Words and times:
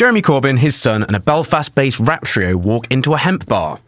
Jeremy 0.00 0.22
Corbyn, 0.22 0.58
his 0.60 0.76
son, 0.76 1.02
and 1.02 1.14
a 1.14 1.20
Belfast 1.20 1.74
based 1.74 2.00
rap 2.00 2.24
trio 2.24 2.56
walk 2.56 2.86
into 2.90 3.12
a 3.12 3.18
hemp 3.18 3.44
bar. 3.44 3.80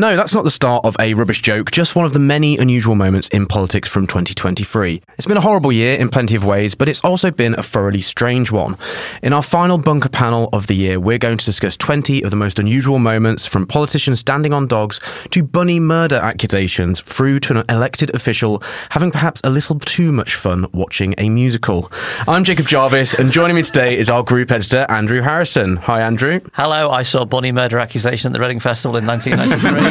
No, 0.00 0.16
that's 0.16 0.32
not 0.32 0.44
the 0.44 0.50
start 0.50 0.86
of 0.86 0.96
a 0.98 1.12
rubbish 1.12 1.42
joke, 1.42 1.70
just 1.70 1.94
one 1.94 2.06
of 2.06 2.14
the 2.14 2.18
many 2.18 2.56
unusual 2.56 2.94
moments 2.94 3.28
in 3.28 3.44
politics 3.44 3.86
from 3.86 4.06
2023. 4.06 5.02
It's 5.18 5.26
been 5.26 5.36
a 5.36 5.42
horrible 5.42 5.70
year 5.70 5.94
in 5.96 6.08
plenty 6.08 6.34
of 6.34 6.42
ways, 6.42 6.74
but 6.74 6.88
it's 6.88 7.02
also 7.02 7.30
been 7.30 7.52
a 7.58 7.62
thoroughly 7.62 8.00
strange 8.00 8.50
one. 8.50 8.78
In 9.22 9.34
our 9.34 9.42
final 9.42 9.76
bunker 9.76 10.08
panel 10.08 10.48
of 10.54 10.68
the 10.68 10.74
year, 10.74 10.98
we're 10.98 11.18
going 11.18 11.36
to 11.36 11.44
discuss 11.44 11.76
20 11.76 12.22
of 12.22 12.30
the 12.30 12.36
most 12.36 12.58
unusual 12.58 12.98
moments 12.98 13.44
from 13.44 13.66
politicians 13.66 14.20
standing 14.20 14.54
on 14.54 14.66
dogs 14.66 15.00
to 15.32 15.42
bunny 15.42 15.78
murder 15.78 16.16
accusations 16.16 17.02
through 17.02 17.38
to 17.40 17.58
an 17.58 17.64
elected 17.68 18.08
official 18.14 18.62
having 18.88 19.10
perhaps 19.10 19.42
a 19.44 19.50
little 19.50 19.78
too 19.80 20.12
much 20.12 20.34
fun 20.34 20.64
watching 20.72 21.14
a 21.18 21.28
musical. 21.28 21.92
I'm 22.26 22.44
Jacob 22.44 22.66
Jarvis, 22.66 23.12
and 23.12 23.30
joining 23.30 23.54
me 23.54 23.62
today 23.62 23.98
is 23.98 24.08
our 24.08 24.22
group 24.22 24.50
editor, 24.50 24.86
Andrew 24.88 25.20
Harrison. 25.20 25.76
Hi, 25.76 26.00
Andrew. 26.00 26.40
Hello, 26.54 26.88
I 26.88 27.02
saw 27.02 27.26
Bunny 27.26 27.52
Murder 27.52 27.78
Accusation 27.78 28.28
at 28.28 28.32
the 28.32 28.40
Reading 28.40 28.60
Festival 28.60 28.96
in 28.96 29.06
1993. 29.06 29.89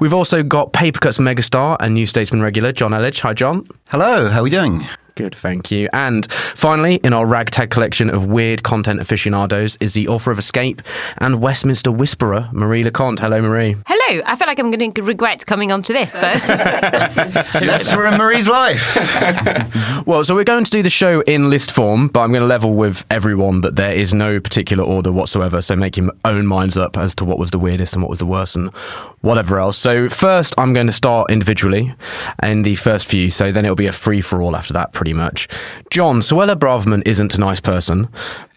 We've 0.00 0.14
also 0.14 0.42
got 0.42 0.72
Papercuts 0.72 1.18
megastar 1.18 1.76
and 1.80 1.94
New 1.94 2.06
Statesman 2.06 2.42
regular, 2.42 2.72
Jonn 2.72 2.90
Elledge. 2.90 3.20
Hi, 3.20 3.34
Jonn. 3.34 3.68
Hello, 3.88 4.28
how 4.28 4.40
are 4.40 4.42
we 4.42 4.50
doing? 4.50 4.84
Good, 5.16 5.34
thank 5.34 5.70
you. 5.70 5.88
And 5.92 6.30
finally, 6.32 6.96
in 6.96 7.12
our 7.12 7.24
ragtag 7.24 7.70
collection 7.70 8.10
of 8.10 8.26
weird 8.26 8.64
content 8.64 9.00
aficionados 9.00 9.76
is 9.80 9.94
the 9.94 10.08
author 10.08 10.32
of 10.32 10.40
Escape 10.40 10.82
and 11.18 11.40
Westminster 11.40 11.92
Whisperer, 11.92 12.48
Marie 12.52 12.82
Le 12.82 12.90
Conte. 12.90 13.20
Hello, 13.20 13.40
Marie. 13.40 13.76
Hello. 13.86 14.22
I 14.26 14.34
feel 14.34 14.48
like 14.48 14.58
I'm 14.58 14.72
going 14.72 14.92
to 14.92 15.02
regret 15.02 15.46
coming 15.46 15.70
onto 15.70 15.92
this, 15.92 16.12
but 16.14 16.42
That's 16.46 17.94
ruin 17.94 18.18
Marie's 18.18 18.48
life. 18.48 18.98
Well, 20.06 20.22
so 20.22 20.34
we're 20.34 20.44
going 20.44 20.64
to 20.64 20.70
do 20.70 20.82
the 20.82 20.90
show 20.90 21.22
in 21.22 21.48
list 21.48 21.72
form, 21.72 22.08
but 22.08 22.20
I'm 22.20 22.30
going 22.30 22.42
to 22.42 22.46
level 22.46 22.74
with 22.74 23.06
everyone 23.10 23.62
that 23.62 23.76
there 23.76 23.92
is 23.92 24.12
no 24.12 24.38
particular 24.38 24.84
order 24.84 25.10
whatsoever. 25.10 25.62
So 25.62 25.74
make 25.76 25.96
your 25.96 26.10
own 26.26 26.46
minds 26.46 26.76
up 26.76 26.98
as 26.98 27.14
to 27.16 27.24
what 27.24 27.38
was 27.38 27.50
the 27.52 27.58
weirdest 27.58 27.94
and 27.94 28.02
what 28.02 28.10
was 28.10 28.18
the 28.18 28.26
worst 28.26 28.54
and 28.54 28.70
whatever 29.22 29.58
else. 29.58 29.78
So 29.78 30.10
first, 30.10 30.54
I'm 30.58 30.74
going 30.74 30.88
to 30.88 30.92
start 30.92 31.30
individually 31.30 31.94
in 32.42 32.62
the 32.62 32.74
first 32.74 33.06
few. 33.06 33.30
So 33.30 33.50
then 33.50 33.64
it'll 33.64 33.76
be 33.76 33.86
a 33.86 33.92
free 33.92 34.20
for 34.20 34.42
all 34.42 34.56
after 34.56 34.74
that, 34.74 34.92
pretty 35.04 35.12
much. 35.12 35.48
Jonn, 35.90 36.22
Suella 36.22 36.56
Braverman 36.56 37.02
isn't 37.04 37.34
a 37.34 37.38
nice 37.38 37.60
person, 37.60 38.08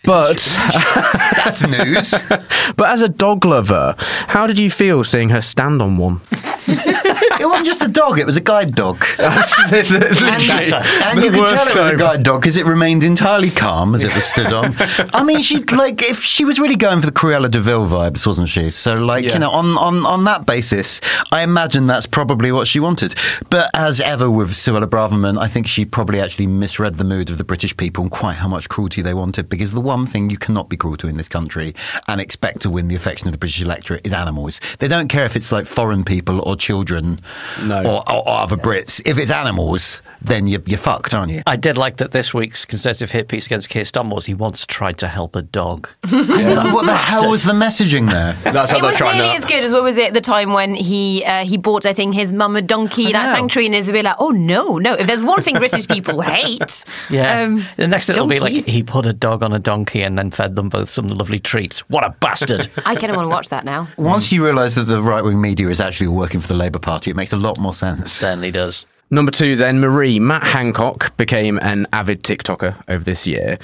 but 0.05 0.37
That's 1.43 1.67
news. 1.67 2.13
but 2.77 2.89
as 2.89 3.01
a 3.01 3.09
dog 3.09 3.43
lover, 3.43 3.95
how 4.29 4.47
did 4.47 4.57
you 4.57 4.71
feel 4.71 5.03
seeing 5.03 5.27
her 5.27 5.41
stand 5.41 5.81
on 5.81 5.97
one? 5.97 6.21
It 7.39 7.45
wasn't 7.45 7.67
just 7.67 7.83
a 7.83 7.87
dog, 7.87 8.19
it 8.19 8.25
was 8.25 8.35
a 8.37 8.41
guide 8.41 8.73
dog. 8.73 9.03
Literally, 9.19 10.71
And 11.05 11.21
you 11.21 11.31
could 11.31 11.47
tell 11.47 11.67
it 11.67 11.75
was 11.75 11.89
a 11.89 11.95
guide 11.95 12.23
dog 12.23 12.41
because 12.41 12.57
it 12.57 12.65
remained 12.65 13.03
entirely 13.03 13.49
calm 13.49 13.93
as 13.95 14.03
it 14.03 14.13
was 14.13 14.25
stood 14.25 14.51
on. 14.51 14.73
I 15.13 15.23
mean, 15.23 15.41
she 15.41 15.59
like 15.63 16.01
if 16.01 16.23
she 16.23 16.45
was 16.45 16.59
really 16.59 16.75
going 16.75 16.99
for 16.99 17.05
the 17.05 17.11
Cruella 17.11 17.49
de 17.49 17.59
Vil 17.59 17.85
vibes, 17.85 18.25
wasn't 18.25 18.49
she? 18.49 18.69
So, 18.71 18.95
like 18.97 19.23
Yeah. 19.23 19.33
you 19.33 19.39
know, 19.39 19.51
on, 19.51 19.77
on 19.77 20.05
on 20.05 20.23
that 20.25 20.45
basis, 20.45 20.99
I 21.31 21.43
imagine 21.43 21.85
that's 21.87 22.05
probably 22.07 22.51
what 22.51 22.67
she 22.67 22.79
wanted. 22.79 23.13
But 23.49 23.69
as 23.73 24.01
ever 24.01 24.29
with 24.31 24.49
Suella 24.51 24.85
Braverman, 24.85 25.37
I 25.37 25.47
think 25.47 25.67
she 25.67 25.85
probably 25.85 26.19
actually 26.19 26.47
misread 26.47 26.95
the 26.95 27.03
mood 27.03 27.29
of 27.29 27.37
the 27.37 27.43
British 27.43 27.77
people 27.77 28.01
and 28.03 28.11
quite 28.11 28.37
how 28.37 28.47
much 28.47 28.67
cruelty 28.67 29.01
they 29.01 29.13
wanted. 29.13 29.47
Because 29.47 29.71
the 29.73 29.81
one 29.81 30.05
thing 30.05 30.29
you 30.31 30.37
cannot 30.37 30.69
be 30.69 30.77
cruel 30.77 30.97
to 30.97 31.07
in 31.07 31.17
this 31.17 31.29
country 31.29 31.75
and 32.07 32.19
expect 32.19 32.61
to 32.61 32.69
win 32.69 32.87
the 32.87 32.95
affection 32.95 33.27
of 33.27 33.31
the 33.31 33.37
British 33.37 33.61
electorate 33.61 34.05
is 34.05 34.13
animals. 34.13 34.59
They 34.79 34.87
don't 34.87 35.07
care 35.07 35.25
if 35.25 35.35
it's 35.35 35.51
like 35.51 35.65
foreign 35.67 36.03
people 36.03 36.41
or 36.47 36.55
children 36.57 37.19
No. 37.63 37.79
or, 37.83 38.11
or, 38.11 38.27
or 38.27 38.37
other 38.39 38.57
Brits. 38.57 39.01
If 39.05 39.17
it's 39.17 39.31
animals, 39.31 40.01
then 40.21 40.47
you're, 40.47 40.61
you're 40.65 40.77
fucked, 40.79 41.13
aren't 41.13 41.31
you? 41.31 41.41
I 41.47 41.55
did 41.55 41.77
like 41.77 41.97
that 41.97 42.11
this 42.11 42.33
week's 42.33 42.65
Conservative 42.65 43.11
hit 43.11 43.27
piece 43.27 43.45
against 43.45 43.69
Keir 43.69 43.83
Starmer 43.83 44.15
was 44.15 44.25
he 44.25 44.33
once 44.33 44.65
tried 44.65 44.97
to 44.99 45.07
help 45.07 45.35
a 45.35 45.41
dog. 45.41 45.89
Like, 46.27 46.73
what 46.73 46.85
the 46.85 46.95
hell 46.95 47.29
was 47.29 47.43
the 47.43 47.53
messaging 47.53 48.09
there? 48.09 48.33
That's 48.51 48.71
how 48.71 48.77
it 48.77 48.81
they're 48.81 48.89
was 48.89 48.97
trying 48.97 49.15
nearly 49.17 49.29
to. 49.31 49.35
as 49.37 49.45
good 49.45 49.63
as 49.63 49.71
what 49.73 49.83
was 49.83 49.97
it 49.97 50.13
the 50.13 50.21
time 50.21 50.51
when 50.53 50.73
he 50.75 51.23
uh, 51.25 51.45
he 51.45 51.57
bought 51.57 51.85
I 51.85 51.93
think 51.93 52.15
his 52.15 52.33
mum 52.33 52.55
a 52.55 52.61
donkey 52.61 53.11
that 53.11 53.27
know. 53.27 53.31
sanctuary 53.31 53.67
and 53.67 53.75
is 53.75 53.87
a 53.89 53.91
bit 53.93 54.05
like 54.05 54.15
oh 54.19 54.29
no 54.29 54.77
no 54.77 54.93
if 54.93 55.07
there's 55.07 55.23
one 55.23 55.41
thing 55.41 55.55
British 55.57 55.87
people 55.87 56.21
hate 56.21 56.83
Yeah. 57.09 57.41
um, 57.43 57.65
the 57.75 57.87
next 57.87 58.09
it'll 58.09 58.27
be 58.27 58.39
like 58.39 58.53
he 58.53 58.83
put 58.83 59.05
a 59.05 59.13
dog 59.13 59.43
on 59.43 59.53
a 59.53 59.59
donkey 59.59 60.01
and 60.01 60.17
then 60.17 60.31
fed 60.31 60.55
them 60.55 60.69
both 60.69 60.89
some 60.89 61.07
lovely 61.07 61.39
treats. 61.39 61.79
What 61.89 62.03
a 62.03 62.09
bastard. 62.19 62.67
I 62.85 62.95
kind 62.95 63.09
of 63.11 63.15
want 63.17 63.25
to 63.25 63.29
watch 63.29 63.49
that 63.49 63.63
now 63.65 63.87
Once 63.97 64.31
you 64.31 64.43
realise 64.43 64.75
that 64.75 64.83
the 64.85 65.01
right 65.01 65.23
wing 65.23 65.39
media 65.41 65.67
is 65.69 65.79
actually 65.79 66.07
working 66.07 66.39
for 66.39 66.46
the 66.47 66.55
Labour 66.55 66.79
Party, 66.79 67.11
it 67.11 67.15
makes 67.15 67.33
a 67.33 67.37
lot 67.37 67.57
more 67.59 67.73
sense. 67.73 68.11
Certainly 68.11 68.51
does. 68.51 68.85
Number 69.09 69.31
two, 69.31 69.55
then 69.55 69.79
Marie 69.79 70.19
Matt 70.19 70.43
Hancock 70.43 71.15
became 71.15 71.59
an 71.61 71.87
avid 71.93 72.23
TikToker 72.23 72.75
over 72.89 73.03
this 73.03 73.25
year. 73.25 73.57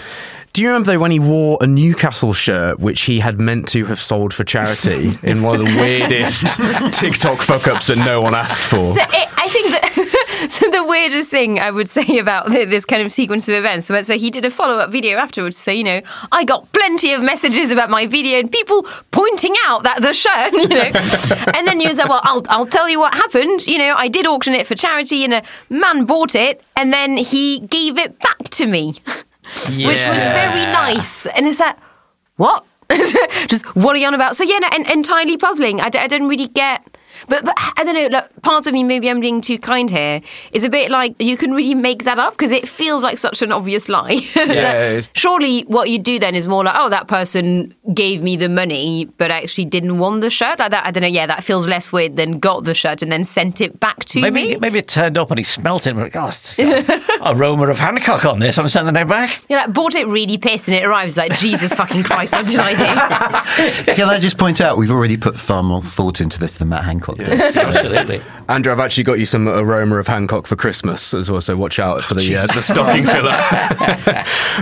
Do 0.54 0.62
you 0.62 0.70
remember 0.70 0.92
though 0.94 1.00
when 1.00 1.12
he 1.12 1.20
wore 1.20 1.58
a 1.62 1.68
Newcastle 1.68 2.32
shirt 2.32 2.80
which 2.80 3.02
he 3.02 3.20
had 3.20 3.40
meant 3.40 3.68
to 3.70 3.84
have 3.86 4.00
sold 4.00 4.34
for 4.34 4.44
charity 4.44 5.18
in 5.24 5.42
one 5.42 5.60
of 5.60 5.66
the 5.66 5.78
weirdest 5.82 6.46
TikTok 6.98 7.42
fuck 7.42 7.68
ups 7.68 7.88
that 7.88 7.98
no 7.98 8.22
one 8.22 8.36
asked 8.36 8.64
for? 8.64 8.86
So 8.86 9.02
it, 9.02 9.30
I 9.38 9.50
think 9.50 9.72
that 9.72 10.03
so 10.50 10.70
the 10.70 10.84
weirdest 10.84 11.30
thing 11.30 11.60
I 11.60 11.72
would 11.72 11.90
say 11.98 12.18
about 12.18 12.52
th- 12.52 12.70
this 12.70 12.86
kind 12.86 13.02
of 13.02 13.12
sequence 13.12 13.48
of 13.48 13.56
events. 13.56 13.88
So, 13.88 14.02
so 14.02 14.18
he 14.18 14.30
did 14.30 14.46
a 14.46 14.50
follow 14.50 14.78
up 14.78 14.92
video 14.92 15.18
afterwards 15.18 15.58
to 15.58 15.62
say, 15.64 15.76
you 15.76 15.84
know, 15.84 16.02
I 16.32 16.44
got 16.44 16.72
plenty 16.74 17.14
of 17.14 17.22
messages 17.22 17.72
about 17.72 17.90
my 17.90 18.06
video 18.06 18.40
and 18.40 18.52
people 18.52 18.84
pointing 19.12 19.56
out 19.66 19.84
that 19.84 20.02
the 20.02 20.14
shirt, 20.14 20.54
you 20.54 20.68
know. 20.68 20.92
and 21.54 21.68
then 21.68 21.80
you 21.80 21.94
said, 21.94 22.08
well, 22.08 22.22
I'll 22.24 22.44
I'll 22.50 22.66
tell 22.68 22.90
you 22.90 23.00
what 23.00 23.14
happened. 23.14 23.66
You 23.68 23.78
know, 23.78 23.96
I 23.96 24.08
did 24.08 24.26
auction 24.28 24.54
it 24.54 24.68
for 24.68 24.76
charity 24.76 25.24
and 25.24 25.34
a 25.34 25.44
man 25.70 26.06
bought 26.06 26.36
it 26.36 26.62
and 26.76 26.92
then 26.94 27.18
he 27.18 27.60
gave 27.62 27.98
it 27.98 28.18
back 28.20 28.44
to 28.52 28.66
me, 28.66 28.94
which 29.68 30.04
was 30.08 30.24
very 30.34 30.66
nice. 30.66 31.26
And 31.28 31.46
it's 31.48 31.60
like, 31.60 31.78
what? 32.38 32.66
Just 33.48 33.66
what 33.76 33.96
are 33.96 34.00
you 34.00 34.08
on 34.08 34.14
about? 34.14 34.36
So 34.36 34.44
yeah, 34.44 34.60
no, 34.60 34.68
en- 34.74 34.92
entirely 34.92 35.38
puzzling. 35.38 35.82
I, 35.82 35.90
d- 35.90 36.00
I 36.00 36.08
don't 36.08 36.28
really 36.28 36.48
get. 36.48 36.93
But, 37.28 37.46
but 37.46 37.54
I 37.78 37.84
don't 37.84 37.96
know. 37.96 38.08
Like, 38.18 38.42
part 38.42 38.68
of 38.68 38.74
me, 38.74 38.84
maybe 38.84 39.10
I'm 39.10 39.20
being 39.20 39.42
too 39.42 39.58
kind 39.60 39.90
here, 39.90 40.22
is 40.52 40.64
a 40.64 40.70
bit 40.70 40.92
like 40.92 41.16
you 41.20 41.38
can 41.38 41.52
really 41.54 41.76
make 41.76 42.04
that 42.04 42.20
up 42.20 42.34
because 42.34 42.52
it 42.52 42.68
feels 42.68 43.04
like 43.04 43.18
such 43.18 43.42
an 43.42 43.52
obvious 43.52 43.90
lie. 43.90 44.20
That 44.34 44.76
it's- 44.76 45.10
surely, 45.16 45.62
what 45.64 45.90
you 45.90 46.00
do 46.00 46.20
then 46.20 46.36
is 46.36 46.48
more 46.48 46.64
like, 46.64 46.76
oh, 46.78 46.90
that 46.90 47.08
person 47.08 47.74
gave 47.94 48.22
me 48.22 48.36
the 48.36 48.50
money, 48.50 49.06
but 49.18 49.32
actually 49.32 49.66
didn't 49.66 49.98
want 50.00 50.22
the 50.22 50.30
shirt. 50.30 50.60
Like 50.60 50.72
that, 50.72 50.86
I 50.86 50.92
don't 50.92 51.02
know. 51.02 51.08
Yeah, 51.08 51.26
that 51.28 51.44
feels 51.44 51.68
less 51.68 51.92
weird 51.92 52.16
than 52.16 52.40
got 52.40 52.64
the 52.66 52.74
shirt 52.74 53.02
and 53.02 53.12
then 53.12 53.24
sent 53.24 53.62
it 53.62 53.80
back 53.80 54.06
to 54.06 54.22
Maybe 54.22 54.50
me. 54.54 54.58
maybe 54.58 54.80
it 54.80 54.88
turned 54.88 55.18
up 55.18 55.32
and 55.32 55.38
he 55.38 55.44
smelt 55.44 55.88
it 55.88 55.92
and 55.92 56.00
went, 56.00 56.14
God, 56.14 56.36
aroma 57.26 57.68
of 57.68 57.80
Hancock 57.80 58.26
on 58.26 58.40
this. 58.40 58.58
I'm 58.58 58.70
sending 58.70 58.96
it 58.96 59.08
back. 59.08 59.42
You're 59.50 59.60
like, 59.60 59.74
bought 59.74 59.96
it 59.96 60.08
really 60.08 60.38
pissed, 60.38 60.68
and 60.68 60.76
it 60.76 60.84
arrives 60.86 61.18
like, 61.18 61.38
Jesus 61.38 61.74
fucking 61.74 62.04
Christ, 62.04 62.34
what 62.34 62.46
did 62.48 62.60
I 62.60 62.74
do? 63.86 63.94
Can 63.94 64.10
I 64.10 64.20
just 64.20 64.38
point 64.38 64.62
out, 64.62 64.78
we've 64.78 64.92
already 64.92 65.18
put 65.18 65.36
far 65.40 65.64
more 65.64 65.82
thought 65.82 66.22
into 66.22 66.40
this 66.40 66.58
than 66.58 66.70
Matt 66.70 66.84
Hancock 66.84 67.13
did. 67.14 67.52
So- 67.52 67.62
Absolutely. 67.68 68.22
Andrew, 68.50 68.72
I've 68.72 68.80
actually 68.80 69.06
got 69.06 69.20
you 69.20 69.26
some 69.26 69.48
aroma 69.48 69.98
of 69.98 70.08
Hancock 70.08 70.48
for 70.48 70.56
Christmas 70.56 71.14
as 71.14 71.32
well, 71.32 71.42
so 71.42 71.56
watch 71.56 71.80
out 71.80 72.02
for 72.04 72.14
the, 72.14 72.36
uh, 72.36 72.46
the 72.48 72.62
stocking 72.62 73.04
filler. 73.04 73.32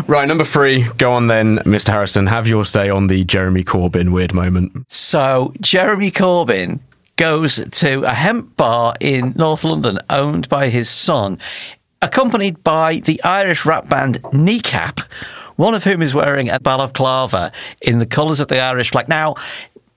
right, 0.08 0.28
number 0.28 0.44
three, 0.44 0.88
go 0.98 1.14
on 1.14 1.28
then, 1.28 1.58
Mr. 1.60 1.90
Harrison. 1.90 2.28
Have 2.28 2.48
your 2.48 2.66
say 2.66 2.90
on 2.90 3.08
the 3.08 3.24
Jeremy 3.24 3.64
Corbyn 3.64 4.12
weird 4.12 4.34
moment. 4.34 4.86
So 4.90 5.54
Jeremy 5.62 6.12
Corbyn 6.12 6.80
goes 7.18 7.64
to 7.72 8.04
a 8.04 8.14
hemp 8.14 8.56
bar 8.56 8.94
in 9.00 9.34
North 9.36 9.64
London 9.64 10.00
owned 10.10 10.48
by 10.50 10.70
his 10.70 10.90
son, 10.90 11.38
accompanied 12.02 12.64
by 12.64 12.98
the 13.00 13.22
Irish 13.24 13.66
rap 13.66 13.90
band 13.90 14.20
Kneecap, 14.34 15.00
one 15.56 15.74
of 15.76 15.84
whom 15.84 16.02
is 16.02 16.14
wearing 16.14 16.50
a 16.50 16.60
balaclava 16.60 17.52
in 17.82 18.00
the 18.00 18.06
colours 18.06 18.40
of 18.40 18.48
the 18.48 18.60
Irish 18.60 18.92
flag. 18.92 19.08
Now, 19.08 19.36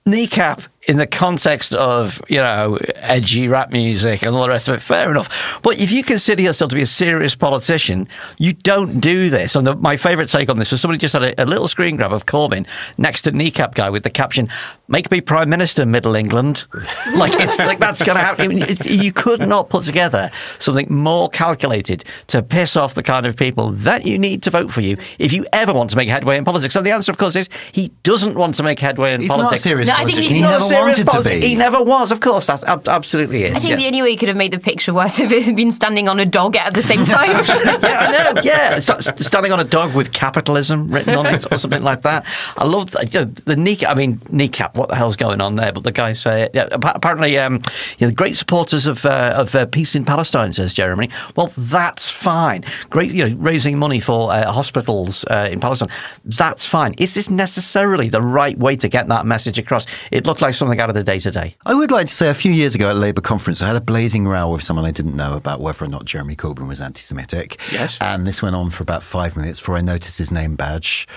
Kneecap 0.05 0.61
in 0.87 0.97
the 0.97 1.07
context 1.07 1.73
of, 1.73 2.21
you 2.27 2.37
know, 2.37 2.77
edgy 2.95 3.47
rap 3.47 3.71
music 3.71 4.21
and 4.21 4.35
all 4.35 4.43
the 4.43 4.49
rest 4.49 4.67
of 4.67 4.75
it, 4.75 4.81
fair 4.81 5.09
enough. 5.09 5.59
But 5.63 5.79
if 5.79 5.91
you 5.91 6.03
consider 6.03 6.43
yourself 6.43 6.69
to 6.69 6.75
be 6.75 6.81
a 6.83 6.85
serious 6.85 7.35
politician, 7.35 8.07
you 8.37 8.53
don't 8.53 8.99
do 8.99 9.29
this. 9.29 9.55
And 9.55 9.65
the, 9.65 9.75
my 9.75 9.97
favourite 9.97 10.29
take 10.29 10.47
on 10.47 10.57
this 10.57 10.71
was 10.71 10.81
somebody 10.81 10.99
just 10.99 11.13
had 11.13 11.23
a, 11.23 11.41
a, 11.41 11.45
little 11.45 11.67
screen 11.67 11.95
grab 11.95 12.13
of 12.13 12.25
Corbyn 12.27 12.67
next 12.97 13.23
to 13.23 13.31
Kneecap 13.31 13.73
Guy 13.73 13.89
with 13.89 14.03
the 14.03 14.09
caption, 14.11 14.47
Make 14.87 15.09
me 15.09 15.21
Prime 15.21 15.49
Minister, 15.49 15.85
Middle 15.85 16.15
England. 16.15 16.65
like, 17.15 17.33
it's 17.33 17.57
like 17.57 17.79
that's 17.79 18.03
going 18.03 18.17
to 18.17 18.23
happen. 18.23 18.45
I 18.45 18.47
mean, 18.47 18.61
it, 18.61 18.85
you 18.85 19.11
could 19.11 19.41
not 19.47 19.69
put 19.69 19.85
together 19.85 20.29
something 20.59 20.87
more 20.93 21.29
calculated 21.29 22.03
to 22.27 22.43
piss 22.43 22.77
off 22.77 22.93
the 22.93 23.01
kind 23.03 23.25
of 23.25 23.35
people 23.35 23.71
that 23.71 24.05
you 24.05 24.19
need 24.19 24.43
to 24.43 24.51
vote 24.51 24.71
for 24.71 24.81
you 24.81 24.97
if 25.17 25.33
you 25.33 25.45
ever 25.51 25.73
want 25.73 25.89
to 25.89 25.97
make 25.97 26.09
headway 26.09 26.37
in 26.37 26.45
politics. 26.45 26.75
And 26.75 26.85
the 26.85 26.91
answer, 26.91 27.11
of 27.11 27.17
course, 27.17 27.35
is 27.35 27.49
he 27.73 27.87
doesn't 28.03 28.35
want 28.35 28.53
to 28.55 28.63
make 28.63 28.79
headway 28.79 29.13
in 29.13 29.21
He's 29.21 29.29
politics. 29.29 29.51
not 29.51 29.55
a 29.55 29.69
serious 29.69 29.87
No, 29.87 29.93
I 29.95 29.97
think 30.05 30.09
politician. 30.11 30.33
he- 30.33 30.35
He 30.35 30.41
not 30.41 30.49
never 30.51 30.61
serious 30.61 30.74
wanted 30.79 31.07
to 31.07 31.23
be. 31.23 31.39
He 31.39 31.55
never 31.55 31.81
was, 31.81 32.11
of 32.11 32.19
course. 32.19 32.47
That 32.47 32.63
ab- 32.65 32.87
absolutely 32.87 33.43
is. 33.43 33.55
I 33.55 33.59
think 33.59 33.71
yeah. 33.71 33.77
the 33.77 33.87
only 33.87 34.01
way 34.01 34.11
he 34.11 34.17
could 34.17 34.29
have 34.29 34.37
made 34.37 34.51
the 34.51 34.59
picture 34.59 34.93
worse 34.93 35.19
if 35.19 35.31
it 35.31 35.43
had 35.43 35.55
been 35.55 35.71
standing 35.71 36.07
on 36.07 36.19
a 36.19 36.25
dog 36.25 36.55
at 36.55 36.73
the 36.73 36.83
same 36.83 37.05
time. 37.05 37.29
yeah, 37.83 37.99
I 37.99 38.33
know. 38.33 38.41
Yeah, 38.41 38.75
It's 38.75 39.25
standing 39.25 39.51
on 39.51 39.59
a 39.59 39.63
dog 39.63 39.95
with 39.95 40.11
capitalism 40.11 40.89
written 40.89 41.15
on 41.15 41.25
it 41.27 41.51
or 41.51 41.57
something 41.57 41.83
like 41.83 42.01
that. 42.03 42.25
I 42.57 42.65
love 42.65 42.91
the, 42.91 43.05
you 43.05 43.19
know, 43.19 43.25
the 43.25 43.55
kneecap. 43.55 43.89
I 43.89 43.93
mean, 43.93 44.21
kneecap. 44.29 44.75
What 44.75 44.89
the 44.89 44.95
hell's 44.95 45.15
going 45.15 45.41
on 45.41 45.55
there? 45.55 45.71
But 45.71 45.83
the 45.83 45.91
guy 45.91 46.13
say, 46.13 46.49
yeah, 46.53 46.67
apparently, 46.71 47.37
um, 47.37 47.61
you 47.99 48.07
know, 48.07 48.13
great 48.13 48.35
supporters 48.35 48.87
of 48.87 49.05
uh, 49.05 49.33
of 49.35 49.55
uh, 49.55 49.65
peace 49.65 49.95
in 49.95 50.05
Palestine, 50.05 50.53
says 50.53 50.73
Jeremy. 50.73 51.09
Well, 51.35 51.51
that's 51.57 52.09
fine. 52.09 52.63
Great, 52.89 53.11
you 53.11 53.27
know, 53.27 53.35
raising 53.37 53.77
money 53.77 53.99
for 53.99 54.31
uh, 54.31 54.51
hospitals 54.51 55.25
uh, 55.25 55.49
in 55.51 55.59
Palestine. 55.59 55.89
That's 56.25 56.65
fine. 56.65 56.93
Is 56.97 57.13
this 57.13 57.29
necessarily 57.29 58.09
the 58.09 58.21
right 58.21 58.57
way 58.57 58.75
to 58.77 58.89
get 58.89 59.07
that 59.07 59.25
message 59.25 59.59
across? 59.59 59.85
It 60.11 60.25
looked 60.25 60.41
like 60.41 60.53
something 60.65 60.81
out 60.81 60.89
of 60.89 60.95
the 60.95 61.03
day 61.03 61.19
to 61.19 61.31
day. 61.31 61.55
I 61.65 61.73
would 61.73 61.91
like 61.91 62.07
to 62.07 62.13
say 62.13 62.29
a 62.29 62.33
few 62.33 62.51
years 62.51 62.75
ago 62.75 62.89
at 62.89 62.95
a 62.95 62.99
Labour 62.99 63.21
conference, 63.21 63.61
I 63.61 63.67
had 63.67 63.75
a 63.75 63.81
blazing 63.81 64.27
row 64.27 64.49
with 64.49 64.63
someone 64.63 64.85
I 64.85 64.91
didn't 64.91 65.15
know 65.15 65.35
about 65.35 65.61
whether 65.61 65.85
or 65.85 65.87
not 65.87 66.05
Jeremy 66.05 66.35
Corbyn 66.35 66.67
was 66.67 66.81
anti 66.81 67.01
Semitic. 67.01 67.59
Yes. 67.71 67.97
And 68.01 68.25
this 68.25 68.41
went 68.41 68.55
on 68.55 68.69
for 68.71 68.83
about 68.83 69.03
five 69.03 69.37
minutes 69.37 69.59
before 69.59 69.77
I 69.77 69.81
noticed 69.81 70.17
his 70.17 70.31
name 70.31 70.55
badge. 70.55 71.07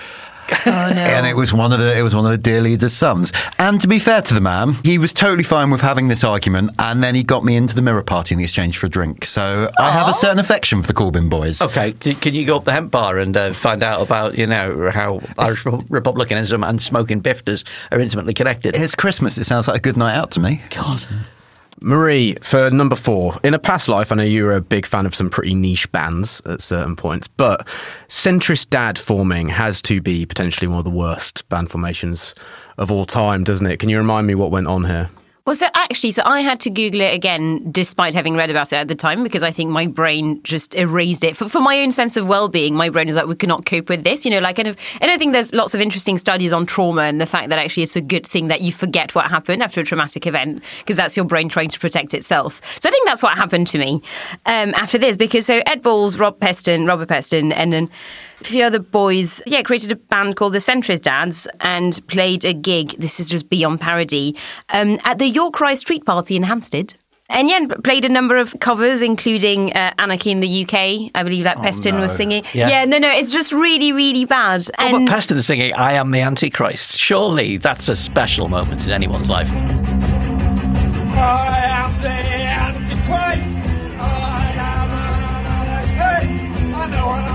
Oh 0.65 0.91
no. 0.93 1.01
And 1.01 1.25
it 1.25 1.35
was 1.35 1.53
one 1.53 1.71
of 1.73 1.79
the 1.79 1.97
it 1.97 2.01
was 2.01 2.15
one 2.15 2.25
of 2.25 2.31
the 2.31 2.37
dear 2.37 2.61
leader's 2.61 2.93
sons. 2.93 3.31
And 3.57 3.79
to 3.81 3.87
be 3.87 3.99
fair 3.99 4.21
to 4.21 4.33
the 4.33 4.41
man, 4.41 4.75
he 4.83 4.97
was 4.97 5.13
totally 5.13 5.43
fine 5.43 5.69
with 5.69 5.81
having 5.81 6.07
this 6.07 6.23
argument, 6.23 6.71
and 6.79 7.03
then 7.03 7.15
he 7.15 7.23
got 7.23 7.43
me 7.43 7.55
into 7.55 7.75
the 7.75 7.81
Mirror 7.81 8.03
Party 8.03 8.35
in 8.35 8.41
exchange 8.41 8.77
for 8.77 8.87
a 8.87 8.89
drink. 8.89 9.25
So 9.25 9.69
I 9.79 9.91
have 9.91 10.07
a 10.07 10.13
certain 10.13 10.39
affection 10.39 10.81
for 10.81 10.87
the 10.87 10.93
Corbyn 10.93 11.29
boys. 11.29 11.61
Okay, 11.61 11.93
can 11.93 12.33
you 12.33 12.45
go 12.45 12.57
up 12.57 12.65
the 12.65 12.71
hemp 12.71 12.91
bar 12.91 13.17
and 13.17 13.35
uh, 13.35 13.53
find 13.53 13.83
out 13.83 14.01
about 14.01 14.37
you 14.37 14.47
know 14.47 14.89
how 14.91 15.21
Irish 15.37 15.63
Repu- 15.63 15.85
republicanism 15.89 16.63
and 16.63 16.81
smoking 16.81 17.21
bifters 17.21 17.65
are 17.91 17.99
intimately 17.99 18.33
connected? 18.33 18.75
It's 18.75 18.95
Christmas. 18.95 19.37
It 19.37 19.45
sounds 19.45 19.67
like 19.67 19.77
a 19.77 19.81
good 19.81 19.97
night 19.97 20.15
out 20.15 20.31
to 20.31 20.39
me. 20.39 20.61
God, 20.71 21.05
Marie, 21.81 22.35
for 22.41 22.69
number 22.69 22.95
four, 22.95 23.39
in 23.43 23.53
a 23.53 23.59
past 23.59 23.87
life, 23.87 24.11
I 24.11 24.15
know 24.15 24.23
you 24.23 24.43
were 24.43 24.55
a 24.55 24.61
big 24.61 24.85
fan 24.85 25.05
of 25.05 25.15
some 25.15 25.29
pretty 25.29 25.53
niche 25.53 25.89
bands 25.91 26.41
at 26.45 26.61
certain 26.61 26.95
points, 26.95 27.27
but 27.27 27.65
centrist 28.09 28.69
dad 28.69 28.99
forming 28.99 29.47
has 29.49 29.81
to 29.83 30.01
be 30.01 30.25
potentially 30.25 30.67
one 30.67 30.79
of 30.79 30.83
the 30.83 30.91
worst 30.91 31.47
band 31.47 31.71
formations 31.71 32.35
of 32.77 32.91
all 32.91 33.05
time, 33.05 33.43
doesn't 33.43 33.65
it? 33.65 33.77
Can 33.77 33.89
you 33.89 33.97
remind 33.97 34.27
me 34.27 34.35
what 34.35 34.51
went 34.51 34.67
on 34.67 34.83
here? 34.85 35.09
Well, 35.45 35.55
so 35.55 35.67
actually, 35.73 36.11
so 36.11 36.21
I 36.25 36.41
had 36.41 36.59
to 36.61 36.69
Google 36.69 37.01
it 37.01 37.13
again, 37.13 37.71
despite 37.71 38.13
having 38.13 38.35
read 38.35 38.51
about 38.51 38.71
it 38.71 38.75
at 38.75 38.87
the 38.87 38.95
time, 38.95 39.23
because 39.23 39.41
I 39.41 39.51
think 39.51 39.71
my 39.71 39.87
brain 39.87 40.41
just 40.43 40.75
erased 40.75 41.23
it. 41.23 41.35
For, 41.35 41.49
for 41.49 41.59
my 41.59 41.79
own 41.79 41.91
sense 41.91 42.17
of 42.17 42.27
well-being, 42.27 42.75
my 42.75 42.89
brain 42.89 43.07
was 43.07 43.15
like, 43.15 43.25
we 43.25 43.35
cannot 43.35 43.65
cope 43.65 43.89
with 43.89 44.03
this, 44.03 44.25
you 44.25 44.31
know. 44.31 44.39
Like, 44.39 44.57
kind 44.57 44.67
of, 44.67 44.77
and 45.01 45.09
I 45.09 45.17
think 45.17 45.33
there's 45.33 45.51
lots 45.51 45.73
of 45.73 45.81
interesting 45.81 46.17
studies 46.19 46.53
on 46.53 46.65
trauma 46.67 47.03
and 47.03 47.19
the 47.19 47.25
fact 47.25 47.49
that 47.49 47.57
actually 47.57 47.83
it's 47.83 47.95
a 47.95 48.01
good 48.01 48.27
thing 48.27 48.47
that 48.49 48.61
you 48.61 48.71
forget 48.71 49.15
what 49.15 49.29
happened 49.29 49.63
after 49.63 49.81
a 49.81 49.83
traumatic 49.83 50.27
event 50.27 50.63
because 50.79 50.95
that's 50.95 51.17
your 51.17 51.25
brain 51.25 51.49
trying 51.49 51.69
to 51.69 51.79
protect 51.79 52.13
itself. 52.13 52.61
So 52.79 52.89
I 52.89 52.91
think 52.91 53.07
that's 53.07 53.23
what 53.23 53.35
happened 53.35 53.67
to 53.67 53.79
me 53.79 54.03
um, 54.45 54.73
after 54.75 54.97
this, 54.97 55.17
because 55.17 55.47
so 55.47 55.61
Ed 55.65 55.81
Balls, 55.81 56.19
Rob 56.19 56.39
Peston, 56.39 56.87
Robert 56.87 57.09
Peston, 57.09 57.53
and 57.55 57.73
then 57.73 57.89
a 58.41 58.43
few 58.45 58.63
other 58.63 58.79
boys, 58.79 59.41
yeah, 59.45 59.61
created 59.61 59.91
a 59.91 59.97
band 59.97 60.37
called 60.37 60.53
the 60.53 60.59
Centrist 60.59 61.01
Dads 61.01 61.45
and 61.59 62.05
played 62.07 62.45
a 62.45 62.53
gig. 62.53 62.95
This 62.97 63.19
is 63.19 63.27
just 63.27 63.49
beyond 63.49 63.81
parody 63.81 64.33
um, 64.69 64.97
at 65.03 65.17
the 65.17 65.28
York 65.29 65.59
Rye 65.59 65.75
Street 65.75 66.05
Party 66.05 66.35
in 66.35 66.43
Hampstead. 66.43 66.95
And 67.31 67.47
yeah, 67.47 67.59
played 67.83 68.05
a 68.05 68.09
number 68.09 68.37
of 68.37 68.55
covers, 68.59 69.03
including 69.03 69.71
uh, 69.73 69.93
Anarchy 69.99 70.31
in 70.31 70.39
the 70.39 70.63
UK. 70.63 70.73
I 71.13 71.21
believe 71.21 71.43
that 71.43 71.57
Peston 71.57 71.99
was 71.99 72.15
singing. 72.15 72.43
Yeah. 72.53 72.85
no, 72.85 72.97
no, 72.97 73.07
it's 73.11 73.31
just 73.31 73.53
really, 73.53 73.91
really 73.91 74.25
bad. 74.25 74.67
oh, 74.79 74.83
and 74.83 75.05
but 75.05 75.15
Peston 75.15 75.39
singing 75.41 75.71
"I 75.75 75.93
Am 75.93 76.09
the 76.09 76.21
Antichrist." 76.21 76.97
Surely 76.97 77.57
that's 77.57 77.87
a 77.87 77.95
special 77.95 78.47
moment 78.49 78.85
in 78.85 78.91
anyone's 78.91 79.29
life. 79.29 79.47
I 79.51 79.55
am 81.65 82.01
the 82.01 82.09
Antichrist. 82.09 83.69
I 83.99 84.53
am 84.57 84.89
an 84.89 85.45
anarchist. 85.45 86.75
I 86.75 86.87
know 86.89 87.05
what 87.05 87.25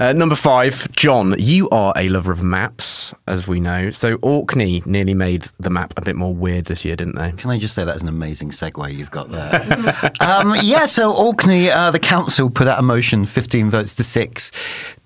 Uh, 0.00 0.12
number 0.12 0.36
five, 0.36 0.74
Jonn, 0.92 1.34
you 1.38 1.68
are 1.70 1.92
a 1.96 2.08
lover 2.08 2.30
of 2.30 2.40
maps, 2.40 3.12
as 3.26 3.48
we 3.48 3.58
know. 3.58 3.90
So 3.90 4.14
Orkney 4.22 4.80
nearly 4.86 5.12
made 5.12 5.48
the 5.58 5.70
map 5.70 5.92
a 5.96 6.00
bit 6.00 6.14
more 6.14 6.32
weird 6.32 6.66
this 6.66 6.84
year, 6.84 6.94
didn't 6.94 7.16
they? 7.16 7.32
Can 7.32 7.50
I 7.50 7.58
just 7.58 7.74
say 7.74 7.84
that's 7.84 8.02
an 8.02 8.08
amazing 8.08 8.50
segue 8.50 8.94
you've 8.94 9.10
got 9.10 9.28
there? 9.28 10.12
um, 10.20 10.54
yeah, 10.62 10.86
so 10.86 11.12
Orkney, 11.12 11.68
uh, 11.68 11.90
the 11.90 11.98
council 11.98 12.48
put 12.48 12.68
out 12.68 12.78
a 12.78 12.82
motion, 12.82 13.26
15 13.26 13.70
votes 13.70 13.96
to 13.96 14.04
six, 14.04 14.52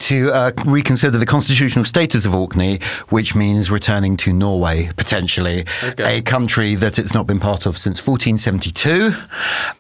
to 0.01 0.31
uh, 0.31 0.51
reconsider 0.67 1.17
the 1.17 1.25
constitutional 1.25 1.87
status 1.87 2.27
of 2.27 2.35
Orkney, 2.35 2.79
which 3.09 3.35
means 3.35 3.71
returning 3.71 4.19
to 4.19 4.33
Norway, 4.33 4.91
potentially, 4.97 5.65
a 6.01 6.21
country 6.21 6.75
that 6.75 6.99
it's 6.99 7.15
not 7.15 7.27
been 7.27 7.41
part 7.41 7.65
of 7.65 7.79
since 7.79 8.07
1472. 8.07 9.13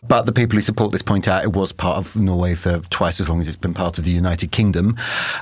But 0.02 0.22
the 0.22 0.32
people 0.32 0.56
who 0.56 0.62
support 0.62 0.92
this 0.92 1.02
point 1.02 1.28
out 1.28 1.44
it 1.44 1.52
was 1.52 1.72
part 1.72 1.98
of 1.98 2.16
Norway 2.16 2.54
for 2.54 2.78
twice 2.88 3.20
as 3.20 3.28
long 3.28 3.40
as 3.40 3.48
it's 3.48 3.56
been 3.58 3.74
part 3.74 3.98
of 3.98 4.04
the 4.04 4.10
United 4.10 4.52
Kingdom. 4.52 4.96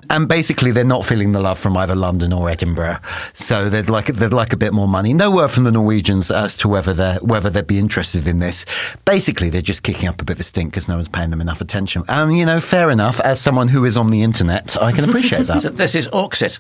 And 0.09 0.29
basically, 0.29 0.73
they're 0.73 0.85
not 0.85 1.05
feeling 1.05 1.33
the 1.33 1.41
love 1.41 1.59
from 1.59 1.77
either 1.77 1.95
London 1.95 2.33
or 2.33 2.49
Edinburgh. 2.49 2.99
So 3.33 3.69
they'd 3.69 3.91
like, 3.91 4.07
they'd 4.07 4.33
like 4.33 4.53
a 4.53 4.57
bit 4.57 4.73
more 4.73 4.89
money. 4.89 5.13
No 5.13 5.31
word 5.31 5.49
from 5.49 5.65
the 5.65 5.73
Norwegians 5.73 6.31
as 6.31 6.57
to 6.59 6.69
whether 6.69 6.93
they're, 6.95 7.19
whether 7.19 7.51
they'd 7.51 7.67
be 7.67 7.79
interested 7.79 8.27
in 8.27 8.39
this. 8.39 8.67
Basically, 9.05 9.51
they're 9.51 9.63
just 9.63 9.83
kicking 9.83 10.09
up 10.09 10.21
a 10.21 10.25
bit 10.25 10.39
of 10.39 10.45
stink 10.45 10.73
because 10.73 10.89
no 10.89 10.97
one's 10.97 11.09
paying 11.09 11.31
them 11.31 11.41
enough 11.41 11.61
attention. 11.61 12.03
And, 12.09 12.37
you 12.37 12.47
know, 12.47 12.61
fair 12.61 12.91
enough. 12.91 13.21
As 13.21 13.41
someone 13.41 13.69
who 13.69 13.85
is 13.85 13.97
on 13.97 14.09
the 14.09 14.23
internet, 14.23 14.77
I 14.81 14.93
can 14.93 15.09
appreciate 15.09 15.43
that. 15.47 15.77
This 15.77 15.95
is 15.95 16.09
Orksit. 16.09 16.59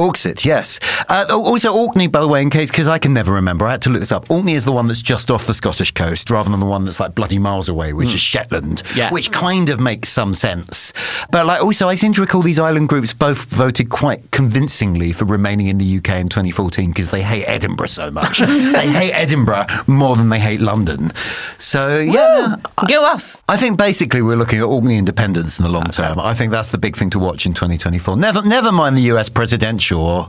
Orksit, 0.00 0.44
yes. 0.44 0.80
Uh, 1.08 1.26
also, 1.30 1.72
Orkney, 1.74 2.06
by 2.06 2.20
the 2.20 2.28
way, 2.28 2.40
in 2.42 2.48
case, 2.50 2.70
because 2.70 2.88
I 2.88 2.98
can 2.98 3.12
never 3.12 3.32
remember, 3.32 3.66
I 3.66 3.72
had 3.72 3.82
to 3.82 3.90
look 3.90 4.00
this 4.00 4.12
up. 4.12 4.30
Orkney 4.30 4.54
is 4.54 4.64
the 4.64 4.72
one 4.72 4.88
that's 4.88 5.02
just 5.02 5.30
off 5.30 5.46
the 5.46 5.52
Scottish 5.54 5.92
coast 5.92 6.30
rather 6.30 6.48
than 6.50 6.58
the 6.60 6.66
one 6.66 6.84
that's 6.86 7.00
like 7.00 7.14
bloody 7.14 7.38
miles 7.38 7.68
away, 7.68 7.92
which 7.92 8.14
is 8.14 8.20
Shetland, 8.20 8.82
Yeah. 8.96 9.10
which 9.12 9.30
kind 9.30 9.68
of 9.68 9.78
makes 9.78 10.08
some 10.08 10.34
sense. 10.34 10.92
But 11.30 11.44
like, 11.46 11.62
also, 11.62 11.88
I 11.88 11.96
seem 11.96 12.12
to 12.14 12.20
recall 12.22 12.42
these 12.42 12.58
island 12.58 12.88
groups 12.88 13.12
both 13.12 13.44
voted 13.50 13.90
quite 13.90 14.30
convincingly 14.30 15.12
for 15.12 15.26
remaining 15.26 15.66
in 15.66 15.76
the 15.78 15.96
UK 15.98 16.20
in 16.20 16.28
2014 16.28 16.90
because 16.90 17.10
they 17.10 17.22
hate 17.22 17.44
Edinburgh 17.46 17.88
so 17.88 18.10
much. 18.10 18.38
they 18.38 18.88
hate 18.88 19.12
Edinburgh 19.12 19.66
more 19.86 20.16
than 20.16 20.30
they 20.30 20.40
hate 20.40 20.60
London. 20.60 21.10
So, 21.58 21.98
yeah. 21.98 22.56
go 22.88 23.04
us. 23.04 23.36
I 23.48 23.56
think 23.56 23.76
basically 23.76 24.22
we're 24.22 24.36
looking 24.36 24.60
at 24.60 24.64
Orkney 24.64 24.96
independence 24.96 25.58
in 25.58 25.64
the 25.64 25.70
long 25.70 25.90
term. 25.90 26.18
I 26.18 26.32
think 26.34 26.52
that's 26.52 26.70
the 26.70 26.78
big 26.78 26.96
thing 26.96 27.10
to 27.10 27.18
watch 27.18 27.44
in 27.44 27.52
2024. 27.52 28.16
Never, 28.16 28.42
never 28.42 28.72
mind 28.72 28.96
the 28.96 29.02
US 29.12 29.28
presidential 29.28 29.89
or, 29.92 30.28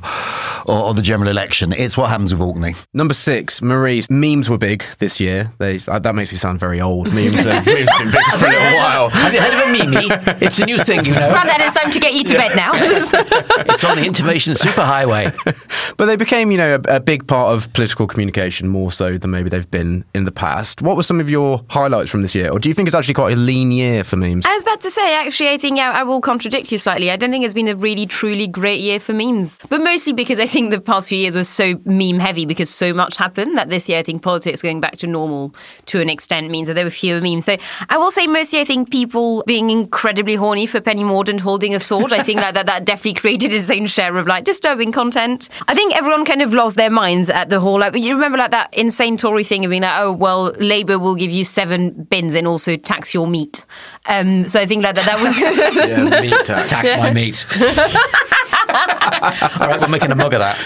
or, 0.65 0.83
or 0.85 0.93
the 0.93 1.01
general 1.01 1.29
election. 1.29 1.73
It's 1.73 1.97
what 1.97 2.09
happens 2.09 2.33
with 2.33 2.41
Orkney. 2.41 2.73
Number 2.93 3.13
six, 3.13 3.61
Marie. 3.61 4.03
Memes 4.09 4.49
were 4.49 4.57
big 4.57 4.83
this 4.99 5.19
year. 5.19 5.51
They, 5.57 5.79
uh, 5.87 5.99
that 5.99 6.15
makes 6.15 6.31
me 6.31 6.37
sound 6.37 6.59
very 6.59 6.81
old. 6.81 7.13
Memes 7.13 7.35
have, 7.35 7.65
memes 7.65 7.89
have 7.89 7.99
been 7.99 8.11
big 8.11 8.39
for 8.39 8.47
a 8.47 8.49
little 8.49 8.77
while. 8.77 9.09
Have 9.09 9.33
you 9.33 9.41
heard 9.41 9.53
of 9.53 9.69
a 9.69 9.71
meme? 9.71 10.37
It's 10.41 10.59
a 10.59 10.65
new 10.65 10.79
thing, 10.79 11.05
you 11.05 11.13
know. 11.13 11.29
Grandad, 11.29 11.61
it's 11.61 11.75
time 11.75 11.91
to 11.91 11.99
get 11.99 12.13
you 12.13 12.23
to 12.23 12.33
bed 12.35 12.55
now. 12.55 12.71
It's 12.73 13.83
on 13.83 13.97
the 13.97 14.05
information 14.05 14.53
superhighway. 14.53 15.31
But 15.97 16.05
they 16.05 16.15
became, 16.15 16.51
you 16.51 16.57
know, 16.57 16.81
a, 16.87 16.95
a 16.95 16.99
big 16.99 17.27
part 17.27 17.53
of 17.53 17.71
political 17.73 18.07
communication 18.07 18.67
more 18.67 18.91
so 18.91 19.17
than 19.17 19.29
maybe 19.29 19.49
they've 19.49 19.69
been 19.69 20.03
in 20.15 20.25
the 20.25 20.31
past. 20.31 20.81
What 20.81 20.95
were 20.95 21.03
some 21.03 21.19
of 21.19 21.29
your 21.29 21.63
highlights 21.69 22.09
from 22.09 22.21
this 22.21 22.33
year? 22.33 22.49
Or 22.49 22.59
do 22.59 22.69
you 22.69 22.73
think 22.75 22.87
it's 22.87 22.95
actually 22.95 23.13
quite 23.13 23.33
a 23.33 23.39
lean 23.39 23.71
year 23.71 24.03
for 24.03 24.17
memes? 24.17 24.45
I 24.45 24.53
was 24.53 24.63
about 24.63 24.81
to 24.81 24.89
say, 24.89 25.13
actually, 25.15 25.49
I 25.49 25.57
think 25.57 25.79
I, 25.79 25.99
I 25.99 26.03
will 26.03 26.21
contradict 26.21 26.71
you 26.71 26.77
slightly. 26.77 27.11
I 27.11 27.17
don't 27.17 27.29
think 27.29 27.45
it's 27.45 27.53
been 27.53 27.67
a 27.67 27.75
really, 27.75 28.05
truly 28.05 28.47
great 28.47 28.79
year 28.79 28.99
for 28.99 29.13
memes. 29.13 29.50
But 29.69 29.81
mostly 29.81 30.13
because 30.13 30.39
I 30.39 30.45
think 30.45 30.71
the 30.71 30.81
past 30.81 31.09
few 31.09 31.17
years 31.17 31.35
were 31.35 31.43
so 31.43 31.79
meme 31.85 32.19
heavy 32.19 32.45
because 32.45 32.69
so 32.69 32.93
much 32.93 33.17
happened 33.17 33.57
that 33.57 33.69
this 33.69 33.87
year 33.89 33.99
I 33.99 34.03
think 34.03 34.21
politics 34.21 34.61
going 34.61 34.79
back 34.79 34.97
to 34.97 35.07
normal 35.07 35.53
to 35.87 36.01
an 36.01 36.09
extent 36.09 36.49
means 36.49 36.67
that 36.67 36.75
there 36.75 36.85
were 36.85 36.91
fewer 36.91 37.21
memes. 37.21 37.45
So 37.45 37.57
I 37.89 37.97
will 37.97 38.11
say 38.11 38.27
mostly 38.27 38.59
I 38.59 38.65
think 38.65 38.91
people 38.91 39.43
being 39.47 39.69
incredibly 39.69 40.35
horny 40.35 40.65
for 40.65 40.81
Penny 40.81 41.03
Mordaunt 41.03 41.39
holding 41.39 41.73
a 41.75 41.79
sword. 41.79 42.13
I 42.13 42.23
think 42.23 42.41
like 42.41 42.53
that 42.53 42.65
that 42.67 42.85
definitely 42.85 43.19
created 43.19 43.53
its 43.53 43.69
own 43.71 43.87
share 43.87 44.15
of 44.17 44.27
like 44.27 44.43
disturbing 44.43 44.91
content. 44.91 45.49
I 45.67 45.75
think 45.75 45.95
everyone 45.95 46.25
kind 46.25 46.41
of 46.41 46.53
lost 46.53 46.77
their 46.77 46.89
minds 46.89 47.29
at 47.29 47.49
the 47.49 47.59
whole 47.59 47.79
like 47.79 47.95
you 47.95 48.13
remember 48.13 48.37
like 48.37 48.51
that 48.51 48.73
insane 48.73 49.17
Tory 49.17 49.43
thing 49.43 49.65
of 49.65 49.69
being 49.69 49.81
like, 49.81 49.99
oh 49.99 50.11
well, 50.11 50.51
Labour 50.59 50.99
will 50.99 51.15
give 51.15 51.31
you 51.31 51.43
seven 51.43 51.91
bins 52.03 52.35
and 52.35 52.47
also 52.47 52.77
tax 52.77 53.13
your 53.13 53.27
meat. 53.27 53.65
Um, 54.07 54.45
so 54.47 54.59
I 54.59 54.65
think 54.65 54.83
like 54.83 54.95
that 54.95 55.05
that 55.05 55.21
was 55.21 55.37
Yeah, 55.41 56.21
meat 56.21 56.45
tax. 56.45 56.69
Tax 56.69 56.99
my 56.99 57.11
meat. 57.11 57.45
All 58.53 59.67
right, 59.67 59.79
we're 59.81 59.87
making 59.87 60.11
a 60.11 60.15
mug 60.15 60.33
of 60.33 60.39
that. 60.39 60.57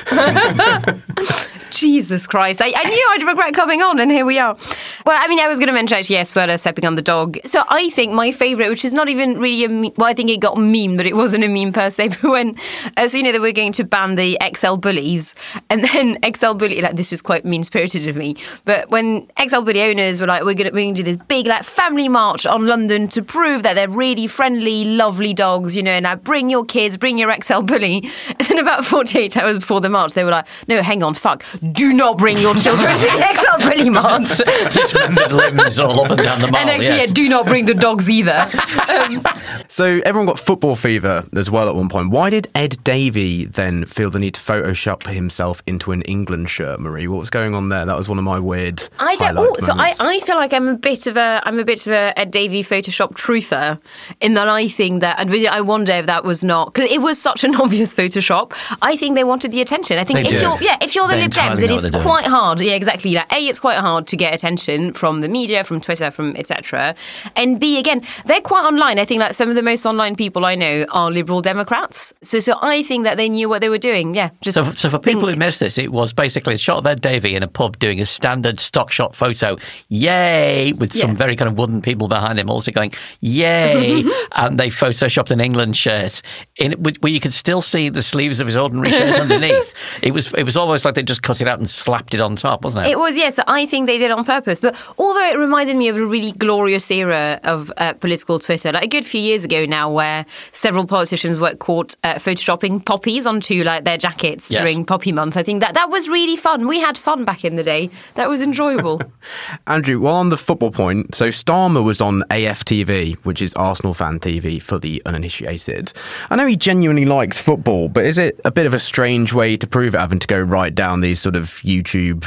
Jesus 1.76 2.26
Christ. 2.26 2.62
I, 2.62 2.74
I 2.76 2.84
knew 2.84 3.08
I'd 3.12 3.24
regret 3.24 3.54
coming 3.54 3.82
on, 3.82 4.00
and 4.00 4.10
here 4.10 4.26
we 4.26 4.40
are. 4.40 4.58
Well, 5.06 5.22
I 5.22 5.28
mean, 5.28 5.40
I 5.40 5.48
was 5.48 5.60
going 5.60 5.68
to 5.68 5.74
mention 5.74 5.98
actually, 5.98 6.24
Werner 6.36 6.58
stepping 6.58 6.86
on 6.86 6.96
the 6.96 7.02
dog. 7.02 7.38
So 7.46 7.64
I 7.70 7.90
think 7.90 8.14
my 8.14 8.32
favourite, 8.32 8.70
which 8.70 8.86
is 8.86 8.94
not 8.94 9.10
even 9.10 9.40
really 9.40 9.64
a 9.66 9.70
meme, 9.70 9.92
well, 9.98 10.08
I 10.08 10.14
think 10.14 10.30
it 10.30 10.40
got 10.40 10.58
meme, 10.58 10.98
but 10.98 11.06
it 11.06 11.16
wasn't 11.16 11.44
a 11.44 11.48
meme 11.50 11.74
per 11.74 11.90
se, 11.90 12.08
but 12.22 12.24
when, 12.24 12.56
uh, 12.98 13.08
so 13.08 13.18
you 13.18 13.24
know, 13.24 13.32
they 13.32 13.40
were 13.40 13.52
going 13.52 13.74
to 13.74 13.84
ban 13.84 14.16
the 14.16 14.40
XL 14.56 14.76
bullies, 14.76 15.36
and 15.70 15.84
then 15.84 16.18
XL 16.36 16.54
bully, 16.54 16.82
like, 16.82 16.96
this 16.96 17.12
is 17.12 17.22
quite 17.22 17.46
mean 17.46 17.64
spirited 17.64 18.08
of 18.08 18.16
me, 18.16 18.36
but 18.64 18.90
when 18.90 19.28
XL 19.46 19.62
bully 19.62 19.82
owners 19.82 20.22
were 20.22 20.28
like, 20.28 20.44
we're 20.44 20.54
going 20.54 20.74
to 20.74 20.94
do 20.94 21.04
this 21.04 21.18
big, 21.28 21.46
like, 21.46 21.64
family 21.64 22.08
march 22.08 22.46
on 22.46 22.66
London 22.66 23.08
to 23.10 23.22
prove 23.22 23.64
that 23.64 23.74
they're 23.74 23.90
really 23.90 24.28
friendly, 24.28 24.86
lovely 24.86 25.34
dogs, 25.34 25.76
you 25.76 25.84
know, 25.84 25.92
and 25.92 26.06
like, 26.06 26.24
bring 26.24 26.50
your 26.50 26.64
kids, 26.64 26.98
bring 26.98 27.18
your 27.18 27.34
XL 27.42 27.62
bully. 27.62 28.10
And 28.28 28.48
then 28.48 28.60
about 28.60 28.86
48 28.86 29.38
hours 29.38 29.60
before 29.60 29.82
the 29.82 29.90
march, 29.90 30.14
they 30.14 30.24
were 30.24 30.32
like, 30.32 30.48
no, 30.68 30.82
hang 30.82 31.04
on, 31.04 31.14
fuck, 31.14 31.44
do 31.74 31.94
not 31.94 32.18
bring 32.18 32.38
your 32.38 32.56
children 32.56 32.98
to 33.00 33.06
the 33.06 33.36
XL 33.36 33.70
bully 33.70 33.90
march. 33.90 34.38
Dismembered 34.74 35.32
limbs 35.32 35.80
all 35.80 36.02
up 36.06 36.12
and 36.12 36.22
down 36.24 36.40
the 36.42 36.48
mall. 36.48 36.60
And 36.62 36.70
actually, 36.70 36.98
yes. 36.98 37.08
yeah, 37.10 37.14
do 37.14 37.30
not 37.30 37.46
bring 37.46 37.66
the 37.66 37.74
dogs 37.74 38.10
either. 38.10 38.48
Um, 38.90 39.24
So 39.68 40.00
everyone 40.06 40.28
got 40.28 40.40
football 40.40 40.76
fever 40.76 41.26
as 41.36 41.50
well 41.50 41.68
at 41.68 41.76
one 41.76 41.90
point. 41.90 42.12
Why 42.12 42.30
did 42.30 42.48
Ed 42.56 42.78
Davey 42.84 43.46
then 43.46 43.86
feel 43.86 44.10
the 44.10 44.20
need 44.20 44.36
to 44.36 44.42
Photoshop 44.42 45.12
himself 45.12 45.62
into 45.68 45.92
an 45.92 46.02
England 46.04 46.50
shirt, 46.50 46.80
Marie? 46.80 47.08
What 47.08 47.20
was 47.20 47.30
going 47.30 47.56
on 47.56 47.70
there? 47.70 47.86
That 47.86 47.98
was 47.98 48.08
one 48.08 48.18
of 48.18 48.24
my 48.24 48.40
weird. 48.40 48.88
I 49.00 49.16
don't. 49.16 49.38
Oh, 49.38 49.56
so 49.60 49.74
I. 49.76 49.94
I 50.00 50.20
feel 50.20 50.36
like 50.36 50.54
I'm 50.54 50.68
a 50.68 50.76
bit 50.76 51.08
of 51.08 51.18
a 51.18 51.42
I'm 51.46 51.60
a 51.60 51.66
bit 51.66 51.86
of 51.88 51.94
a, 51.94 52.14
a 52.16 52.26
Davey 52.26 52.62
Photoshop 52.64 53.14
truther 53.16 53.80
in 54.22 54.36
that 54.36 54.48
I 54.48 54.68
think 54.68 55.02
that 55.02 55.20
and 55.20 55.32
really 55.32 55.48
I 55.48 55.62
wonder 55.62 55.92
if 55.94 56.06
that 56.06 56.24
was 56.24 56.44
not 56.44 56.74
because 56.74 56.90
it 56.92 57.02
was 57.02 57.20
such 57.20 57.44
an 57.44 57.56
obvious 57.60 57.94
Photoshop. 57.94 58.54
I 58.82 58.96
think 58.96 59.16
they 59.16 59.24
wanted 59.24 59.52
the 59.52 59.62
attention. 59.62 59.98
I 59.98 60.04
think 60.04 60.20
They 60.20 60.26
if 60.28 60.40
do. 60.40 60.46
you're 60.46 60.62
yeah 60.62 60.78
if 60.82 60.96
you're 60.96 61.08
the 61.08 61.16
They 61.16 61.22
Lib 61.24 61.32
Dems, 61.32 61.55
it 61.64 61.70
is 61.72 61.76
what 61.76 61.82
they're 61.84 61.92
doing. 61.92 62.04
quite 62.04 62.26
hard. 62.26 62.62
Yeah, 62.62 62.74
exactly. 62.74 63.14
Like 63.14 63.32
a, 63.32 63.38
it's 63.38 63.60
quite 63.60 63.78
hard 63.78 64.08
to 64.08 64.18
get 64.18 64.34
attention 64.34 64.94
from 64.94 65.22
the 65.22 65.30
media, 65.30 65.64
from 65.64 65.82
Twitter, 65.82 66.12
from 66.12 66.36
etc. 66.36 66.96
And 67.36 67.60
b 67.60 67.80
again, 67.80 68.02
they're 68.26 68.42
quite 68.42 68.66
online. 68.66 69.00
I 69.00 69.06
think 69.06 69.20
like 69.20 69.34
some 69.34 69.50
of 69.50 69.56
the 69.56 69.64
most 69.64 69.86
online 69.86 70.16
people 70.16 70.46
I 70.46 70.56
know 70.56 70.86
are 70.92 71.12
Liberal 71.12 71.42
Democrats. 71.42 72.14
So 72.22 72.40
so 72.40 72.58
I 72.62 72.84
think 72.84 73.04
that 73.04 73.18
they 73.18 73.30
knew 73.30 73.48
what 73.50 73.62
they 73.62 73.70
were 73.70 73.78
doing. 73.78 74.16
Yeah, 74.16 74.30
just 74.42 74.56
So, 74.56 74.72
so 74.72 74.90
for 74.90 75.00
people 75.00 75.22
think- 75.22 75.36
who 75.36 75.40
missed 75.40 75.60
this, 75.60 75.78
it 75.78 75.92
was 75.92 76.14
basically 76.14 76.56
a 76.56 76.58
shot 76.58 76.78
of 76.80 76.86
Ed 76.88 77.02
Davey 77.02 77.36
in 77.36 77.44
a 77.44 77.48
pub 77.48 77.80
doing 77.80 78.00
a 78.02 78.06
standard 78.06 78.60
stock 78.60 78.92
shot 78.92 79.16
photo, 79.16 79.58
yay, 79.90 80.74
with 80.74 80.94
some 80.94 81.12
Yeah. 81.12 81.16
very 81.18 81.36
kind 81.36 81.50
of 81.50 81.58
wooden 81.58 81.82
people 81.82 82.08
behind 82.08 82.40
him 82.40 82.50
also 82.50 82.72
going, 82.72 82.92
yay. 83.22 84.04
and 84.34 84.58
they 84.58 84.70
photoshopped 84.70 85.32
an 85.32 85.40
England 85.42 85.76
shirt 85.78 86.22
in 86.58 86.74
where 87.02 87.12
you 87.12 87.20
could 87.20 87.34
still 87.34 87.62
see 87.62 87.90
the 87.90 88.02
sleeves 88.04 88.40
of 88.40 88.48
his 88.48 88.56
ordinary 88.58 88.92
shirt 88.92 89.20
underneath. 89.26 89.74
It 90.02 90.14
was 90.14 90.32
it 90.34 90.44
was 90.44 90.58
almost 90.58 90.86
like 90.86 90.96
they 90.96 91.04
just 91.04 91.24
cut 91.24 91.35
it 91.42 91.48
out 91.48 91.60
and 91.60 91.70
slapped 91.70 92.14
it 92.14 92.22
on 92.22 92.36
top, 92.36 92.64
wasn't 92.64 92.86
it? 92.86 92.92
It 92.92 93.00
was, 93.00 93.18
yes. 93.18 93.40
I 93.48 93.66
think 93.66 93.88
they 93.88 93.98
did 93.98 94.06
it 94.06 94.12
on 94.12 94.26
purpose. 94.26 94.62
But 94.62 94.76
although 94.98 95.26
it 95.30 95.38
reminded 95.38 95.76
me 95.78 95.88
of 95.90 95.98
a 95.98 96.06
really 96.06 96.32
glorious 96.32 96.90
era 96.92 97.40
of 97.44 97.72
uh, 97.78 97.94
political 97.94 98.40
Twitter, 98.40 98.72
like 98.72 98.84
a 98.84 98.88
good 98.88 99.06
few 99.06 99.22
years 99.22 99.44
ago 99.46 99.66
now, 99.66 99.92
where 99.92 100.26
several 100.52 100.86
politicians 100.86 101.40
were 101.40 101.56
caught 101.56 101.96
uh, 102.04 102.16
photoshopping 102.16 102.84
poppies 102.86 103.26
onto 103.28 103.64
like 103.64 103.84
their 103.86 103.98
jackets 103.98 104.50
Yes. 104.52 104.62
during 104.62 104.86
Poppy 104.86 105.12
Month. 105.12 105.38
I 105.38 105.44
think 105.44 105.62
that 105.62 105.74
that 105.76 105.90
was 105.90 106.08
really 106.10 106.36
fun. 106.36 106.68
We 106.68 106.80
had 106.80 106.98
fun 106.98 107.26
back 107.26 107.44
in 107.46 107.56
the 107.56 107.64
day. 107.64 107.90
That 108.16 108.30
was 108.30 108.42
enjoyable. 108.42 109.02
Andrew, 109.68 110.00
while 110.00 110.16
on 110.16 110.30
the 110.30 110.38
football 110.38 110.72
point, 110.72 111.16
so 111.16 111.30
Starmer 111.30 111.84
was 111.84 112.02
on 112.02 112.24
AFTV, 112.30 113.16
which 113.24 113.42
is 113.42 113.54
Arsenal 113.56 113.94
fan 113.94 114.20
TV 114.20 114.62
for 114.62 114.78
the 114.80 115.02
uninitiated. 115.06 115.92
I 116.30 116.36
know 116.36 116.46
he 116.48 116.56
genuinely 116.56 117.06
likes 117.06 117.42
football, 117.42 117.90
but 117.90 118.06
is 118.06 118.18
it 118.18 118.40
a 118.46 118.52
bit 118.52 118.66
of 118.66 118.74
a 118.74 118.80
strange 118.80 119.34
way 119.34 119.58
to 119.58 119.68
prove 119.68 119.96
it, 119.96 119.98
having 120.00 120.20
to 120.20 120.28
go 120.28 120.40
right 120.40 120.74
down 120.74 121.02
these 121.02 121.20
sort 121.26 121.36
of 121.36 121.50
YouTube 121.64 122.22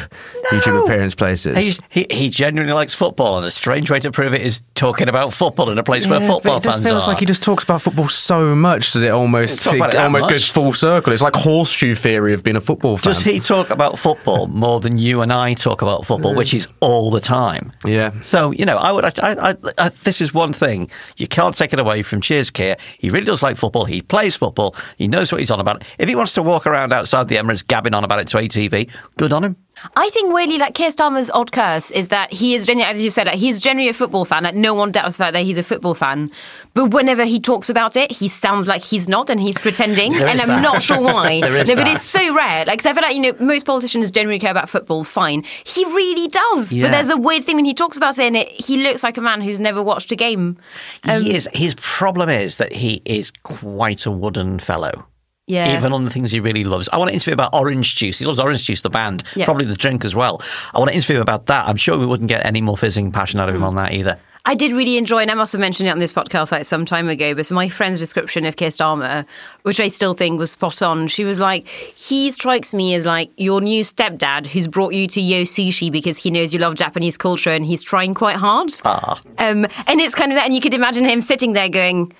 YouTube 0.50 0.84
appearance 0.84 1.14
places? 1.14 1.56
He, 1.56 1.76
he, 1.88 2.06
he 2.10 2.30
genuinely 2.30 2.72
likes 2.72 2.94
football, 2.94 3.38
and 3.38 3.46
a 3.46 3.50
strange 3.50 3.90
way 3.90 4.00
to 4.00 4.10
prove 4.10 4.34
it 4.34 4.42
is 4.42 4.60
talking 4.74 5.08
about 5.08 5.32
football 5.32 5.70
in 5.70 5.78
a 5.78 5.84
place 5.84 6.06
where 6.06 6.20
football 6.20 6.56
it 6.56 6.64
fans 6.64 6.82
feels 6.84 7.04
are. 7.04 7.10
like 7.10 7.20
he 7.20 7.26
just 7.26 7.42
talks 7.42 7.62
about 7.62 7.80
football 7.80 8.08
so 8.08 8.56
much 8.56 8.92
that 8.92 9.04
it 9.04 9.10
almost 9.10 9.66
it 9.66 9.94
almost 9.94 10.22
much. 10.22 10.30
goes 10.30 10.48
full 10.48 10.72
circle. 10.72 11.12
It's 11.12 11.22
like 11.22 11.36
horseshoe 11.36 11.94
theory 11.94 12.34
of 12.34 12.42
being 12.42 12.56
a 12.56 12.60
football 12.60 12.96
fan. 12.96 13.12
Does 13.12 13.22
he 13.22 13.38
talk 13.38 13.70
about 13.70 13.98
football 13.98 14.48
more 14.48 14.80
than 14.80 14.98
you 14.98 15.20
and 15.20 15.32
I 15.32 15.54
talk 15.54 15.82
about 15.82 16.06
football, 16.06 16.34
which 16.34 16.52
is 16.52 16.66
all 16.80 17.10
the 17.10 17.20
time? 17.20 17.72
Yeah. 17.84 18.20
So 18.22 18.50
you 18.50 18.64
know, 18.64 18.76
I 18.76 18.90
would. 18.90 19.04
I, 19.04 19.12
I, 19.20 19.56
I, 19.78 19.88
this 20.02 20.20
is 20.20 20.34
one 20.34 20.52
thing 20.52 20.90
you 21.16 21.28
can't 21.28 21.56
take 21.56 21.72
it 21.72 21.78
away 21.78 22.02
from 22.02 22.20
Cheers 22.20 22.50
Keir. 22.50 22.76
He 22.98 23.10
really 23.10 23.26
does 23.26 23.42
like 23.42 23.56
football. 23.56 23.84
He 23.84 24.02
plays 24.02 24.34
football. 24.34 24.74
He 24.96 25.06
knows 25.06 25.30
what 25.30 25.40
he's 25.40 25.50
on 25.50 25.60
about. 25.60 25.84
If 25.98 26.08
he 26.08 26.14
wants 26.14 26.34
to 26.34 26.42
walk 26.42 26.66
around 26.66 26.92
outside 26.92 27.28
the 27.28 27.36
Emirates 27.36 27.66
gabbing 27.66 27.94
on 27.94 28.04
about 28.04 28.20
it 28.20 28.28
to 28.28 28.38
ATV, 28.38 28.87
good 29.16 29.32
on 29.32 29.44
him. 29.44 29.56
I 29.94 30.10
think 30.10 30.34
weirdly, 30.34 30.58
like 30.58 30.74
Keir 30.74 30.90
Starmer's 30.90 31.30
odd 31.30 31.52
curse 31.52 31.92
is 31.92 32.08
that 32.08 32.32
he 32.32 32.52
is 32.54 32.66
genuinely, 32.66 32.96
as 32.98 33.04
you've 33.04 33.14
said, 33.14 33.28
like, 33.28 33.36
he's 33.36 33.60
generally 33.60 33.88
a 33.88 33.92
football 33.92 34.24
fan. 34.24 34.42
Like 34.42 34.56
no 34.56 34.74
one 34.74 34.90
doubts 34.90 35.16
the 35.16 35.22
fact 35.22 35.34
that 35.34 35.44
he's 35.44 35.56
a 35.56 35.62
football 35.62 35.94
fan. 35.94 36.32
But 36.74 36.86
whenever 36.90 37.24
he 37.24 37.38
talks 37.38 37.70
about 37.70 37.96
it, 37.96 38.10
he 38.10 38.26
sounds 38.26 38.66
like 38.66 38.82
he's 38.82 39.08
not, 39.08 39.30
and 39.30 39.38
he's 39.38 39.56
pretending. 39.56 40.14
And 40.16 40.40
I'm 40.40 40.48
that. 40.48 40.62
not 40.62 40.82
sure 40.82 41.00
why. 41.14 41.38
No, 41.38 41.48
but 41.48 41.66
that. 41.68 41.86
it's 41.86 42.02
so 42.04 42.34
rare. 42.34 42.64
Like, 42.64 42.80
'cause 42.80 42.86
I 42.86 42.92
feel 42.92 43.02
like 43.04 43.14
you 43.14 43.20
know 43.20 43.34
most 43.38 43.66
politicians 43.66 44.10
generally 44.10 44.40
care 44.40 44.50
about 44.50 44.68
football. 44.68 45.04
Fine, 45.04 45.44
he 45.64 45.84
really 45.84 46.26
does. 46.26 46.72
Yeah. 46.72 46.86
But 46.86 46.90
there's 46.90 47.10
a 47.10 47.16
weird 47.16 47.44
thing 47.44 47.54
when 47.54 47.64
he 47.64 47.74
talks 47.74 47.96
about 47.96 48.18
it, 48.18 48.24
and 48.24 48.36
it, 48.36 48.48
he 48.48 48.82
looks 48.82 49.04
like 49.04 49.16
a 49.16 49.20
man 49.22 49.40
who's 49.40 49.60
never 49.60 49.80
watched 49.80 50.10
a 50.10 50.16
game. 50.16 50.56
Um, 51.04 51.22
he 51.22 51.36
is. 51.36 51.48
His 51.52 51.76
problem 51.76 52.28
is 52.28 52.56
that 52.56 52.72
he 52.72 53.00
is 53.04 53.30
quite 53.30 54.06
a 54.06 54.10
wooden 54.10 54.58
fellow. 54.58 55.06
Yeah. 55.48 55.76
Even 55.76 55.92
on 55.92 56.04
the 56.04 56.10
things 56.10 56.30
he 56.30 56.40
really 56.40 56.62
loves. 56.62 56.88
I 56.92 56.98
want 56.98 57.08
to 57.08 57.14
interview 57.14 57.32
about 57.34 57.50
Orange 57.54 57.96
Juice. 57.96 58.18
He 58.20 58.24
loves 58.26 58.38
Orange 58.38 58.62
Juice, 58.64 58.82
the 58.82 58.90
band, 58.90 59.24
Yeah. 59.34 59.46
probably 59.46 59.64
the 59.64 59.76
drink 59.76 60.04
as 60.04 60.14
well. 60.14 60.40
I 60.74 60.78
want 60.78 60.90
to 60.90 60.94
interview 60.94 61.20
about 61.20 61.46
that. 61.46 61.66
I'm 61.66 61.76
sure 61.76 61.98
we 61.98 62.06
wouldn't 62.06 62.28
get 62.28 62.44
any 62.46 62.60
more 62.60 62.76
fizzing 62.76 63.10
passion 63.10 63.40
out 63.40 63.48
of 63.48 63.54
him 63.54 63.64
on 63.64 63.74
that 63.76 63.92
either. 63.94 64.18
I 64.44 64.54
did 64.54 64.72
really 64.72 64.96
enjoy, 64.96 65.18
and 65.18 65.30
I 65.30 65.34
must 65.34 65.52
have 65.52 65.60
mentioned 65.60 65.88
it 65.88 65.92
on 65.92 65.98
this 65.98 66.12
podcast 66.12 66.52
like 66.52 66.64
some 66.64 66.86
time 66.86 67.08
ago, 67.10 67.34
but 67.34 67.44
so 67.44 67.54
my 67.54 67.68
friend's 67.68 68.00
description 68.00 68.46
of 68.46 68.56
Keir 68.56 68.68
Starmer, 68.70 69.26
which 69.62 69.78
I 69.78 69.88
still 69.88 70.14
think 70.14 70.38
was 70.38 70.52
spot 70.52 70.80
on, 70.80 71.06
she 71.08 71.24
was 71.24 71.38
like, 71.38 71.66
he 71.68 72.30
strikes 72.30 72.72
me 72.72 72.94
as 72.94 73.04
like 73.04 73.30
your 73.36 73.60
new 73.60 73.82
stepdad 73.84 74.46
who's 74.46 74.66
brought 74.66 74.94
you 74.94 75.06
to 75.08 75.20
Yo 75.20 75.42
Sushi 75.42 75.92
because 75.92 76.16
he 76.16 76.30
knows 76.30 76.54
you 76.54 76.60
love 76.60 76.76
Japanese 76.76 77.18
culture 77.18 77.50
and 77.50 77.66
he's 77.66 77.82
trying 77.82 78.14
quite 78.14 78.36
hard. 78.36 78.72
Ah. 78.86 79.20
Um, 79.36 79.66
and 79.86 80.00
it's 80.00 80.14
kind 80.14 80.32
of 80.32 80.36
that, 80.36 80.46
and 80.46 80.54
you 80.54 80.62
could 80.62 80.72
imagine 80.74 81.04
him 81.04 81.20
sitting 81.20 81.52
there 81.52 81.68
going, 81.68 82.14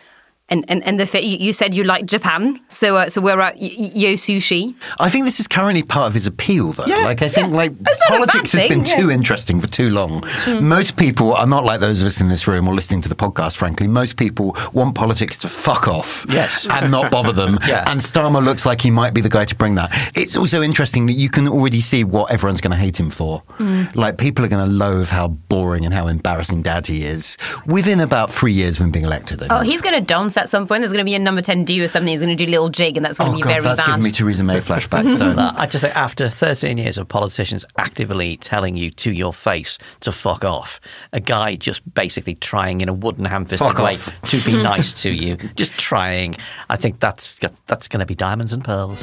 and, 0.50 0.64
and, 0.68 0.82
and 0.84 0.98
the 0.98 1.06
fit, 1.06 1.24
you, 1.24 1.36
you 1.38 1.52
said 1.52 1.74
you 1.74 1.84
like 1.84 2.06
Japan, 2.06 2.58
so 2.68 2.96
uh, 2.96 3.08
so 3.08 3.20
we're 3.20 3.40
at 3.40 3.56
y- 3.58 3.74
y- 3.78 3.90
Yo 3.94 4.12
Sushi. 4.14 4.74
I 4.98 5.08
think 5.08 5.24
this 5.24 5.40
is 5.40 5.46
currently 5.46 5.82
part 5.82 6.08
of 6.08 6.14
his 6.14 6.26
appeal, 6.26 6.72
though. 6.72 6.86
Yeah, 6.86 7.04
like 7.04 7.22
I 7.22 7.28
think, 7.28 7.52
like 7.52 7.72
It's 7.86 8.00
not 8.08 8.08
a 8.08 8.26
bad 8.26 8.28
politics 8.28 8.52
has 8.52 8.68
been 8.68 8.84
yeah. 8.84 8.96
Too 9.00 9.10
interesting 9.10 9.60
for 9.60 9.66
too 9.66 9.90
long. 9.90 10.22
Most 10.60 10.96
people 10.96 11.34
are 11.34 11.46
not 11.46 11.64
like 11.64 11.80
those 11.80 12.00
of 12.00 12.06
us 12.06 12.20
in 12.20 12.28
this 12.28 12.46
room 12.48 12.66
or 12.66 12.74
listening 12.74 13.02
to 13.02 13.08
the 13.08 13.14
podcast. 13.14 13.56
Frankly, 13.56 13.86
most 13.88 14.16
people 14.16 14.56
want 14.72 14.94
politics 14.94 15.36
to 15.38 15.48
fuck 15.48 15.86
off, 15.88 16.24
Yes. 16.28 16.66
and 16.70 16.90
not 16.90 17.10
bother 17.10 17.32
them. 17.32 17.58
Yeah. 17.68 17.84
And 17.90 18.00
Starmer 18.00 18.42
looks 18.42 18.64
like 18.64 18.80
he 18.80 18.90
might 18.90 19.12
be 19.12 19.20
the 19.20 19.28
guy 19.28 19.44
to 19.44 19.54
bring 19.54 19.74
that. 19.74 19.90
It's 20.14 20.36
also 20.36 20.62
interesting 20.62 21.04
that 21.06 21.12
you 21.14 21.28
can 21.28 21.46
already 21.46 21.82
see 21.82 22.02
what 22.04 22.30
everyone's 22.32 22.62
going 22.62 22.70
to 22.70 22.76
hate 22.78 22.98
him 22.98 23.10
for. 23.10 23.40
Hmm. 23.58 23.84
Like 23.94 24.16
people 24.16 24.42
are 24.44 24.48
going 24.48 24.64
to 24.64 24.72
loathe 24.72 25.08
how 25.10 25.28
boring 25.28 25.84
and 25.84 25.92
how 25.92 26.06
embarrassing 26.06 26.62
dad 26.62 26.86
he 26.86 27.02
is 27.04 27.36
within 27.66 28.00
about 28.00 28.30
three 28.30 28.52
years 28.52 28.78
of 28.80 28.86
him 28.86 28.90
being 28.92 29.04
elected. 29.04 29.42
I 29.42 29.46
Oh, 29.50 29.58
think. 29.60 29.70
he's 29.70 29.82
going 29.82 29.96
to 29.96 30.00
dance 30.00 30.34
at 30.38 30.48
some 30.48 30.66
point. 30.66 30.80
There's 30.82 30.92
going 30.92 31.04
to 31.04 31.08
be 31.08 31.14
a 31.14 31.18
number 31.18 31.42
10 31.42 31.64
do 31.64 31.82
or 31.82 31.88
something. 31.88 32.08
He's 32.10 32.20
going 32.22 32.36
to 32.36 32.44
do 32.44 32.48
a 32.48 32.52
little 32.52 32.68
jig, 32.68 32.96
and 32.96 33.04
that's 33.04 33.18
going 33.18 33.30
to 33.30 33.34
Oh 33.34 33.36
be 33.36 33.42
god, 33.42 33.48
very 33.50 33.62
that's 33.62 33.80
bad. 33.82 33.86
giving 33.86 34.02
me 34.04 34.10
Theresa 34.10 34.44
May 34.44 34.58
flashbacks. 34.58 35.18
Don't. 35.18 35.38
I 35.38 35.66
just 35.66 35.84
say 35.84 35.90
after 35.90 36.28
13 36.28 36.78
years 36.78 36.98
of 36.98 37.08
politicians 37.08 37.64
actively 37.76 38.36
telling 38.38 38.76
you 38.76 38.90
to 38.92 39.12
your 39.12 39.32
face 39.32 39.78
to 40.00 40.12
fuck 40.12 40.44
off, 40.44 40.80
a 41.12 41.20
guy 41.20 41.56
just 41.56 41.82
basically 41.94 42.34
trying 42.36 42.80
in 42.80 42.88
a 42.88 42.94
wooden 42.94 43.24
ham-fisted 43.24 43.78
way 43.78 43.94
off. 43.94 44.20
to 44.22 44.40
be 44.42 44.52
nice 44.62 45.02
to 45.02 45.10
you, 45.10 45.36
just 45.56 45.72
trying. 45.72 46.36
I 46.70 46.76
think 46.76 47.00
that's 47.00 47.38
that's 47.66 47.88
going 47.88 48.00
to 48.00 48.06
be 48.06 48.14
diamonds 48.14 48.52
and 48.52 48.64
pearls. 48.64 49.02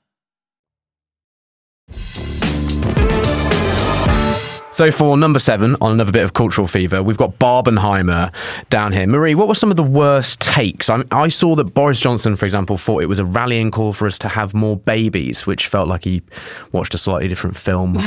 So 4.71 4.89
for 4.89 5.17
number 5.17 5.39
seven, 5.39 5.75
on 5.81 5.91
another 5.91 6.13
bit 6.13 6.23
of 6.23 6.33
cultural 6.33 6.65
fever, 6.65 7.03
we've 7.03 7.17
got 7.17 7.37
Barbenheimer 7.39 8.33
down 8.69 8.93
here. 8.93 9.05
Marie, 9.05 9.35
what 9.35 9.49
were 9.49 9.55
some 9.55 9.69
of 9.69 9.75
the 9.75 9.83
worst 9.83 10.39
takes? 10.39 10.89
I, 10.89 11.03
I 11.11 11.27
saw 11.27 11.55
that 11.55 11.65
Boris 11.65 11.99
Johnson, 11.99 12.37
for 12.37 12.45
example, 12.45 12.77
thought 12.77 13.03
it 13.03 13.07
was 13.07 13.19
a 13.19 13.25
rallying 13.25 13.69
call 13.69 13.91
for 13.91 14.07
us 14.07 14.17
to 14.19 14.29
have 14.29 14.53
more 14.53 14.77
babies, 14.77 15.45
which 15.45 15.67
felt 15.67 15.89
like 15.89 16.05
he 16.05 16.21
watched 16.71 16.95
a 16.95 16.97
slightly 16.97 17.27
different 17.27 17.57
film. 17.57 17.93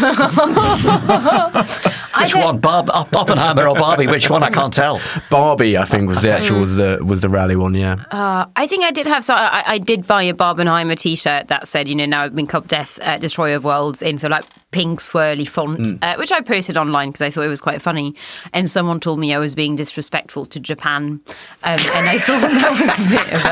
Which 2.21 2.35
one, 2.35 2.61
Bob, 2.61 2.89
Oppenheimer 2.91 3.69
or 3.69 3.75
Barbie? 3.75 4.07
Which 4.07 4.31
one? 4.31 4.43
I 4.43 4.51
can't 4.51 4.73
tell. 4.73 5.01
Barbie, 5.31 5.77
I 5.77 5.85
think, 5.85 6.09
was 6.09 6.23
the 6.23 6.33
actual 6.33 6.61
was 6.61 6.77
the 6.77 6.99
was 7.05 7.21
the 7.21 7.29
rally 7.29 7.57
one. 7.57 7.75
Yeah. 7.75 8.05
Uh, 8.11 8.47
I 8.57 8.67
think 8.67 8.85
I 8.85 8.91
did 8.91 9.07
have 9.07 9.25
so 9.25 9.35
I, 9.35 9.65
I 9.67 9.79
did 9.79 10.07
buy 10.07 10.23
a 10.23 10.33
Barbenheimer 10.33 10.97
T-shirt 10.97 11.49
that 11.49 11.69
said, 11.69 11.89
you 11.89 11.95
know, 11.95 12.07
now 12.07 12.23
I've 12.23 12.35
been 12.35 12.47
Cup 12.47 12.69
Death, 12.69 12.99
uh, 13.03 13.19
Destroyer 13.19 13.57
of 13.57 13.65
Worlds 13.65 14.01
in 14.01 14.19
so 14.19 14.29
like 14.29 14.45
pink 14.75 14.99
swirly 14.99 15.47
font, 15.49 15.93
uh, 16.03 16.17
which 16.17 16.33
I 16.33 16.41
posted 16.41 16.77
online 16.77 17.11
because 17.11 17.23
I 17.23 17.31
thought 17.31 17.45
it 17.45 17.49
was 17.49 17.61
quite 17.61 17.81
funny. 17.81 18.17
And 18.53 18.69
someone 18.69 18.99
told 18.99 19.21
me 19.21 19.33
I 19.33 19.39
was 19.39 19.55
being 19.55 19.77
disrespectful 19.77 20.47
to 20.47 20.59
Japan, 20.59 21.21
um, 21.63 21.79
and 21.95 22.09
I 22.09 22.19
thought 22.25 22.41
that 22.41 22.73
was 22.75 22.99
a 22.99 23.09
bit 23.15 23.29
of 23.33 23.45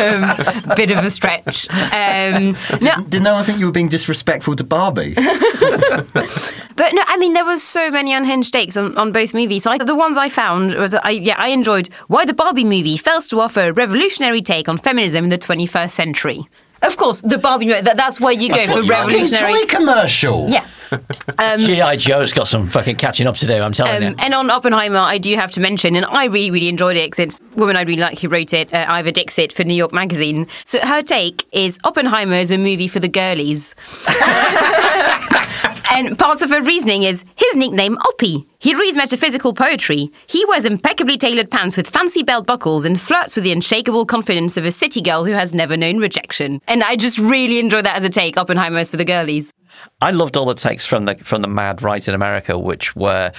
a 0.00 0.68
um, 0.70 0.74
bit 0.76 0.90
of 0.90 1.04
a 1.04 1.10
stretch. 1.10 1.68
Um, 1.92 2.56
no, 2.80 3.04
Did 3.08 3.22
no 3.22 3.34
one 3.34 3.44
think 3.44 3.58
you 3.58 3.66
were 3.66 3.72
being 3.72 3.88
disrespectful 3.88 4.56
to 4.56 4.64
Barbie? 4.64 5.14
But 6.78 6.94
no, 6.94 7.02
I 7.06 7.16
mean 7.16 7.32
there 7.32 7.44
was 7.44 7.60
so 7.60 7.90
many 7.90 8.12
unhinged 8.14 8.52
takes 8.52 8.76
on, 8.76 8.96
on 8.96 9.10
both 9.10 9.34
movies. 9.34 9.64
So 9.64 9.72
I, 9.72 9.78
the 9.78 9.96
ones 9.96 10.16
I 10.16 10.28
found 10.28 10.74
was 10.74 10.94
I 10.94 11.10
yeah 11.10 11.34
I 11.36 11.48
enjoyed 11.48 11.88
why 12.06 12.24
the 12.24 12.32
Barbie 12.32 12.62
movie 12.62 12.96
fails 12.96 13.26
to 13.28 13.40
offer 13.40 13.62
a 13.62 13.72
revolutionary 13.72 14.42
take 14.42 14.68
on 14.68 14.78
feminism 14.78 15.24
in 15.24 15.30
the 15.30 15.38
21st 15.38 15.90
century. 15.90 16.48
Of 16.82 16.96
course, 16.96 17.20
the 17.22 17.38
Barbie 17.38 17.68
that, 17.68 17.96
that's 17.96 18.20
where 18.20 18.32
you 18.32 18.48
go 18.50 18.66
for 18.66 18.82
revolutionary. 18.82 19.52
toy 19.52 19.66
commercial. 19.66 20.48
Yeah. 20.48 20.66
G.I. 21.58 21.96
Joe's 21.96 22.32
got 22.32 22.48
some 22.48 22.66
fucking 22.66 22.96
catching 22.96 23.26
up 23.26 23.36
to 23.36 23.46
do, 23.46 23.60
I'm 23.60 23.74
telling 23.74 23.96
Um, 24.02 24.02
you. 24.12 24.14
and 24.20 24.32
on 24.32 24.48
Oppenheimer, 24.50 24.98
I 25.00 25.18
do 25.18 25.34
have 25.36 25.52
to 25.52 25.60
mention, 25.60 25.94
and 25.96 26.06
I 26.06 26.24
really, 26.26 26.50
really 26.50 26.68
enjoyed 26.68 26.96
it 26.96 27.10
because 27.10 27.18
it's 27.18 27.40
a 27.54 27.58
woman 27.58 27.76
I 27.76 27.82
really 27.82 28.00
like 28.00 28.18
who 28.20 28.28
wrote 28.30 28.54
it, 28.54 28.72
uh, 28.72 28.86
Iva 28.98 29.12
Dixit 29.12 29.52
for 29.52 29.64
New 29.64 29.74
York 29.74 29.92
Magazine. 29.92 30.46
So 30.64 30.80
her 30.80 31.02
take 31.02 31.44
is 31.52 31.78
Oppenheimer 31.84 32.36
is 32.36 32.50
a 32.50 32.56
movie 32.56 32.88
for 32.88 33.00
the 33.00 33.08
girlies. 33.08 33.74
and 35.98 36.16
part 36.16 36.42
of 36.42 36.50
her 36.50 36.62
reasoning 36.62 37.02
is 37.02 37.24
his 37.34 37.56
nickname 37.56 37.96
Oppie. 37.96 38.46
He 38.60 38.72
reads 38.72 38.96
metaphysical 38.96 39.52
poetry. 39.52 40.12
He 40.28 40.44
wears 40.44 40.64
impeccably 40.64 41.18
tailored 41.18 41.50
pants 41.50 41.76
with 41.76 41.88
fancy 41.88 42.22
belt 42.22 42.46
buckles 42.46 42.84
and 42.84 43.00
flirts 43.00 43.34
with 43.34 43.42
the 43.42 43.50
unshakable 43.50 44.06
confidence 44.06 44.56
of 44.56 44.64
a 44.64 44.70
city 44.70 45.02
girl 45.02 45.24
who 45.24 45.32
has 45.32 45.52
never 45.52 45.76
known 45.76 45.98
rejection. 45.98 46.60
And 46.68 46.84
I 46.84 46.94
just 46.94 47.18
really 47.18 47.58
enjoy 47.58 47.82
that 47.82 47.96
as 47.96 48.04
a 48.04 48.10
take. 48.10 48.36
Oppenheimer 48.36 48.78
is 48.78 48.90
for 48.90 48.96
the 48.96 49.04
girlies. 49.04 49.52
I 50.00 50.12
loved 50.12 50.36
all 50.36 50.46
the 50.46 50.54
takes 50.54 50.86
from 50.86 51.04
the 51.04 51.16
from 51.16 51.42
the 51.42 51.48
mad 51.48 51.82
right 51.82 52.06
in 52.06 52.14
America, 52.14 52.56
which 52.56 52.94
were 52.94 53.32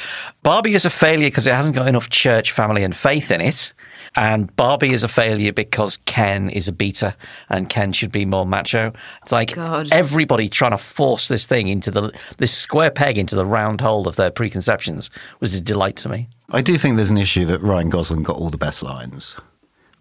Barbie 0.43 0.73
is 0.73 0.85
a 0.85 0.89
failure 0.89 1.27
because 1.27 1.47
it 1.47 1.53
hasn't 1.53 1.75
got 1.75 1.87
enough 1.87 2.09
church, 2.09 2.51
family, 2.51 2.83
and 2.83 2.95
faith 2.95 3.31
in 3.31 3.39
it. 3.39 3.73
And 4.15 4.55
Barbie 4.55 4.93
is 4.93 5.03
a 5.03 5.07
failure 5.07 5.53
because 5.53 5.97
Ken 6.05 6.49
is 6.49 6.67
a 6.67 6.71
beater 6.71 7.15
and 7.49 7.69
Ken 7.69 7.93
should 7.93 8.11
be 8.11 8.25
more 8.25 8.45
macho. 8.45 8.93
It's 9.23 9.31
like 9.31 9.55
God. 9.55 9.89
everybody 9.91 10.49
trying 10.49 10.71
to 10.71 10.77
force 10.77 11.27
this 11.27 11.45
thing 11.45 11.67
into 11.67 11.91
the 11.91 12.11
this 12.37 12.53
square 12.53 12.91
peg 12.91 13.17
into 13.17 13.35
the 13.35 13.45
round 13.45 13.81
hole 13.81 14.07
of 14.07 14.15
their 14.15 14.31
preconceptions 14.31 15.09
was 15.39 15.53
a 15.53 15.61
delight 15.61 15.95
to 15.97 16.09
me. 16.09 16.27
I 16.49 16.61
do 16.61 16.77
think 16.77 16.95
there's 16.95 17.11
an 17.11 17.17
issue 17.17 17.45
that 17.45 17.61
Ryan 17.61 17.89
Gosling 17.89 18.23
got 18.23 18.35
all 18.35 18.49
the 18.49 18.57
best 18.57 18.81
lines. 18.81 19.37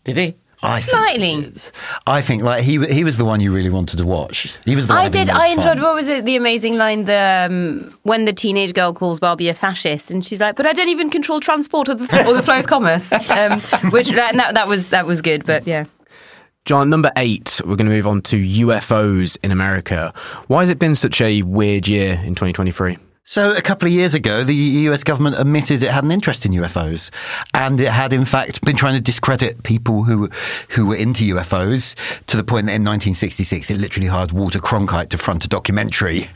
Did 0.05 0.17
he? 0.17 0.37
I 0.63 0.81
think 0.81 0.91
Slightly. 0.97 1.43
he. 1.43 1.53
I 2.07 2.21
think 2.21 2.43
like 2.43 2.63
he 2.65 2.85
he 2.87 3.05
was 3.05 3.17
the 3.17 3.25
one 3.25 3.41
you 3.41 3.55
really 3.55 3.71
wanted 3.71 3.99
to 3.99 4.07
watch. 4.07 4.57
He 4.65 4.75
was 4.75 4.89
the 4.89 4.93
one 4.93 4.99
I 4.99 5.03
having 5.05 5.27
did. 5.27 5.31
I 5.31 5.49
enjoyed. 5.49 5.65
fun. 5.65 5.83
What 5.83 5.95
was 5.95 6.09
it? 6.09 6.25
The 6.25 6.37
amazing 6.37 6.77
line: 6.77 7.05
the 7.05 7.47
um, 7.49 7.97
when 8.03 8.25
the 8.25 8.33
teenage 8.33 8.75
girl 8.75 8.93
calls 8.93 9.21
Barbie 9.21 9.49
a 9.49 9.55
fascist, 9.55 10.11
and 10.11 10.25
she's 10.25 10.41
like, 10.41 10.57
"But 10.57 10.67
I 10.67 10.73
don't 10.73 10.89
even 10.89 11.11
control 11.11 11.39
transport 11.41 11.89
or 11.89 11.95
the, 11.95 12.05
or 12.29 12.35
the 12.35 12.43
flow 12.43 12.59
of 12.59 12.67
commerce." 12.67 13.13
Um, 13.29 13.61
which 13.91 14.09
that, 14.11 14.35
that 14.37 14.55
that 14.55 14.67
was 14.69 14.91
that 14.91 15.07
was 15.07 15.23
good. 15.23 15.45
But 15.47 15.67
yeah, 15.67 15.85
Jonn, 16.65 16.89
number 16.89 17.13
eight, 17.17 17.61
we're 17.65 17.77
going 17.77 17.89
to 17.89 17.95
move 17.95 18.07
on 18.07 18.21
to 18.23 18.37
UFOs 18.37 19.37
in 19.43 19.53
America. 19.53 20.13
Why 20.49 20.63
has 20.63 20.71
it 20.71 20.79
been 20.79 20.95
such 20.95 21.21
a 21.21 21.43
weird 21.43 21.87
year 21.87 22.15
in 22.25 22.35
2023? 22.35 22.99
So, 23.31 23.53
a 23.53 23.61
couple 23.61 23.87
of 23.87 23.93
years 23.93 24.15
ago, 24.15 24.43
the 24.43 24.55
US 24.89 25.05
government 25.05 25.37
admitted 25.39 25.83
it 25.83 25.91
had 25.91 26.03
an 26.03 26.11
interest 26.11 26.47
in 26.47 26.53
UFOs, 26.53 27.11
and 27.53 27.79
it 27.79 27.89
had, 27.89 28.15
in 28.15 28.25
fact, 28.25 28.65
been 28.65 28.75
trying 28.75 28.95
to 28.95 29.03
discredit 29.03 29.63
people 29.65 30.05
who 30.05 30.31
who 30.71 30.87
were 30.87 30.97
into 30.97 31.25
UFOs 31.35 31.95
to 32.29 32.39
the 32.39 32.43
point 32.43 32.65
that 32.69 32.77
in 32.77 32.85
1966 32.85 33.71
it 33.71 33.77
literally 33.77 34.07
hired 34.07 34.33
Walter 34.33 34.59
Cronkite 34.59 35.11
to 35.11 35.19
front 35.19 35.45
a 35.45 35.49
documentary 35.49 36.31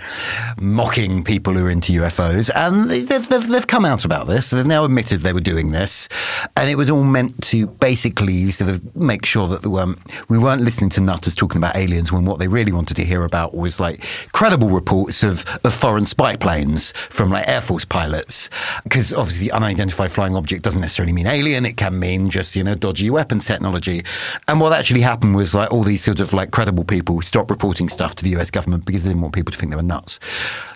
mocking 0.60 1.24
people 1.24 1.54
who 1.54 1.62
were 1.62 1.70
into 1.70 1.94
UFOs, 1.94 2.50
and 2.54 2.90
they- 2.90 3.00
they've, 3.00 3.26
they've, 3.26 3.48
they've 3.48 3.66
come 3.66 3.86
out 3.86 4.04
about 4.04 4.26
this. 4.26 4.50
They've 4.50 4.66
now 4.66 4.84
admitted 4.84 5.22
they 5.22 5.32
were 5.32 5.40
doing 5.40 5.70
this, 5.70 6.10
and 6.58 6.68
it 6.68 6.74
was 6.74 6.90
all 6.90 7.04
meant 7.04 7.42
to 7.44 7.68
basically 7.68 8.50
sort 8.50 8.68
of 8.68 8.94
make 8.94 9.24
sure 9.24 9.48
that 9.48 9.66
weren't, 9.66 9.98
we 10.28 10.36
weren't 10.36 10.60
listening 10.60 10.90
to 10.90 11.00
nutters 11.00 11.34
talking 11.34 11.56
about 11.56 11.74
aliens 11.74 12.12
when 12.12 12.26
what 12.26 12.38
they 12.38 12.48
really 12.48 12.70
wanted 12.72 12.98
to 12.98 13.04
hear 13.04 13.24
about 13.24 13.54
was 13.54 13.80
like 13.80 14.04
credible 14.32 14.68
reports 14.68 15.22
of, 15.22 15.46
of 15.64 15.72
foreign 15.72 16.04
spy 16.04 16.36
planes 16.36 16.81
from 16.90 17.30
like 17.30 17.48
Air 17.48 17.60
Force 17.60 17.84
pilots. 17.84 18.50
Because 18.82 19.12
obviously, 19.12 19.50
unidentified 19.50 20.10
flying 20.10 20.34
object 20.34 20.64
doesn't 20.64 20.80
necessarily 20.80 21.12
mean 21.12 21.26
alien, 21.26 21.64
it 21.64 21.76
can 21.76 21.98
mean 21.98 22.30
just, 22.30 22.56
you 22.56 22.64
know, 22.64 22.74
dodgy 22.74 23.10
weapons 23.10 23.44
technology. 23.44 24.04
And 24.48 24.60
what 24.60 24.72
actually 24.72 25.02
happened 25.02 25.36
was 25.36 25.54
like 25.54 25.70
all 25.70 25.84
these 25.84 26.02
sort 26.02 26.20
of 26.20 26.32
like 26.32 26.50
credible 26.50 26.84
people 26.84 27.20
stopped 27.22 27.50
reporting 27.50 27.88
stuff 27.88 28.14
to 28.16 28.24
the 28.24 28.30
US 28.36 28.50
government 28.50 28.84
because 28.84 29.04
they 29.04 29.10
didn't 29.10 29.22
want 29.22 29.34
people 29.34 29.52
to 29.52 29.58
think 29.58 29.70
they 29.70 29.76
were 29.76 29.82
nuts. 29.82 30.18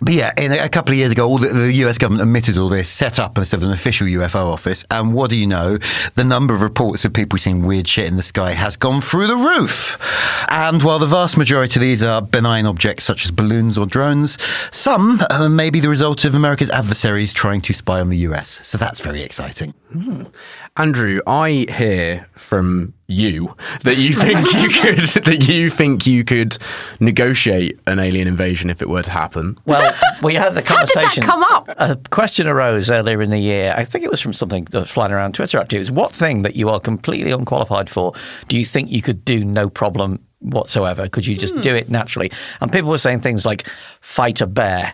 But 0.00 0.14
yeah, 0.14 0.32
in 0.38 0.52
a, 0.52 0.68
couple 0.68 0.92
of 0.92 0.98
years 0.98 1.10
ago, 1.10 1.26
all 1.26 1.38
the, 1.38 1.48
the 1.48 1.72
US 1.84 1.98
government 1.98 2.22
admitted 2.22 2.58
all 2.58 2.68
this, 2.68 2.88
set 2.88 3.18
up 3.18 3.36
sort 3.38 3.54
of 3.54 3.62
an 3.64 3.70
official 3.70 4.06
UFO 4.06 4.52
office. 4.52 4.84
And 4.90 5.14
what 5.14 5.30
do 5.30 5.36
you 5.36 5.46
know? 5.46 5.78
The 6.14 6.24
number 6.24 6.54
of 6.54 6.62
reports 6.62 7.04
of 7.04 7.12
people 7.12 7.38
seeing 7.38 7.64
weird 7.64 7.88
shit 7.88 8.06
in 8.06 8.16
the 8.16 8.22
sky 8.22 8.52
has 8.52 8.76
gone 8.76 9.00
through 9.00 9.26
the 9.26 9.36
roof. 9.36 9.96
And 10.48 10.82
while 10.82 10.98
the 10.98 11.06
vast 11.06 11.36
majority 11.36 11.78
of 11.78 11.82
these 11.82 12.02
are 12.02 12.20
benign 12.22 12.66
objects 12.66 13.04
such 13.04 13.24
as 13.24 13.30
balloons 13.30 13.78
or 13.78 13.86
drones, 13.86 14.38
some 14.70 15.20
uh, 15.30 15.48
may 15.48 15.70
the 15.80 15.88
result 15.96 16.26
of 16.26 16.34
America's 16.34 16.68
adversaries 16.68 17.32
trying 17.32 17.58
to 17.58 17.72
spy 17.72 18.00
on 18.00 18.10
the 18.10 18.18
US. 18.28 18.60
So 18.62 18.76
that's 18.76 19.00
very 19.00 19.22
exciting. 19.22 19.72
Hmm. 19.94 20.24
Andrew, 20.76 21.22
I 21.26 21.64
hear 21.70 22.26
from 22.34 22.92
you 23.06 23.56
that 23.82 23.96
you 23.96 24.12
think 24.12 24.52
you 24.62 24.68
could 24.68 25.24
that 25.24 25.48
you 25.48 25.70
think 25.70 26.06
you 26.06 26.22
could 26.22 26.58
negotiate 27.00 27.80
an 27.86 27.98
alien 27.98 28.28
invasion 28.28 28.68
if 28.68 28.82
it 28.82 28.90
were 28.90 29.02
to 29.04 29.10
happen. 29.10 29.56
Well, 29.64 29.90
we 30.22 30.34
had 30.34 30.54
the 30.54 30.60
conversation. 30.60 31.22
How 31.22 31.36
did 31.64 31.64
that 31.64 31.70
conversation. 31.70 31.76
come 31.78 31.88
up? 31.88 32.04
A 32.04 32.10
question 32.10 32.46
arose 32.46 32.90
earlier 32.90 33.22
in 33.22 33.30
the 33.30 33.38
year. 33.38 33.72
I 33.74 33.86
think 33.86 34.04
it 34.04 34.10
was 34.10 34.20
from 34.20 34.34
something 34.34 34.64
that 34.72 34.80
was 34.80 34.90
flying 34.90 35.12
around 35.12 35.32
Twitter. 35.32 35.56
Actually, 35.56 35.78
it 35.78 35.88
was 35.88 35.92
what 35.92 36.12
thing 36.12 36.42
that 36.42 36.56
you 36.56 36.68
are 36.68 36.78
completely 36.78 37.30
unqualified 37.30 37.88
for 37.88 38.12
do 38.48 38.58
you 38.58 38.66
think 38.66 38.90
you 38.90 39.00
could 39.00 39.24
do 39.24 39.46
no 39.46 39.70
problem 39.70 40.22
whatsoever? 40.40 41.08
Could 41.08 41.26
you 41.26 41.38
just 41.38 41.54
hmm. 41.54 41.62
do 41.62 41.74
it 41.74 41.88
naturally? 41.88 42.30
And 42.60 42.70
people 42.70 42.90
were 42.90 42.98
saying 42.98 43.20
things 43.20 43.46
like 43.46 43.66
fight 44.02 44.42
a 44.42 44.46
bear 44.46 44.92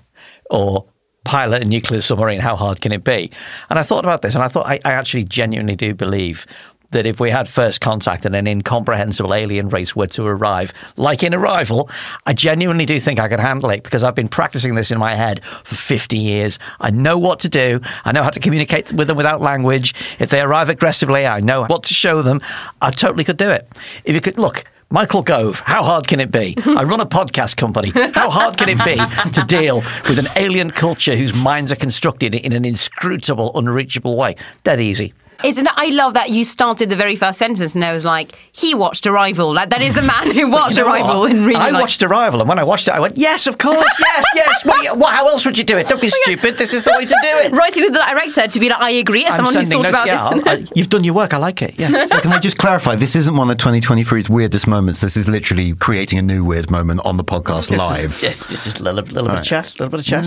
or 0.52 0.86
pilot 1.24 1.62
a 1.62 1.68
nuclear 1.68 2.00
submarine. 2.00 2.40
How 2.40 2.56
hard 2.56 2.80
can 2.80 2.92
it 2.92 3.04
be? 3.04 3.30
And 3.70 3.78
I 3.78 3.82
thought 3.82 4.04
about 4.04 4.22
this, 4.22 4.34
and 4.34 4.42
I 4.42 4.48
thought 4.48 4.66
I, 4.66 4.80
I 4.84 4.92
actually 4.92 5.24
genuinely 5.24 5.76
do 5.76 5.94
believe 5.94 6.46
that 6.92 7.06
if 7.06 7.18
we 7.18 7.30
had 7.30 7.48
first 7.48 7.80
contact 7.80 8.24
and 8.24 8.36
an 8.36 8.46
incomprehensible 8.46 9.34
alien 9.34 9.68
race 9.68 9.96
were 9.96 10.06
to 10.06 10.26
arrive, 10.26 10.72
like 10.96 11.22
in 11.22 11.34
Arrival, 11.34 11.90
I 12.26 12.32
genuinely 12.34 12.86
do 12.86 13.00
think 13.00 13.18
I 13.18 13.28
could 13.28 13.40
handle 13.40 13.70
it 13.70 13.82
because 13.82 14.04
I've 14.04 14.14
been 14.14 14.28
practicing 14.28 14.74
this 14.74 14.90
in 14.90 14.98
my 14.98 15.14
head 15.14 15.44
for 15.64 15.74
50 15.74 16.16
years. 16.16 16.58
I 16.80 16.90
know 16.90 17.18
what 17.18 17.40
to 17.40 17.48
do. 17.48 17.80
I 18.04 18.12
know 18.12 18.22
how 18.22 18.30
to 18.30 18.40
communicate 18.40 18.92
with 18.92 19.08
them 19.08 19.16
without 19.16 19.40
language. 19.40 19.94
If 20.18 20.30
they 20.30 20.40
arrive 20.40 20.68
aggressively, 20.68 21.26
I 21.26 21.40
know 21.40 21.64
what 21.64 21.84
to 21.84 21.94
show 21.94 22.22
them. 22.22 22.40
I 22.80 22.90
totally 22.90 23.24
could 23.24 23.38
do 23.38 23.48
it. 23.48 23.66
If 24.04 24.14
you 24.14 24.20
could 24.20 24.38
look, 24.38 24.64
Michael 24.92 25.22
Gove, 25.22 25.60
how 25.60 25.82
hard 25.82 26.06
can 26.06 26.20
it 26.20 26.30
be? 26.30 26.54
I 26.66 26.82
run 26.82 27.00
a 27.00 27.06
podcast 27.06 27.56
company. 27.56 27.92
How 28.12 28.28
hard 28.28 28.58
can 28.58 28.68
it 28.68 28.84
be 28.84 28.96
to 29.30 29.42
deal 29.46 29.76
with 30.06 30.18
an 30.18 30.26
alien 30.36 30.70
culture 30.70 31.16
whose 31.16 31.32
minds 31.32 31.72
are 31.72 31.76
constructed 31.76 32.34
in 32.34 32.52
an 32.52 32.66
inscrutable, 32.66 33.56
unreachable 33.56 34.18
way? 34.18 34.36
Dead 34.64 34.82
easy. 34.82 35.14
Isn't 35.44 35.66
it? 35.66 35.72
I 35.76 35.86
love 35.90 36.14
that 36.14 36.30
you 36.30 36.44
started 36.44 36.88
the 36.88 36.96
very 36.96 37.16
first 37.16 37.38
sentence 37.38 37.74
and 37.74 37.84
I 37.84 37.92
was 37.92 38.04
like, 38.04 38.32
he 38.52 38.74
watched 38.74 39.06
Arrival. 39.06 39.52
Like, 39.52 39.70
that 39.70 39.82
is 39.82 39.96
a 39.96 40.02
man 40.02 40.30
who 40.34 40.48
watched 40.50 40.76
You 40.76 40.84
know 40.84 40.90
Arrival 40.92 41.20
what? 41.20 41.30
and 41.30 41.44
really 41.44 41.56
I 41.60 41.70
liked- 41.70 41.82
watched 41.82 42.02
Arrival, 42.02 42.40
and 42.40 42.48
when 42.48 42.58
I 42.58 42.64
watched 42.64 42.88
it, 42.88 42.94
I 42.94 43.00
went, 43.00 43.16
"Yes, 43.18 43.46
of 43.46 43.58
course, 43.58 43.76
yes, 44.00 44.24
yes." 44.34 44.64
What, 44.64 44.82
you- 44.84 44.94
what- 44.94 45.12
how 45.14 45.26
else 45.28 45.44
would 45.44 45.58
you 45.58 45.64
do 45.64 45.76
it? 45.78 45.88
Don't 45.88 46.00
be 46.00 46.06
oh 46.14 46.20
stupid. 46.22 46.54
This 46.56 46.72
is 46.74 46.84
the 46.84 46.92
way 46.96 47.04
to 47.06 47.16
do 47.22 47.28
it. 47.46 47.52
Writing 47.52 47.82
with 47.82 47.92
the 47.92 47.98
director 48.00 48.46
to 48.46 48.60
be 48.60 48.68
like, 48.68 48.80
I 48.80 48.90
agree, 48.90 49.24
as 49.24 49.34
I'm 49.34 49.38
someone 49.46 49.54
who's 49.54 49.68
sending 49.68 49.92
thought 49.92 50.06
about 50.06 50.44
this. 50.44 50.46
I- 50.46 50.66
you've 50.74 50.88
done 50.90 51.04
your 51.04 51.14
work. 51.14 51.34
I 51.34 51.38
like 51.38 51.62
it. 51.62 51.78
Yeah. 51.78 52.06
So 52.06 52.20
can 52.20 52.32
I 52.32 52.38
just 52.38 52.58
clarify? 52.58 52.94
This 52.96 53.16
isn't 53.16 53.36
one 53.36 53.50
of 53.50 53.56
2023's 53.56 54.30
weirdest 54.30 54.66
moments. 54.66 55.00
This 55.00 55.16
is 55.16 55.28
literally 55.28 55.74
creating 55.74 56.18
a 56.18 56.22
new 56.22 56.44
weird 56.44 56.70
moment 56.70 57.00
on 57.04 57.16
the 57.16 57.24
podcast 57.24 57.76
live. 57.76 58.20
Yes, 58.22 58.48
just, 58.50 58.64
just 58.64 58.80
a 58.80 58.82
little, 58.82 59.02
little 59.02 59.28
bit 59.28 59.38
of 59.38 59.44
chat. 59.44 59.70
A 59.70 59.82
little 59.82 59.88
bit 59.88 60.00
of 60.00 60.06
chat. 60.06 60.26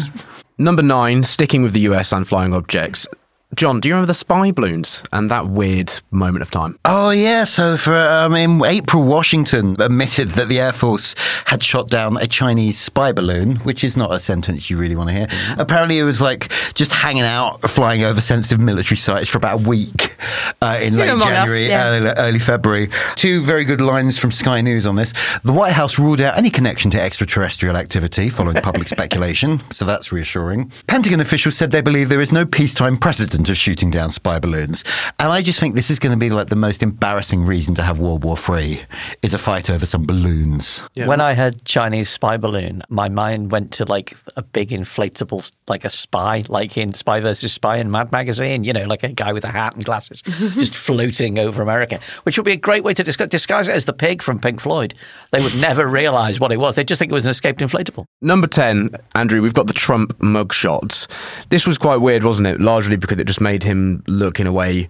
Number 0.57 0.81
nine, 0.83 1.23
sticking 1.23 1.63
with 1.63 1.73
the 1.73 1.81
US 1.81 2.11
and 2.11 2.27
flying 2.27 2.53
objects. 2.53 3.07
Jonn, 3.55 3.79
do 3.79 3.87
you 3.87 3.95
remember 3.95 4.07
the 4.07 4.13
spy 4.13 4.51
balloons 4.51 5.01
and 5.13 5.31
that 5.31 5.47
weird 5.47 5.91
moment 6.11 6.41
of 6.41 6.51
time? 6.51 6.77
Oh 6.83 7.11
yeah, 7.11 7.45
so 7.45 7.77
for 7.77 7.95
um, 7.95 8.35
in 8.35 8.63
April, 8.65 9.05
Washington 9.05 9.77
admitted 9.79 10.29
that 10.31 10.49
the 10.49 10.59
Air 10.59 10.73
Force 10.73 11.15
had 11.45 11.63
shot 11.63 11.89
down 11.89 12.17
a 12.17 12.27
Chinese 12.27 12.77
spy 12.77 13.13
balloon, 13.13 13.55
which 13.57 13.85
is 13.85 13.95
not 13.95 14.13
a 14.13 14.19
sentence 14.19 14.69
you 14.69 14.77
really 14.77 14.97
want 14.97 15.09
to 15.09 15.15
hear. 15.15 15.27
Apparently, 15.57 15.99
it 15.99 16.03
was 16.03 16.19
like 16.19 16.51
just 16.73 16.93
hanging 16.93 17.23
out, 17.23 17.61
flying 17.61 18.03
over 18.03 18.19
sensitive 18.19 18.59
military 18.59 18.97
sites 18.97 19.29
for 19.29 19.37
about 19.37 19.61
a 19.61 19.67
week 19.69 20.17
uh, 20.61 20.77
in 20.81 20.97
late 20.97 21.07
among 21.07 21.21
us, 21.21 21.33
January, 21.33 21.67
yeah. 21.67 21.87
early, 21.87 22.09
early 22.17 22.39
February. 22.39 22.89
Two 23.15 23.41
very 23.41 23.63
good 23.63 23.79
lines 23.79 24.17
from 24.17 24.31
Sky 24.31 24.59
News 24.59 24.85
on 24.85 24.97
this. 24.97 25.13
The 25.43 25.53
White 25.53 25.73
House 25.73 25.97
ruled 25.97 26.19
out 26.19 26.37
any 26.37 26.49
connection 26.49 26.91
to 26.91 27.01
extraterrestrial 27.01 27.77
activity 27.77 28.27
following 28.27 28.61
public 28.61 28.87
speculation, 28.95 29.61
so 29.71 29.85
that's 29.85 30.11
reassuring. 30.11 30.73
Pentagon 30.87 31.21
officials 31.21 31.55
said 31.55 31.71
they 31.71 31.81
believe 31.81 32.09
there 32.09 32.19
is 32.19 32.33
no 32.33 32.45
peacetime 32.45 32.97
precedent 32.97 33.44
of 33.49 33.57
shooting 33.57 33.91
down 33.91 34.11
spy 34.11 34.39
balloons, 34.39 34.83
and 35.19 35.31
I 35.31 35.41
just 35.41 35.59
think 35.59 35.75
this 35.75 35.89
is 35.89 35.99
going 35.99 36.13
to 36.13 36.19
be 36.19 36.29
like 36.29 36.47
the 36.47 36.55
most 36.55 36.83
embarrassing 36.83 37.45
reason 37.45 37.75
to 37.75 37.83
have 37.83 37.99
World 37.99 38.23
War 38.23 38.37
Three 38.37 38.81
is 39.21 39.33
a 39.33 39.37
fight 39.37 39.69
over 39.69 39.85
some 39.85 40.03
balloons. 40.03 40.83
When 40.95 41.21
I 41.21 41.33
heard 41.33 41.63
Chinese 41.65 42.09
spy 42.09 42.37
balloon, 42.37 42.81
my 42.89 43.09
mind 43.09 43.51
went 43.51 43.71
to 43.73 43.85
like 43.85 44.15
a 44.35 44.41
big 44.41 44.69
inflatable, 44.69 45.51
like 45.67 45.85
a 45.85 45.89
spy, 45.89 46.43
like 46.49 46.77
in 46.77 46.93
Spy 46.93 47.19
versus 47.19 47.53
Spy 47.53 47.77
in 47.77 47.91
Mad 47.91 48.11
Magazine. 48.11 48.63
You 48.63 48.73
know, 48.73 48.85
like 48.85 49.03
a 49.03 49.09
guy 49.09 49.33
with 49.33 49.43
a 49.43 49.51
hat 49.51 49.75
and 49.75 49.85
glasses, 49.85 50.21
just 50.25 50.75
floating 50.75 51.39
over 51.39 51.61
America, 51.61 51.99
which 52.23 52.37
would 52.37 52.45
be 52.45 52.53
a 52.53 52.57
great 52.57 52.83
way 52.83 52.93
to 52.93 53.03
disguise, 53.03 53.29
disguise 53.29 53.67
it 53.67 53.75
as 53.75 53.85
the 53.85 53.93
pig 53.93 54.21
from 54.21 54.39
Pink 54.39 54.61
Floyd. 54.61 54.93
They 55.31 55.41
would 55.41 55.55
never 55.55 55.87
realise 55.87 56.39
what 56.39 56.51
it 56.51 56.59
was. 56.59 56.75
They'd 56.75 56.87
just 56.87 56.99
think 56.99 57.11
it 57.11 57.15
was 57.15 57.25
an 57.25 57.31
escaped 57.31 57.59
inflatable. 57.59 58.05
Number 58.21 58.47
10, 58.47 58.95
Andrew, 59.13 59.41
we've 59.41 59.53
got 59.53 59.67
the 59.67 59.73
Trump 59.73 60.17
mugshots. 60.19 61.07
This 61.49 61.67
was 61.67 61.77
quite 61.77 61.97
weird, 61.97 62.23
wasn't 62.23 62.47
it? 62.47 62.59
Largely 62.59 62.95
because 62.95 63.17
it 63.19 63.27
just 63.27 63.34
made 63.39 63.63
him 63.63 64.03
look 64.07 64.39
in 64.39 64.47
a 64.47 64.51
way 64.51 64.89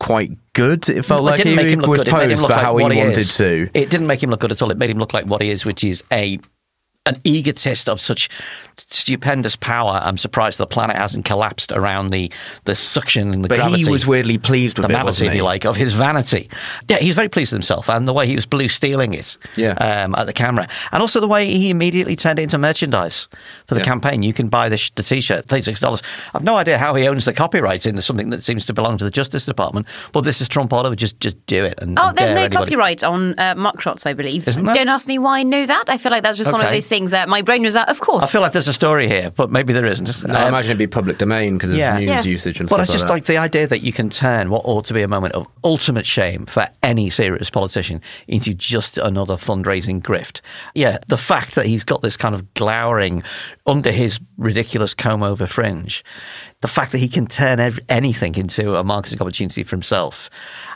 quite 0.00 0.30
good. 0.52 0.88
It 0.88 1.04
felt 1.04 1.20
it 1.20 1.24
like 1.24 1.40
he 1.40 1.54
was 1.54 1.56
good. 1.56 1.62
It 1.62 1.64
made 1.64 1.72
him 1.72 1.82
posed 1.82 2.04
for 2.40 2.48
like 2.48 2.52
how 2.60 2.76
he 2.76 2.84
he 2.84 2.98
wanted 2.98 3.18
is. 3.18 3.36
to. 3.36 3.68
It 3.74 3.90
didn't 3.90 4.06
make 4.06 4.22
him 4.22 4.30
look 4.30 4.40
good 4.40 4.52
at 4.52 4.62
all. 4.62 4.70
It 4.70 4.78
made 4.78 4.90
him 4.90 4.98
look 4.98 5.12
like 5.12 5.26
what 5.26 5.42
he 5.42 5.50
is, 5.50 5.64
which 5.64 5.84
is 5.84 6.04
a 6.12 6.38
an 7.08 7.20
egotist 7.24 7.88
of 7.88 8.00
such 8.00 8.28
stupendous 8.76 9.56
power. 9.56 10.00
I'm 10.02 10.18
surprised 10.18 10.58
the 10.58 10.66
planet 10.66 10.96
hasn't 10.96 11.24
collapsed 11.24 11.72
around 11.72 12.08
the 12.10 12.30
the 12.64 12.74
suction 12.74 13.32
and 13.32 13.44
the 13.44 13.48
But 13.48 13.56
gravity. 13.58 13.84
he 13.84 13.90
was 13.90 14.06
weirdly 14.06 14.38
pleased 14.38 14.78
with 14.78 14.86
the 14.86 14.92
it, 14.92 14.96
malady, 14.96 15.06
wasn't 15.08 15.26
if 15.28 15.32
he? 15.32 15.38
you 15.38 15.44
like, 15.44 15.64
of 15.64 15.76
his 15.76 15.92
vanity. 15.94 16.48
Yeah, 16.88 16.98
he's 16.98 17.14
very 17.14 17.28
pleased 17.28 17.52
with 17.52 17.58
himself 17.58 17.88
and 17.90 18.06
the 18.06 18.12
way 18.12 18.26
he 18.26 18.36
was 18.36 18.46
blue 18.46 18.68
stealing 18.68 19.14
it 19.14 19.36
Yeah. 19.56 19.72
um, 19.72 20.14
at 20.14 20.26
the 20.26 20.32
camera. 20.32 20.68
And 20.92 21.00
also 21.02 21.20
the 21.20 21.26
way 21.28 21.46
he 21.48 21.70
immediately 21.70 22.14
turned 22.16 22.38
it 22.38 22.42
into 22.42 22.58
merchandise 22.58 23.28
for 23.66 23.74
the 23.74 23.80
Yeah. 23.80 23.86
campaign. 23.86 24.22
You 24.22 24.32
can 24.32 24.48
buy 24.48 24.68
the, 24.68 24.76
sh- 24.76 24.92
the 24.94 25.02
t-shirt, 25.02 25.46
$36. 25.46 26.02
I've 26.34 26.44
no 26.44 26.56
idea 26.56 26.78
how 26.78 26.94
he 26.94 27.08
owns 27.08 27.24
the 27.24 27.32
copyrights 27.32 27.86
in 27.86 27.96
something 28.00 28.30
that 28.30 28.42
seems 28.42 28.66
to 28.66 28.72
belong 28.74 28.98
to 28.98 29.04
the 29.04 29.10
Justice 29.10 29.44
Department, 29.44 29.86
but 30.12 30.22
this 30.22 30.40
is 30.40 30.48
Trump 30.48 30.72
Oliver. 30.72 30.94
Just, 30.96 31.18
just 31.20 31.36
do 31.46 31.64
it. 31.64 31.74
And, 31.80 31.98
Oh, 31.98 32.08
and 32.08 32.18
there's 32.18 32.30
no 32.30 32.38
anybody. 32.42 32.56
copyright 32.56 33.02
on 33.04 33.34
uh, 33.38 33.54
mugshots, 33.54 34.06
I 34.06 34.12
believe. 34.12 34.46
Isn't 34.46 34.64
there? 34.64 34.74
Don't 34.74 34.88
ask 34.88 35.06
me 35.08 35.18
why 35.18 35.40
I 35.40 35.42
know 35.42 35.66
that. 35.66 35.84
I 35.88 35.98
feel 35.98 36.12
like 36.12 36.22
that's 36.22 36.38
just 36.38 36.52
one 36.52 36.60
of 36.60 36.70
those 36.70 36.86
things 36.86 36.97
that 37.06 37.28
my 37.28 37.42
brain 37.42 37.62
was 37.62 37.74
like, 37.74 37.88
of 37.88 38.00
course. 38.00 38.24
I 38.24 38.26
feel 38.26 38.40
like 38.40 38.52
there's 38.52 38.68
a 38.68 38.72
story 38.72 39.06
here, 39.08 39.30
but 39.30 39.50
maybe 39.50 39.72
there 39.72 39.86
isn't. 39.86 40.26
No, 40.26 40.34
I 40.34 40.42
Um, 40.42 40.48
imagine 40.48 40.70
it'd 40.72 40.78
be 40.78 40.86
public 40.86 41.18
domain 41.18 41.56
because 41.58 41.70
of 41.70 41.76
Yeah. 41.76 41.98
news 41.98 42.08
Yeah. 42.08 42.22
usage 42.22 42.60
and 42.60 42.68
But 42.68 42.74
stuff 42.74 42.78
Well, 42.78 42.82
it's 42.84 42.92
just 42.92 43.04
like 43.04 43.18
like 43.18 43.24
the 43.26 43.38
idea 43.38 43.66
that 43.66 43.82
you 43.82 43.92
can 43.92 44.10
turn 44.10 44.50
what 44.50 44.62
ought 44.64 44.84
to 44.86 44.94
be 44.94 45.02
a 45.02 45.08
moment 45.08 45.34
of 45.34 45.46
ultimate 45.64 46.06
shame 46.06 46.46
for 46.46 46.68
any 46.82 47.10
serious 47.10 47.50
politician 47.50 48.00
into 48.28 48.54
just 48.54 48.96
another 48.98 49.36
fundraising 49.36 50.00
grift. 50.00 50.40
Yeah, 50.74 50.98
the 51.08 51.16
fact 51.18 51.54
that 51.56 51.66
he's 51.66 51.84
got 51.84 52.02
this 52.02 52.16
kind 52.16 52.34
of 52.34 52.52
glowering 52.54 53.22
under 53.66 53.90
his 53.90 54.20
ridiculous 54.36 54.94
comb 54.94 55.22
over 55.22 55.46
fringe, 55.46 56.04
the 56.60 56.68
fact 56.68 56.92
that 56.92 56.98
he 56.98 57.08
can 57.08 57.26
turn 57.26 57.58
ev- 57.60 57.78
anything 57.88 58.34
into 58.36 58.76
a 58.76 58.84
marketing 58.84 59.20
opportunity 59.20 59.64
for 59.64 59.74
himself. 59.74 60.30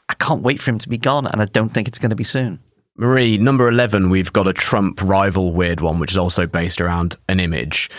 I 0.08 0.14
can't 0.14 0.42
wait 0.42 0.61
for 0.61 0.70
him 0.70 0.78
to 0.78 0.88
be 0.88 0.98
gone, 0.98 1.26
and 1.26 1.40
I 1.40 1.44
don't 1.46 1.68
think 1.72 1.87
it's 1.88 1.98
going 1.98 2.11
to 2.11 2.16
be 2.16 2.24
soon. 2.24 2.58
Marie, 2.96 3.38
number 3.38 3.68
11, 3.68 4.11
we've 4.11 4.33
got 4.33 4.46
a 4.46 4.52
Trump 4.52 5.00
rival 5.02 5.52
weird 5.52 5.81
one, 5.81 5.98
which 5.98 6.11
is 6.11 6.16
also 6.16 6.46
based 6.46 6.81
around 6.81 7.16
an 7.28 7.40
image. 7.40 7.90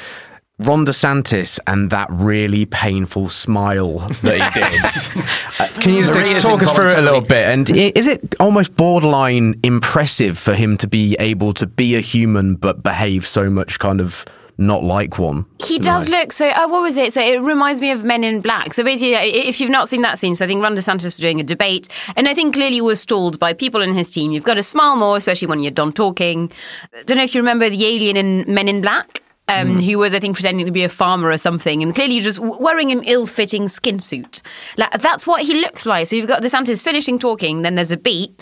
Ron 0.59 0.85
DeSantis 0.85 1.59
and 1.65 1.89
that 1.89 2.07
really 2.11 2.65
painful 2.65 3.29
smile 3.29 3.99
that 4.21 4.53
he 4.53 4.61
did. 4.61 5.23
Uh, 5.59 5.67
Can 5.79 5.93
you 5.93 6.01
just 6.01 6.15
Marie 6.15 6.39
talk 6.39 6.63
us 6.63 6.75
through 6.75 6.89
it 6.89 6.97
a 6.97 7.01
little 7.01 7.21
bit? 7.21 7.47
And 7.47 7.69
is 7.69 8.07
it 8.07 8.35
almost 8.39 8.75
borderline 8.75 9.59
impressive 9.63 10.35
for 10.37 10.55
him 10.55 10.77
to 10.77 10.87
be 10.87 11.15
able 11.19 11.53
to 11.53 11.67
be 11.67 11.95
a 11.95 11.99
human 11.99 12.55
but 12.55 12.81
behave 12.81 13.27
so 13.27 13.51
much 13.51 13.77
kind 13.77 14.01
of 14.01 14.25
not 14.57 14.83
like 14.83 15.17
one? 15.17 15.45
He 15.59 15.79
does 15.79 16.09
look 16.09 16.31
so. 16.31 16.49
Uh, 16.49 16.67
what 16.67 16.81
was 16.81 16.97
it? 16.97 17.13
So 17.13 17.21
it 17.21 17.41
reminds 17.41 17.81
me 17.81 17.91
of 17.91 18.03
Men 18.03 18.23
in 18.23 18.41
Black. 18.41 18.73
So 18.73 18.83
basically, 18.83 19.13
if 19.13 19.59
you've 19.59 19.69
not 19.69 19.89
seen 19.89 20.01
that 20.03 20.19
scene, 20.19 20.35
so 20.35 20.45
I 20.45 20.47
think 20.47 20.61
Ron 20.61 20.75
DeSantis 20.75 21.03
was 21.03 21.17
doing 21.17 21.39
a 21.39 21.43
debate, 21.43 21.89
and 22.15 22.27
I 22.27 22.33
think 22.33 22.53
clearly 22.53 22.81
was 22.81 23.01
stalled 23.01 23.39
by 23.39 23.53
people 23.53 23.81
in 23.81 23.93
his 23.93 24.09
team. 24.11 24.31
You've 24.31 24.43
got 24.43 24.55
to 24.55 24.63
smile 24.63 24.95
more, 24.95 25.17
especially 25.17 25.47
when 25.47 25.59
you're 25.59 25.71
done 25.71 25.93
talking. 25.93 26.51
I 26.93 27.03
don't 27.03 27.17
know 27.17 27.23
if 27.23 27.33
you 27.33 27.41
remember 27.41 27.69
the 27.69 27.85
alien 27.85 28.17
in 28.17 28.45
Men 28.53 28.67
in 28.67 28.81
Black. 28.81 29.21
Um, 29.49 29.79
Who 29.79 29.97
was, 29.97 30.13
I 30.13 30.19
think, 30.21 30.37
pretending 30.37 30.65
to 30.67 30.71
be 30.71 30.85
a 30.85 30.89
farmer 30.89 31.29
or 31.29 31.37
something, 31.37 31.83
and 31.83 31.93
clearly 31.93 32.21
just 32.21 32.39
wearing 32.39 32.93
an 32.93 33.03
ill-fitting 33.03 33.67
skin 33.67 33.99
suit. 33.99 34.41
Like 34.77 35.01
that's 35.01 35.27
what 35.27 35.41
he 35.41 35.55
looks 35.55 35.85
like. 35.85 36.07
So 36.07 36.15
you've 36.15 36.29
got 36.29 36.41
DeSantis 36.41 36.81
finishing 36.81 37.19
talking, 37.19 37.61
then 37.61 37.75
there's 37.75 37.91
a 37.91 37.97
beat, 37.97 38.41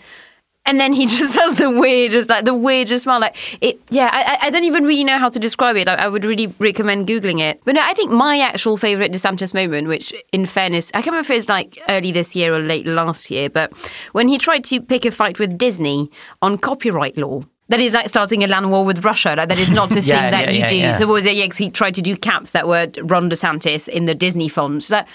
and 0.65 0.79
then 0.79 0.93
he 0.93 1.05
just 1.17 1.35
does 1.35 1.55
the 1.55 1.69
weirdest, 1.71 2.29
like 2.29 2.45
the 2.45 2.53
weirdest 2.53 3.03
smile. 3.05 3.19
Like 3.19 3.35
it, 3.61 3.79
yeah. 3.89 4.09
I, 4.11 4.47
I- 4.47 4.49
don't 4.51 4.65
even 4.65 4.83
really 4.83 5.03
know 5.05 5.17
how 5.17 5.29
to 5.29 5.39
describe 5.39 5.77
it. 5.77 5.87
I, 5.87 5.95
I 5.95 6.07
would 6.07 6.25
really 6.25 6.53
recommend 6.59 7.07
googling 7.07 7.39
it. 7.39 7.61
But 7.63 7.75
no, 7.75 7.81
I 7.83 7.93
think 7.93 8.11
my 8.11 8.39
actual 8.39 8.75
favorite 8.77 9.11
DeSantis 9.13 9.53
moment, 9.53 9.87
which, 9.87 10.13
in 10.33 10.45
fairness, 10.45 10.91
I 10.93 10.97
can't 11.01 11.07
remember 11.13 11.21
if 11.21 11.29
it 11.31 11.35
was 11.35 11.49
like 11.49 11.79
early 11.87 12.11
this 12.11 12.35
year 12.35 12.53
or 12.53 12.59
late 12.59 12.85
last 12.85 13.31
year, 13.31 13.49
but 13.49 13.71
when 14.11 14.27
he 14.27 14.37
tried 14.37 14.63
to 14.65 14.81
pick 14.81 15.05
a 15.05 15.11
fight 15.11 15.39
with 15.39 15.57
Disney 15.57 16.11
on 16.41 16.57
copyright 16.57 17.17
law. 17.17 17.43
That 17.69 17.79
is 17.79 17.93
like 17.93 18.09
starting 18.09 18.43
a 18.43 18.47
land 18.47 18.69
war 18.69 18.83
with 18.83 19.05
Russia. 19.05 19.33
Like, 19.37 19.47
that 19.47 19.57
is 19.57 19.71
not 19.71 19.91
a 19.95 20.01
thing 20.01 20.07
that 20.07 20.47
yeah, 20.47 20.49
you 20.51 20.59
yeah, 20.59 20.67
do. 20.67 20.75
yeah. 20.75 20.91
So 20.91 21.07
what 21.07 21.13
was 21.13 21.25
it? 21.25 21.37
Yeah, 21.37 21.47
he 21.57 21.69
tried 21.69 21.95
to 21.95 22.01
do 22.01 22.17
caps 22.17 22.51
that 22.51 22.67
were 22.67 22.91
Ron 23.03 23.29
DeSantis 23.29 23.87
in 23.87 24.03
the 24.03 24.13
Disney 24.13 24.49
font. 24.49 24.83
So 24.83 25.05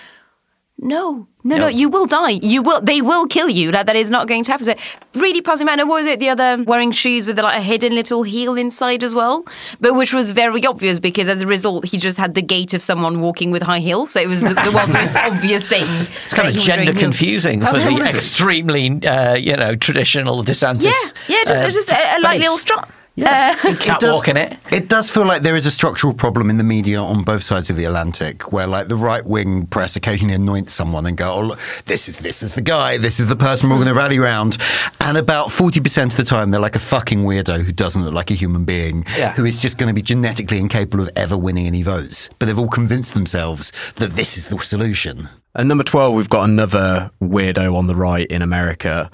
no, 0.79 1.27
no, 1.43 1.57
no, 1.57 1.63
No. 1.63 1.67
you 1.69 1.89
will 1.89 2.07
die. 2.07 2.39
You 2.43 2.61
will. 2.63 2.81
They 2.83 3.01
will 3.01 3.27
kill 3.27 3.49
you. 3.49 3.71
Like 3.73 3.87
that 3.87 3.97
is 3.97 4.11
not 4.11 4.29
going 4.29 4.45
to 4.45 4.53
happen. 4.53 4.67
So 4.67 4.75
really 5.15 5.41
puzzling 5.41 5.67
man. 5.67 5.81
And 5.81 5.89
what 5.89 5.97
was 5.97 6.07
it? 6.07 6.21
The 6.21 6.29
other 6.29 6.63
wearing 6.65 6.93
shoes 6.93 7.27
with 7.27 7.39
like 7.39 7.57
a 7.59 7.63
hidden 7.63 7.95
little 7.95 8.23
heel 8.25 8.57
inside 8.57 9.03
as 9.03 9.15
well, 9.15 9.45
but 9.81 9.95
which 9.95 10.13
was 10.13 10.33
very 10.33 10.65
obvious 10.67 10.99
because 10.99 11.29
as 11.31 11.41
a 11.41 11.47
result, 11.47 11.87
he 11.87 11.97
just 11.99 12.19
had 12.19 12.35
the 12.35 12.43
gait 12.43 12.75
of 12.75 12.83
someone 12.83 13.21
walking 13.21 13.51
with 13.51 13.63
high 13.63 13.79
heels. 13.79 14.11
So 14.11 14.21
it 14.21 14.29
was 14.29 14.43
the, 14.43 14.51
the 14.51 14.73
world's 14.75 14.93
most 14.93 15.17
obvious 15.31 15.67
thing. 15.67 15.85
It's 15.85 16.35
kind 16.35 16.49
of 16.49 16.55
gender 16.63 16.93
confusing 16.93 17.63
for 17.63 17.79
the 17.79 18.11
extremely, 18.15 19.07
uh, 19.07 19.35
you 19.35 19.57
know, 19.57 19.77
traditional 19.77 20.45
DeSantis. 20.45 20.85
Yeah, 20.85 21.37
yeah, 21.39 21.45
just 21.47 21.63
uh, 21.63 21.71
just 21.71 21.91
a, 21.91 22.19
a 22.19 22.21
light 22.21 22.41
little 22.41 22.59
strut. 22.59 22.89
Yeah, 23.19 23.57
Uh, 23.65 23.75
catwalking 23.77 24.37
it. 24.37 24.59
It 24.71 24.91
does 24.91 25.11
feel 25.11 25.25
like 25.25 25.41
there 25.41 25.57
is 25.57 25.65
a 25.65 25.71
structural 25.71 26.13
problem 26.13 26.51
in 26.51 26.59
the 26.59 26.65
media 26.65 27.01
on 27.01 27.25
both 27.25 27.43
sides 27.43 27.71
of 27.71 27.77
the 27.77 27.85
Atlantic, 27.87 28.53
where 28.53 28.67
like 28.67 28.89
the 28.89 28.97
right 28.97 29.25
wing 29.25 29.67
press 29.69 29.97
occasionally 29.97 30.35
anoints 30.35 30.75
someone 30.75 31.07
and 31.07 31.17
go, 31.17 31.33
"Oh, 31.33 31.41
look, 31.41 31.59
this 31.87 32.09
is 32.11 32.19
this 32.19 32.43
is 32.43 32.55
the 32.55 32.61
guy, 32.61 32.99
this 32.99 33.19
is 33.19 33.29
the 33.29 33.37
person 33.37 33.71
we're 33.71 33.77
going 33.77 33.89
to 33.89 33.95
rally 33.95 34.19
round," 34.19 34.59
and 35.01 35.17
about 35.17 35.51
forty 35.51 35.81
percent 35.81 36.13
of 36.13 36.19
the 36.19 36.25
time 36.25 36.51
they're 36.51 36.61
like 36.61 36.77
a 36.77 36.79
fucking 36.95 37.21
weirdo 37.25 37.63
who 37.65 37.73
doesn't 37.73 38.05
look 38.05 38.13
like 38.13 38.31
a 38.31 38.35
human 38.35 38.65
being, 38.67 39.07
Yeah. 39.17 39.33
who 39.33 39.47
is 39.47 39.59
just 39.59 39.79
going 39.79 39.89
to 39.89 39.95
be 39.95 40.03
genetically 40.03 40.59
incapable 40.59 41.01
of 41.03 41.11
ever 41.17 41.39
winning 41.39 41.67
any 41.67 41.83
votes. 41.83 42.29
But 42.39 42.47
they've 42.47 42.59
all 42.59 42.69
convinced 42.69 43.15
themselves 43.15 43.73
that 43.97 44.11
this 44.13 44.37
is 44.37 44.49
the 44.49 44.59
solution. 44.59 45.31
At 45.55 45.65
number 45.65 45.85
12, 45.85 46.15
we've 46.15 46.29
got 46.29 46.45
another 46.51 47.11
weirdo 47.23 47.75
on 47.75 47.87
the 47.87 47.97
right 47.97 48.27
in 48.27 48.43
America. 48.43 49.11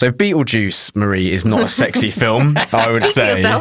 So 0.00 0.10
Beetlejuice, 0.10 0.96
Marie, 0.96 1.30
is 1.30 1.44
not 1.44 1.60
a 1.60 1.68
sexy 1.68 2.10
film, 2.22 2.56
I 2.72 2.90
would 2.90 3.04
say. 3.04 3.44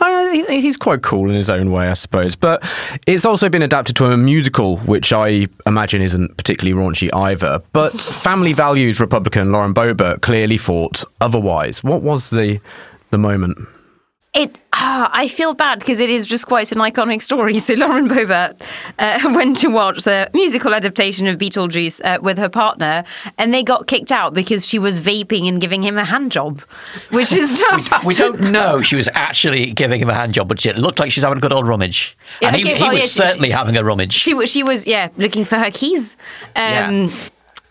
I, 0.00 0.44
he's 0.48 0.76
quite 0.76 1.02
cool 1.02 1.30
in 1.30 1.36
his 1.36 1.48
own 1.48 1.70
way, 1.70 1.86
I 1.86 1.92
suppose. 1.92 2.34
But 2.34 2.68
it's 3.06 3.24
also 3.24 3.48
been 3.48 3.62
adapted 3.62 3.94
to 3.94 4.06
a 4.06 4.16
musical, 4.16 4.78
which 4.78 5.12
I 5.12 5.46
imagine 5.68 6.02
isn't 6.02 6.36
particularly 6.36 6.76
raunchy 6.76 7.14
either. 7.14 7.62
But 7.72 7.92
Family 8.00 8.54
Values 8.54 8.98
Republican 8.98 9.52
Lauren 9.52 9.72
Boebert 9.72 10.20
clearly 10.20 10.58
thought 10.58 11.04
otherwise. 11.20 11.84
What 11.84 12.02
was 12.02 12.30
the 12.30 12.60
the 13.10 13.18
moment? 13.18 13.58
It. 14.34 14.56
ah, 14.72 15.10
I 15.12 15.28
feel 15.28 15.52
bad 15.52 15.78
because 15.80 16.00
it 16.00 16.08
is 16.08 16.24
just 16.24 16.46
quite 16.46 16.72
an 16.72 16.78
iconic 16.78 17.20
story. 17.20 17.58
So 17.62 17.74
Lauren 17.74 18.08
Boebert 18.08 18.58
uh, 18.98 19.18
went 19.34 19.58
to 19.58 19.68
watch 19.68 20.04
the 20.04 20.30
musical 20.32 20.74
adaptation 20.74 21.26
of 21.26 21.36
Beetlejuice 21.38 22.00
uh, 22.02 22.18
with 22.22 22.38
her 22.38 22.48
partner, 22.48 23.04
and 23.36 23.52
they 23.52 23.62
got 23.62 23.86
kicked 23.88 24.10
out 24.10 24.32
because 24.32 24.66
she 24.66 24.78
was 24.78 25.02
vaping 25.02 25.46
and 25.48 25.60
giving 25.60 25.82
him 25.82 25.98
a 25.98 26.04
hand 26.06 26.32
job, 26.32 26.60
which 27.10 27.30
is 27.30 27.58
just. 27.58 28.04
We 28.06 28.14
don't 28.14 28.40
know 28.50 28.80
she 28.80 28.96
was 28.96 29.08
actually 29.12 29.72
giving 29.72 30.00
him 30.00 30.08
a 30.08 30.14
hand 30.14 30.32
job, 30.32 30.48
but 30.48 30.64
it 30.64 30.78
looked 30.78 30.98
like 30.98 31.12
she's 31.12 31.24
having 31.24 31.36
a 31.36 31.40
good 31.42 31.52
old 31.52 31.68
rummage. 31.68 32.16
Yeah, 32.40 32.48
and 32.48 32.56
he, 32.56 32.62
okay, 32.62 32.76
he 32.76 32.82
well, 32.82 32.90
was 32.92 32.98
yeah, 33.00 33.04
she- 33.04 33.08
certainly 33.28 33.48
she- 33.48 33.54
having 33.54 33.76
a 33.76 33.84
rummage. 33.84 34.14
She 34.14 34.32
was, 34.32 34.50
she 34.50 34.62
was, 34.62 34.86
yeah, 34.86 35.08
looking 35.18 35.44
for 35.44 35.58
her 35.58 35.70
keys. 35.70 36.16
Um, 36.56 36.62
Yeah. 36.62 37.10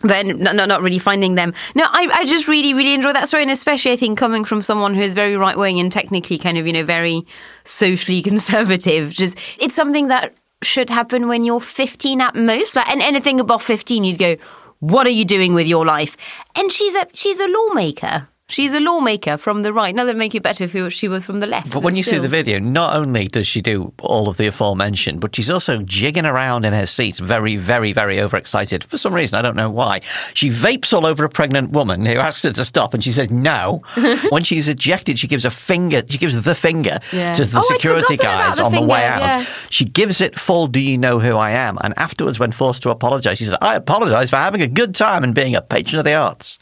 But 0.02 0.26
not, 0.26 0.56
not, 0.56 0.82
really 0.82 0.98
finding 0.98 1.36
them. 1.36 1.54
No, 1.74 1.84
I, 1.84 2.08
I 2.12 2.24
just 2.24 2.48
really, 2.48 2.74
really 2.74 2.92
enjoy 2.92 3.12
that 3.12 3.28
story. 3.28 3.42
And 3.42 3.52
especially, 3.52 3.92
I 3.92 3.96
think, 3.96 4.18
coming 4.18 4.44
from 4.44 4.60
someone 4.60 4.94
who 4.94 5.00
is 5.00 5.14
very 5.14 5.36
right 5.36 5.56
wing 5.56 5.78
and 5.78 5.92
technically 5.92 6.38
kind 6.38 6.58
of, 6.58 6.66
you 6.66 6.72
know, 6.72 6.84
very 6.84 7.26
socially 7.64 8.20
conservative, 8.30 9.10
just 9.10 9.38
it's 9.58 9.74
something 9.74 10.08
that 10.08 10.34
should 10.62 10.90
happen 10.90 11.28
when 11.28 11.44
you're 11.44 11.60
15 11.60 12.20
at 12.20 12.34
most. 12.34 12.76
Like, 12.76 12.88
and 12.88 13.00
anything 13.02 13.40
above 13.40 13.62
15, 13.62 14.04
you'd 14.04 14.18
go, 14.18 14.36
what 14.80 15.06
are 15.06 15.10
you 15.10 15.24
doing 15.24 15.54
with 15.54 15.66
your 15.66 15.86
life? 15.86 16.16
And 16.56 16.72
she's 16.72 16.94
a, 16.94 17.06
she's 17.14 17.38
a 17.38 17.46
lawmaker. 17.46 18.28
She's 18.52 18.74
a 18.74 18.80
lawmaker 18.80 19.36
from 19.38 19.62
the 19.62 19.72
right. 19.72 19.94
Now 19.94 20.04
that 20.04 20.16
make 20.16 20.34
it 20.34 20.42
better 20.42 20.64
if 20.64 20.92
she 20.92 21.08
was 21.08 21.24
from 21.24 21.40
the 21.40 21.46
left. 21.46 21.72
But 21.72 21.82
when 21.82 21.96
you 21.96 22.02
see 22.02 22.18
the 22.18 22.28
video, 22.28 22.58
not 22.58 22.94
only 22.94 23.26
does 23.28 23.46
she 23.46 23.62
do 23.62 23.92
all 24.02 24.28
of 24.28 24.36
the 24.36 24.46
aforementioned, 24.46 25.20
but 25.20 25.34
she's 25.34 25.48
also 25.50 25.78
jigging 25.82 26.26
around 26.26 26.64
in 26.64 26.72
her 26.72 26.86
seat, 26.86 27.16
very, 27.18 27.56
very, 27.56 27.92
very 27.92 28.20
overexcited. 28.20 28.84
For 28.84 28.98
some 28.98 29.14
reason, 29.14 29.38
I 29.38 29.42
don't 29.42 29.56
know 29.56 29.70
why. 29.70 30.00
She 30.34 30.50
vapes 30.50 30.92
all 30.92 31.06
over 31.06 31.24
a 31.24 31.28
pregnant 31.30 31.70
woman 31.70 32.04
who 32.04 32.16
asks 32.18 32.42
her 32.42 32.52
to 32.52 32.64
stop, 32.64 32.92
and 32.94 33.02
she 33.02 33.10
says 33.10 33.30
no. 33.30 33.82
when 34.30 34.44
she's 34.44 34.68
ejected, 34.68 35.18
she 35.18 35.26
gives 35.28 35.44
a 35.44 35.50
finger. 35.50 36.02
She 36.08 36.18
gives 36.18 36.42
the 36.42 36.54
finger 36.54 36.98
Yeah. 37.12 37.32
to 37.34 37.44
the 37.44 37.58
Oh, 37.58 37.62
security 37.62 38.16
guys 38.16 38.56
the 38.56 38.64
on 38.64 38.72
the 38.72 38.82
way 38.82 39.04
out. 39.06 39.20
yeah. 39.20 39.44
She 39.70 39.84
gives 39.84 40.20
it 40.20 40.38
full. 40.38 40.66
Do 40.66 40.80
you 40.80 40.98
know 40.98 41.18
who 41.20 41.36
I 41.36 41.52
am? 41.52 41.78
And 41.82 41.94
afterwards, 41.96 42.38
when 42.38 42.52
forced 42.52 42.82
to 42.82 42.90
apologise, 42.90 43.38
she 43.38 43.44
says, 43.44 43.56
"I 43.62 43.76
apologise 43.76 44.30
for 44.30 44.36
having 44.36 44.60
a 44.60 44.68
good 44.68 44.94
time 44.94 45.24
and 45.24 45.34
being 45.34 45.54
a 45.56 45.62
patron 45.62 45.98
of 46.00 46.04
the 46.04 46.14
arts." 46.14 46.58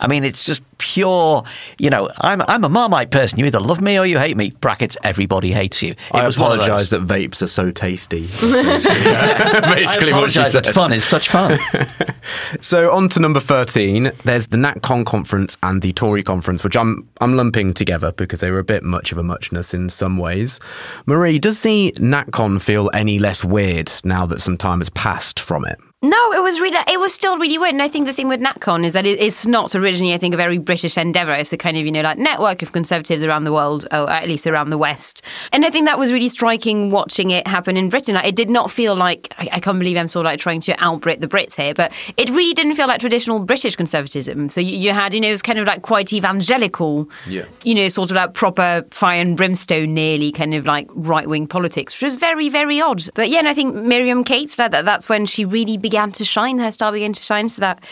I 0.00 0.06
mean, 0.06 0.24
it's 0.24 0.44
just 0.44 0.62
pure. 0.78 1.33
You 1.78 1.90
know, 1.90 2.10
I'm 2.20 2.42
I'm 2.42 2.64
a 2.64 2.68
Marmite 2.68 3.10
person. 3.10 3.38
You 3.38 3.46
either 3.46 3.60
love 3.60 3.80
me 3.80 3.98
or 3.98 4.06
you 4.06 4.18
hate 4.18 4.36
me. 4.36 4.50
Brackets. 4.60 4.96
Everybody 5.02 5.50
hates 5.52 5.82
you. 5.82 5.92
It 5.92 5.98
I 6.12 6.26
was 6.26 6.38
one 6.38 6.52
of 6.52 6.58
those. 6.58 6.66
apologise 6.66 6.90
that 6.90 7.02
vapes 7.06 7.42
are 7.42 7.46
so 7.46 7.70
tasty. 7.70 8.26
Basically, 8.40 10.12
I 10.12 10.20
what 10.20 10.32
she 10.32 10.40
apologise. 10.40 10.54
It's 10.54 10.66
said. 10.66 10.74
fun. 10.74 10.92
It's 10.92 11.04
such 11.04 11.28
fun. 11.28 11.58
So 12.60 12.90
on 12.92 13.08
to 13.10 13.20
number 13.20 13.40
thirteen. 13.40 14.10
There's 14.24 14.48
the 14.48 14.56
NatCon 14.56 15.04
conference 15.04 15.56
and 15.62 15.82
the 15.82 15.92
Tory 15.92 16.22
conference, 16.22 16.64
which 16.64 16.76
I'm 16.76 17.06
I'm 17.20 17.36
lumping 17.36 17.74
together 17.74 18.12
because 18.12 18.40
they 18.40 18.50
were 18.50 18.58
a 18.58 18.64
bit 18.64 18.82
much 18.82 19.12
of 19.12 19.18
a 19.18 19.22
muchness 19.22 19.74
in 19.74 19.90
some 19.90 20.16
ways. 20.16 20.58
Marie, 21.06 21.38
does 21.38 21.62
the 21.62 21.92
NatCon 21.98 22.60
feel 22.62 22.90
any 22.94 23.18
less 23.18 23.44
weird 23.44 23.92
now 24.04 24.24
that 24.26 24.40
some 24.40 24.56
time 24.56 24.78
has 24.80 24.90
passed 24.90 25.38
from 25.38 25.64
it? 25.66 25.78
No, 26.04 26.32
it 26.32 26.42
was 26.42 26.60
really, 26.60 26.76
it 26.86 27.00
was 27.00 27.14
still 27.14 27.38
really 27.38 27.56
weird. 27.56 27.72
And 27.72 27.80
I 27.80 27.88
think 27.88 28.04
the 28.04 28.12
thing 28.12 28.28
with 28.28 28.38
NatCon 28.38 28.84
is 28.84 28.92
that 28.92 29.06
it, 29.06 29.18
it's 29.20 29.46
not 29.46 29.74
originally, 29.74 30.12
I 30.12 30.18
think, 30.18 30.34
a 30.34 30.36
very 30.36 30.58
British 30.58 30.98
endeavour. 30.98 31.32
It's 31.32 31.50
a 31.50 31.56
kind 31.56 31.78
of, 31.78 31.86
you 31.86 31.90
know, 31.90 32.02
like 32.02 32.18
network 32.18 32.60
of 32.60 32.72
conservatives 32.72 33.24
around 33.24 33.44
the 33.44 33.54
world, 33.54 33.86
or 33.90 34.10
at 34.10 34.28
least 34.28 34.46
around 34.46 34.68
the 34.68 34.76
West. 34.76 35.22
And 35.50 35.64
I 35.64 35.70
think 35.70 35.86
that 35.86 35.98
was 35.98 36.12
really 36.12 36.28
striking 36.28 36.90
watching 36.90 37.30
it 37.30 37.46
happen 37.46 37.78
in 37.78 37.88
Britain. 37.88 38.16
Like, 38.16 38.26
it 38.26 38.36
did 38.36 38.50
not 38.50 38.70
feel 38.70 38.94
like, 38.94 39.32
I, 39.38 39.48
I 39.52 39.60
can't 39.60 39.78
believe 39.78 39.96
I'm 39.96 40.08
sort 40.08 40.26
of 40.26 40.30
like 40.32 40.40
trying 40.40 40.60
to 40.60 40.74
out-Brit 40.84 41.22
the 41.22 41.26
Brits 41.26 41.56
here, 41.56 41.72
but 41.72 41.90
it 42.18 42.28
really 42.28 42.52
didn't 42.52 42.74
feel 42.74 42.86
like 42.86 43.00
traditional 43.00 43.40
British 43.40 43.74
conservatism. 43.74 44.50
So 44.50 44.60
you, 44.60 44.76
you 44.76 44.90
had, 44.92 45.14
you 45.14 45.22
know, 45.22 45.28
it 45.28 45.32
was 45.32 45.40
kind 45.40 45.58
of 45.58 45.66
like 45.66 45.80
quite 45.80 46.12
evangelical, 46.12 47.08
Yeah. 47.26 47.46
you 47.62 47.74
know, 47.74 47.88
sort 47.88 48.10
of 48.10 48.16
like 48.16 48.34
proper 48.34 48.84
fire 48.90 49.22
and 49.22 49.38
brimstone, 49.38 49.94
nearly 49.94 50.32
kind 50.32 50.52
of 50.52 50.66
like 50.66 50.86
right 50.92 51.26
wing 51.26 51.46
politics, 51.46 51.94
which 51.94 52.02
was 52.02 52.16
very, 52.16 52.50
very 52.50 52.78
odd. 52.78 53.04
But 53.14 53.30
yeah, 53.30 53.38
and 53.38 53.48
I 53.48 53.54
think 53.54 53.74
Miriam 53.74 54.22
Cates, 54.22 54.56
that 54.56 54.70
that's 54.70 55.08
when 55.08 55.24
she 55.24 55.46
really 55.46 55.78
began 55.78 55.93
to 56.12 56.24
shine. 56.24 56.58
Her 56.58 56.70
star 56.72 56.92
began 56.92 57.12
to 57.12 57.22
shine. 57.22 57.48
So 57.48 57.60
that 57.60 57.82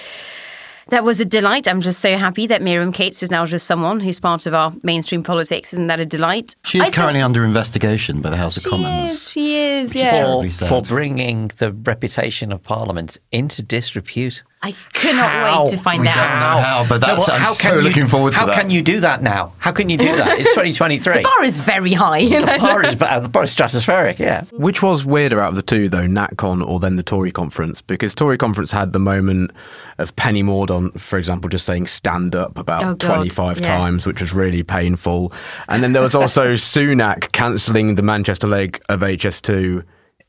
that 0.88 1.04
was 1.04 1.20
a 1.20 1.24
delight. 1.24 1.68
I'm 1.68 1.80
just 1.80 2.00
so 2.00 2.16
happy 2.18 2.46
that 2.48 2.60
Miriam 2.60 2.92
Cates 2.92 3.22
is 3.22 3.30
now 3.30 3.46
just 3.46 3.66
someone 3.66 4.00
who's 4.00 4.18
part 4.18 4.46
of 4.46 4.52
our 4.54 4.72
mainstream 4.82 5.22
politics. 5.22 5.72
Isn't 5.72 5.86
that 5.86 6.00
a 6.00 6.04
delight? 6.06 6.56
She 6.64 6.78
is 6.78 6.82
I 6.82 6.90
still- 6.90 7.02
currently 7.02 7.22
under 7.22 7.44
investigation 7.44 8.20
by 8.20 8.30
the 8.30 8.36
House 8.36 8.56
of 8.56 8.64
She 8.64 8.70
Commons. 8.70 9.10
is. 9.12 9.30
She 9.30 9.58
is. 9.58 9.88
is 9.90 9.94
Yeah. 9.96 10.10
terrible. 10.10 10.50
for, 10.50 10.66
for 10.66 10.82
bringing 10.82 11.50
the 11.58 11.72
reputation 11.72 12.52
of 12.52 12.62
Parliament 12.62 13.16
into 13.30 13.62
disrepute. 13.62 14.42
I 14.64 14.72
cannot 14.92 15.28
How? 15.30 15.64
wait 15.64 15.70
to 15.72 15.76
find 15.76 16.02
We 16.02 16.08
out. 16.08 16.14
don't 16.14 16.38
know 16.38 16.62
how, 16.62 16.86
but 16.88 17.00
that's, 17.00 17.26
well, 17.26 17.36
I'm 17.36 17.42
how 17.42 17.52
so 17.52 17.68
can 17.68 17.76
you- 17.78 17.82
looking 17.82 18.06
forward 18.06 18.34
to 18.34 18.38
how 18.38 18.46
that. 18.46 18.54
can 18.54 18.70
you 18.70 18.80
do 18.80 19.00
that 19.00 19.20
now? 19.20 19.52
How 19.58 19.72
can 19.72 19.90
you 19.90 19.96
do 19.96 20.06
that? 20.16 20.38
It's 20.38 20.50
2023. 20.54 21.14
The 21.14 21.22
bar 21.22 21.42
is 21.42 21.58
very 21.58 21.92
high. 21.94 22.18
You 22.18 22.38
know? 22.40 22.46
The 22.52 22.58
bar 22.60 22.84
is, 22.84 22.96
uh, 23.02 23.18
the 23.20 23.28
bar 23.28 23.42
is 23.42 23.54
stratospheric, 23.54 24.20
yeah. 24.20 24.44
Which 24.52 24.80
was 24.80 25.04
weirder 25.04 25.40
out 25.40 25.48
of 25.48 25.56
the 25.56 25.62
two, 25.62 25.88
though, 25.88 26.06
NatCon 26.06 26.64
or 26.64 26.78
then 26.78 26.94
the 26.94 27.02
Tory 27.02 27.32
conference? 27.32 27.82
Because 27.82 28.14
Tory 28.14 28.38
conference 28.38 28.70
had 28.70 28.92
the 28.92 29.00
moment 29.00 29.50
of 29.98 30.14
Penny 30.14 30.44
Mordaunt, 30.44 31.00
for 31.00 31.18
example, 31.18 31.50
just 31.50 31.66
saying 31.66 31.88
stand 31.88 32.36
up 32.36 32.56
about 32.56 32.84
Oh, 32.84 32.94
25 32.94 33.58
yeah. 33.58 33.66
times, 33.66 34.06
which 34.06 34.20
was 34.20 34.32
really 34.32 34.62
painful. 34.62 35.32
And 35.68 35.82
then 35.82 35.92
there 35.92 36.02
was 36.02 36.14
also 36.14 36.52
Sunak 36.54 37.32
cancelling 37.32 37.96
the 37.96 38.02
Manchester 38.02 38.46
leg 38.46 38.80
of 38.88 39.00
HS2 39.00 39.82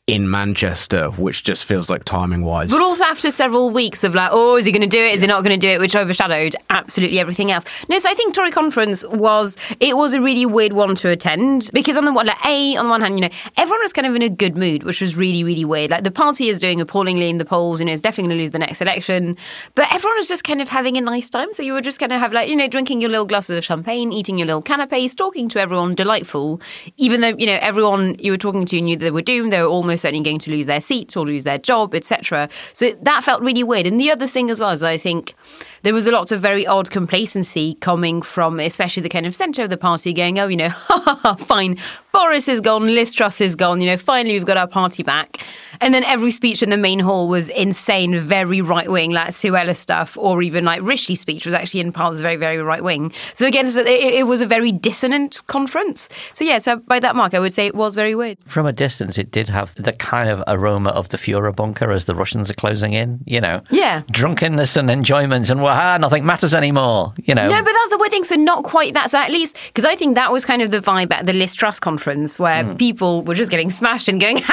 in 0.05 0.29
Manchester, 0.29 1.07
which 1.11 1.45
just 1.45 1.63
feels 1.63 1.89
like 1.89 2.03
timing 2.03 2.43
wise. 2.43 2.69
But 2.69 2.81
also 2.81 3.05
after 3.05 3.31
several 3.31 3.69
weeks 3.69 4.03
of 4.03 4.13
like, 4.13 4.31
oh, 4.33 4.57
is 4.57 4.65
he 4.65 4.73
going 4.73 4.81
to 4.81 4.87
do 4.87 5.01
it? 5.01 5.13
Is 5.13 5.21
he 5.21 5.27
not 5.27 5.45
going 5.45 5.57
to 5.57 5.65
do 5.65 5.71
it? 5.71 5.79
Which 5.79 5.95
overshadowed 5.95 6.57
absolutely 6.69 7.19
everything 7.19 7.51
else. 7.53 7.63
No, 7.87 7.97
so 7.99 8.09
I 8.09 8.13
think 8.13 8.33
Tory 8.33 8.51
conference 8.51 9.07
was 9.07 9.55
it 9.79 9.95
was 9.95 10.13
a 10.13 10.19
really 10.19 10.45
weird 10.45 10.73
one 10.73 10.95
to 10.95 11.07
attend 11.07 11.69
because 11.73 11.95
on 11.95 12.03
the 12.03 12.11
one, 12.11 12.25
like 12.25 12.45
a 12.45 12.75
on 12.75 12.85
the 12.85 12.89
one 12.89 12.99
hand, 12.99 13.15
you 13.15 13.21
know, 13.21 13.29
everyone 13.55 13.81
was 13.81 13.93
kind 13.93 14.05
of 14.05 14.13
in 14.13 14.21
a 14.21 14.29
good 14.29 14.57
mood, 14.57 14.83
which 14.83 14.99
was 14.99 15.15
really 15.15 15.41
really 15.41 15.63
weird. 15.63 15.91
Like 15.91 16.03
the 16.03 16.11
party 16.11 16.49
is 16.49 16.59
doing 16.59 16.81
appallingly 16.81 17.29
in 17.29 17.37
the 17.37 17.45
polls, 17.45 17.79
you 17.79 17.85
know, 17.85 17.93
it's 17.93 18.01
definitely 18.01 18.27
going 18.27 18.37
to 18.39 18.43
lose 18.43 18.51
the 18.51 18.59
next 18.59 18.81
election, 18.81 19.37
but 19.73 19.87
everyone 19.93 20.17
was 20.17 20.27
just 20.27 20.43
kind 20.43 20.61
of 20.61 20.67
having 20.67 20.97
a 20.97 21.01
nice 21.01 21.29
time. 21.29 21.53
So 21.53 21.63
you 21.63 21.71
were 21.71 21.81
just 21.81 22.01
going 22.01 22.09
to 22.09 22.19
have 22.19 22.33
like 22.33 22.49
you 22.49 22.57
know 22.57 22.67
drinking 22.67 22.99
your 22.99 23.09
little 23.09 23.25
glasses 23.25 23.57
of 23.57 23.63
champagne, 23.63 24.11
eating 24.11 24.37
your 24.37 24.47
little 24.47 24.61
canapes, 24.61 25.15
talking 25.15 25.47
to 25.47 25.61
everyone, 25.61 25.95
delightful. 25.95 26.59
Even 26.97 27.21
though 27.21 27.37
you 27.37 27.45
know 27.45 27.57
everyone 27.61 28.17
you 28.19 28.33
were 28.33 28.37
talking 28.37 28.65
to 28.65 28.81
knew 28.81 28.97
they 28.97 29.09
were 29.09 29.21
doomed, 29.21 29.53
they 29.53 29.61
were 29.61 29.67
almost 29.67 29.92
certainly 29.97 30.23
going 30.23 30.39
to 30.39 30.51
lose 30.51 30.67
their 30.67 30.81
seat 30.81 31.15
or 31.15 31.25
lose 31.25 31.43
their 31.43 31.57
job, 31.57 31.95
etc. 31.95 32.49
So 32.73 32.91
that 33.01 33.23
felt 33.23 33.41
really 33.41 33.63
weird. 33.63 33.87
And 33.87 33.99
the 33.99 34.11
other 34.11 34.27
thing 34.27 34.49
as 34.49 34.59
well 34.59 34.71
is 34.71 34.83
I 34.83 34.97
think 34.97 35.33
there 35.83 35.93
was 35.93 36.07
a 36.07 36.11
lot 36.11 36.31
of 36.31 36.41
very 36.41 36.65
odd 36.65 36.89
complacency 36.89 37.75
coming 37.75 38.21
from 38.21 38.59
especially 38.59 39.03
the 39.03 39.09
kind 39.09 39.25
of 39.25 39.35
centre 39.35 39.63
of 39.63 39.69
the 39.69 39.77
party 39.77 40.13
going, 40.13 40.39
oh, 40.39 40.47
you 40.47 40.57
know, 40.57 40.69
fine, 41.37 41.77
Boris 42.11 42.47
is 42.47 42.61
gone, 42.61 42.87
Liz 42.87 43.13
Truss 43.13 43.41
is 43.41 43.55
gone, 43.55 43.81
you 43.81 43.87
know, 43.87 43.97
finally 43.97 44.33
we've 44.33 44.45
got 44.45 44.57
our 44.57 44.67
party 44.67 45.03
back. 45.03 45.45
And 45.81 45.93
then 45.93 46.03
every 46.05 46.31
speech 46.31 46.63
in 46.63 46.69
the 46.69 46.77
main 46.77 46.99
hall 46.99 47.27
was 47.27 47.49
insane, 47.49 48.17
very 48.19 48.61
right 48.61 48.89
wing, 48.89 49.11
like 49.11 49.29
Suella 49.29 49.75
stuff, 49.75 50.17
or 50.17 50.41
even 50.41 50.63
like 50.63 50.81
Rishi's 50.81 51.19
speech 51.19 51.45
was 51.45 51.53
actually 51.53 51.81
in 51.81 51.91
parts 51.91 52.21
very, 52.21 52.37
very 52.37 52.59
right 52.59 52.83
wing. 52.83 53.11
So 53.33 53.45
again, 53.45 53.65
it, 53.65 53.87
it 53.87 54.27
was 54.27 54.41
a 54.41 54.45
very 54.45 54.71
dissonant 54.71 55.45
conference. 55.47 56.07
So 56.33 56.45
yeah, 56.45 56.59
so 56.59 56.77
by 56.77 56.99
that 56.99 57.15
mark, 57.15 57.33
I 57.33 57.39
would 57.39 57.51
say 57.51 57.65
it 57.65 57.75
was 57.75 57.95
very 57.95 58.15
weird. 58.15 58.37
From 58.45 58.65
a 58.65 58.71
distance, 58.71 59.17
it 59.17 59.31
did 59.31 59.49
have 59.49 59.75
the 59.75 59.93
kind 59.93 60.29
of 60.29 60.43
aroma 60.47 60.91
of 60.91 61.09
the 61.09 61.17
Führer 61.17 61.53
bunker 61.53 61.91
as 61.91 62.05
the 62.05 62.15
Russians 62.15 62.49
are 62.49 62.55
closing 62.55 62.93
in, 62.93 63.19
you 63.25 63.41
know. 63.41 63.61
Yeah. 63.69 64.03
Drunkenness 64.11 64.77
and 64.77 64.89
enjoyment 64.89 65.49
and 65.49 65.61
waha, 65.73 65.97
nothing 65.97 66.25
matters 66.25 66.53
anymore, 66.53 67.13
you 67.23 67.33
know. 67.35 67.47
No, 67.49 67.61
but 67.61 67.71
that's 67.73 67.89
the 67.91 67.97
weird 67.97 68.11
thing. 68.11 68.23
So 68.23 68.35
not 68.35 68.63
quite 68.63 68.93
that. 68.93 69.09
So 69.11 69.19
at 69.19 69.31
least 69.31 69.57
because 69.67 69.85
I 69.85 69.95
think 69.95 70.15
that 70.15 70.31
was 70.31 70.45
kind 70.45 70.61
of 70.61 70.71
the 70.71 70.79
vibe 70.79 71.11
at 71.11 71.25
the 71.25 71.33
Liz 71.33 71.55
Truss 71.55 71.79
conference 71.79 72.39
where 72.39 72.63
Hmm. 72.63 72.75
people 72.77 73.21
were 73.23 73.35
just 73.35 73.49
getting 73.51 73.69
smashed 73.69 74.07
and 74.07 74.19
going. 74.21 74.37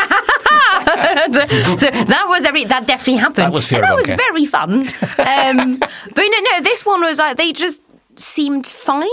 Ha, 0.52 0.82
ha, 0.84 0.84
ha, 0.84 1.28
ha. 1.32 1.76
so 1.78 1.90
that 1.90 2.26
was 2.28 2.44
every 2.44 2.64
that 2.64 2.86
definitely 2.86 3.16
happened. 3.16 3.36
That 3.46 3.52
was 3.52 3.70
and 3.72 3.82
that 3.84 3.94
was 3.94 4.10
very 4.10 4.46
fun. 4.46 4.80
Um, 5.18 5.78
but 5.78 6.16
no, 6.16 6.38
no, 6.50 6.60
this 6.62 6.84
one 6.86 7.02
was 7.02 7.18
like 7.18 7.36
they 7.36 7.52
just 7.52 7.82
seemed 8.16 8.66
fine. 8.66 9.06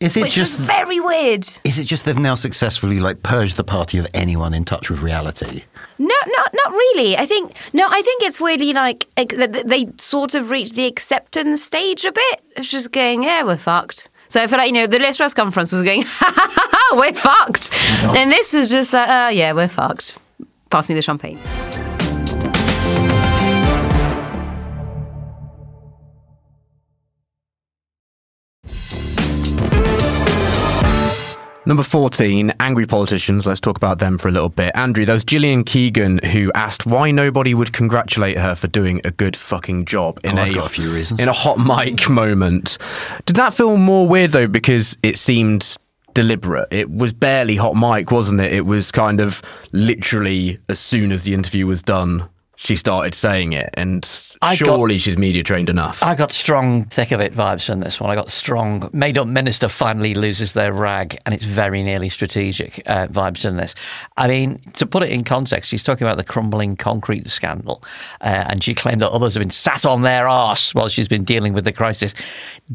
Is 0.00 0.16
it 0.16 0.22
which 0.22 0.34
just- 0.34 0.58
was 0.58 0.66
very 0.66 1.00
weird? 1.00 1.48
Is 1.64 1.78
it 1.78 1.84
just 1.84 2.04
they've 2.04 2.18
now 2.18 2.34
successfully 2.34 3.00
like 3.00 3.22
purged 3.22 3.56
the 3.56 3.64
party 3.64 3.98
of 3.98 4.06
anyone 4.14 4.52
in 4.54 4.64
touch 4.64 4.90
with 4.90 5.00
reality? 5.00 5.62
No, 6.02 6.14
not 6.26 6.50
not 6.52 6.72
really. 6.72 7.16
I 7.16 7.26
think 7.26 7.54
no. 7.72 7.86
I 7.88 8.02
think 8.02 8.22
it's 8.24 8.40
weirdly 8.40 8.72
like 8.72 9.06
ex- 9.16 9.36
that 9.36 9.52
that 9.52 9.68
they 9.68 9.88
sort 9.98 10.34
of 10.34 10.50
reached 10.50 10.74
the 10.74 10.86
acceptance 10.86 11.62
stage 11.62 12.04
a 12.04 12.10
bit. 12.10 12.40
It's 12.56 12.68
just 12.68 12.90
going, 12.90 13.22
yeah, 13.22 13.44
we're 13.44 13.56
fucked. 13.56 14.08
So 14.28 14.42
I 14.42 14.48
feel 14.48 14.58
like 14.58 14.66
you 14.66 14.72
know 14.72 14.88
the 14.88 14.98
Liz 14.98 15.16
Truss 15.16 15.32
conference 15.32 15.70
was 15.72 15.82
going, 15.82 16.02
ha 16.02 16.32
ha 16.34 16.50
ha, 16.52 16.68
ha 16.72 16.96
we're 16.98 17.12
fucked, 17.12 17.70
and 18.16 18.32
this 18.32 18.52
was 18.52 18.68
just 18.70 18.92
like, 18.92 19.08
uh, 19.08 19.30
yeah, 19.32 19.52
we're 19.52 19.68
fucked. 19.68 20.18
Pass 20.70 20.88
me 20.88 20.94
the 20.96 21.02
champagne. 21.02 21.38
Number 31.64 31.84
14, 31.84 32.52
angry 32.58 32.86
politicians. 32.86 33.46
Let's 33.46 33.60
talk 33.60 33.76
about 33.76 34.00
them 34.00 34.18
for 34.18 34.26
a 34.26 34.32
little 34.32 34.48
bit. 34.48 34.72
Andrew, 34.74 35.04
there 35.04 35.14
was 35.14 35.22
Gillian 35.24 35.62
Keegan 35.62 36.18
who 36.18 36.50
asked 36.56 36.86
why 36.86 37.12
nobody 37.12 37.54
would 37.54 37.72
congratulate 37.72 38.36
her 38.36 38.56
for 38.56 38.66
doing 38.66 39.00
a 39.04 39.12
good 39.12 39.36
fucking 39.36 39.84
job 39.84 40.18
in 40.24 40.38
Oh, 40.38 40.42
a 40.42 40.64
a 40.64 40.68
few 40.68 40.92
reasons. 40.92 41.20
in 41.20 41.28
a 41.28 41.32
hot 41.32 41.58
mic 41.58 42.10
moment. 42.10 42.78
Did 43.26 43.36
that 43.36 43.54
feel 43.54 43.76
more 43.76 44.08
weird 44.08 44.32
though 44.32 44.48
because 44.48 44.96
it 45.04 45.16
seemed 45.16 45.76
deliberate? 46.14 46.66
It 46.72 46.90
was 46.90 47.12
barely 47.12 47.54
hot 47.54 47.76
mic, 47.76 48.10
wasn't 48.10 48.40
it? 48.40 48.52
It 48.52 48.66
was 48.66 48.90
kind 48.90 49.20
of 49.20 49.40
literally 49.70 50.58
as 50.68 50.80
soon 50.80 51.12
as 51.12 51.22
the 51.22 51.32
interview 51.32 51.68
was 51.68 51.80
done, 51.80 52.28
she 52.56 52.74
started 52.74 53.14
saying 53.14 53.52
it 53.52 53.70
and 53.74 54.04
I 54.42 54.56
got- 54.56 54.66
surely 54.66 54.98
she's 54.98 55.16
media 55.16 55.44
trained 55.44 55.68
enough. 55.70 56.02
I 56.02 56.16
got 56.16 56.32
strong 56.32 56.84
thick 56.86 57.12
of 57.12 57.20
it 57.20 57.32
vibes 57.34 57.66
from 57.66 57.78
this 57.78 58.00
one. 58.00 58.10
I 58.10 58.16
got 58.16 58.28
strong 58.28 58.90
made 58.92 59.16
up 59.16 59.28
minister 59.28 59.68
finally 59.68 60.14
loses 60.14 60.52
their 60.52 60.72
rag, 60.72 61.16
and 61.24 61.32
it's 61.34 61.44
very 61.44 61.82
nearly 61.84 62.08
strategic 62.08 62.82
uh, 62.86 63.06
vibes 63.06 63.44
in 63.48 63.56
this. 63.56 63.74
I 64.16 64.26
mean, 64.26 64.58
to 64.74 64.84
put 64.84 65.04
it 65.04 65.10
in 65.10 65.22
context, 65.22 65.70
she's 65.70 65.84
talking 65.84 66.06
about 66.06 66.16
the 66.16 66.24
crumbling 66.24 66.74
concrete 66.74 67.28
scandal, 67.30 67.84
uh, 68.20 68.44
and 68.48 68.64
she 68.64 68.74
claimed 68.74 69.00
that 69.02 69.10
others 69.10 69.34
have 69.34 69.40
been 69.40 69.50
sat 69.50 69.86
on 69.86 70.02
their 70.02 70.26
arse 70.26 70.74
while 70.74 70.88
she's 70.88 71.06
been 71.08 71.24
dealing 71.24 71.52
with 71.52 71.64
the 71.64 71.72
crisis. 71.72 72.12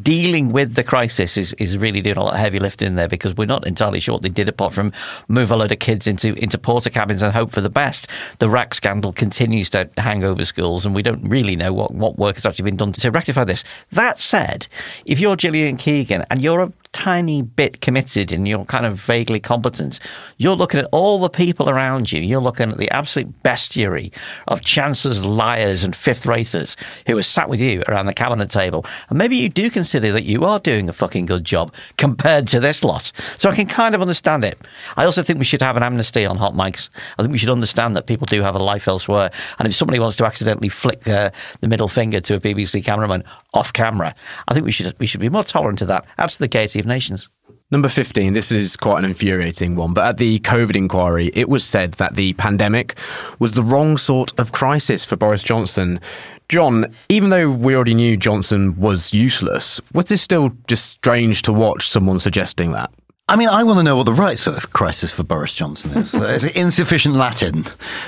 Dealing 0.02 0.54
with 0.54 0.76
the 0.76 0.86
crisis 0.86 1.36
is, 1.36 1.52
is 1.54 1.78
really 1.78 2.00
doing 2.02 2.16
a 2.18 2.24
lot 2.24 2.34
of 2.34 2.40
heavy 2.40 2.60
lifting 2.60 2.96
there 2.96 3.10
because 3.10 3.36
we're 3.36 3.46
not 3.46 3.68
entirely 3.68 4.00
sure 4.00 4.14
what 4.14 4.22
they 4.22 4.30
did 4.30 4.48
apart 4.48 4.74
from 4.74 4.94
move 5.28 5.52
a 5.52 5.58
load 5.58 5.74
of 5.74 5.80
kids 5.80 6.08
into 6.08 6.34
into 6.42 6.58
Portakabins 6.58 7.22
and 7.22 7.34
hope 7.34 7.52
for 7.52 7.60
the 7.60 7.70
best. 7.70 8.08
The 8.40 8.48
RAAC 8.48 8.74
scandal 8.74 9.12
continues 9.12 9.70
to 9.72 9.90
hang 9.98 10.24
over 10.24 10.46
schools, 10.46 10.86
and 10.86 10.96
we 10.96 11.02
don't 11.02 11.28
really 11.28 11.57
know 11.58 11.74
what, 11.74 11.92
what 11.92 12.18
work 12.18 12.36
has 12.36 12.46
actually 12.46 12.64
been 12.64 12.78
done 12.78 12.92
to 12.94 13.12
rectify 13.12 13.44
this. 13.44 13.64
That 13.92 14.20
said, 14.20 14.68
if 15.06 15.20
you're 15.20 15.36
Gillian 15.36 15.78
Keegan 15.78 16.26
and 16.30 16.42
you're 16.42 16.62
a 16.62 16.74
tiny 16.98 17.44
bit 17.44 17.80
committed 17.82 18.32
and 18.32 18.48
you're 18.48 18.66
kind 18.66 18.84
of 18.84 19.00
vaguely 19.00 19.40
competent, 19.40 20.00
you're 20.38 20.56
looking 20.56 20.80
at 20.80 20.90
all 20.92 21.20
the 21.20 21.30
people 21.30 21.70
around 21.70 22.12
you. 22.12 22.20
You're 22.20 22.42
looking 22.42 22.72
at 22.72 22.80
the 22.80 22.90
absolute 22.90 23.32
bestiary 23.44 24.12
of 24.48 24.62
chancers, 24.62 25.24
liars, 25.24 25.84
and 25.84 25.96
fifth 25.96 26.26
raters 26.26 26.76
who 27.06 27.16
are 27.16 27.24
sat 27.24 27.50
with 27.50 27.62
you 27.62 27.84
around 27.88 28.08
the 28.08 28.16
cabinet 28.16 28.50
table. 28.50 28.84
And 29.10 29.18
maybe 29.20 29.36
you 29.36 29.48
do 29.48 29.70
consider 29.70 30.12
that 30.12 30.24
you 30.24 30.44
are 30.44 30.60
doing 30.60 30.90
a 30.90 30.94
fucking 30.94 31.28
good 31.28 31.46
job 31.46 31.72
compared 31.98 32.48
to 32.48 32.60
this 32.60 32.84
lot. 32.84 33.12
So 33.38 33.48
I 33.48 33.56
can 33.56 33.68
kind 33.68 33.94
of 33.94 34.02
understand 34.02 34.44
it. 34.44 34.58
I 34.96 35.06
also 35.06 35.22
think 35.22 35.38
we 35.38 35.46
should 35.46 35.62
have 35.62 35.78
an 35.78 35.84
amnesty 35.84 36.26
on 36.26 36.38
hot 36.38 36.56
mics. 36.56 36.90
I 37.20 37.22
think 37.22 37.32
we 37.32 37.38
should 37.38 37.52
understand 37.52 37.96
that 37.96 38.08
people 38.08 38.26
do 38.26 38.42
have 38.42 38.56
a 38.56 38.60
life 38.60 38.88
elsewhere. 38.88 39.30
And 39.60 39.68
if 39.68 39.76
somebody 39.76 40.00
wants 40.00 40.18
to 40.18 40.26
accidentally 40.26 40.70
flick 40.70 41.08
uh, 41.08 41.30
the 41.62 41.68
middle 41.68 41.88
finger 41.88 42.20
to 42.22 42.36
a 42.36 42.40
BBC 42.40 42.84
cameraman 42.84 43.24
off 43.58 43.74
camera, 43.74 44.16
I 44.48 44.54
think 44.54 44.66
we 44.66 44.72
should 44.72 44.96
we 45.00 45.06
should 45.06 45.22
be 45.22 45.30
more 45.30 45.44
tolerant 45.44 45.82
of 45.82 45.88
that. 45.90 46.06
Adds 46.18 46.36
to 46.36 46.40
the 46.40 46.48
gaiety 46.48 46.80
of 46.80 46.86
nations. 46.86 47.30
Number 47.70 47.90
15, 47.90 48.32
this 48.32 48.50
is 48.50 48.78
quite 48.78 49.00
an 49.00 49.04
infuriating 49.04 49.76
one, 49.76 49.94
but 49.94 50.06
at 50.06 50.18
the 50.18 50.40
COVID 50.40 50.78
inquiry, 50.78 51.32
it 51.34 51.50
was 51.50 51.66
said 51.66 51.94
that 51.94 52.16
the 52.16 52.32
pandemic 52.34 52.98
was 53.40 53.54
the 53.54 53.62
wrong 53.62 53.98
sort 53.98 54.38
of 54.40 54.54
crisis 54.54 55.04
for 55.04 55.18
Boris 55.18 55.44
Johnson. 55.44 56.00
Jonn, 56.48 56.94
even 57.10 57.30
though 57.30 57.52
we 57.52 57.76
already 57.76 57.94
knew 57.94 58.16
Johnson 58.16 58.80
was 58.80 59.14
useless, 59.14 59.82
was 59.94 60.06
this 60.06 60.22
still 60.22 60.52
just 60.70 60.86
strange 60.86 61.42
to 61.42 61.52
watch 61.52 61.90
someone 61.90 62.20
suggesting 62.20 62.72
that? 62.72 62.90
I 63.30 63.36
mean, 63.36 63.50
I 63.50 63.62
want 63.66 63.78
to 63.80 63.84
know 63.84 63.98
what 63.98 64.06
the 64.06 64.14
right 64.14 64.40
sort 64.40 64.58
of 64.58 64.72
crisis 64.72 65.14
for 65.14 65.22
Boris 65.22 65.54
Johnson 65.54 65.98
is. 65.98 66.14
Is 66.14 66.46
it 66.46 66.56
insufficient 66.56 67.16
Latin? 67.16 67.66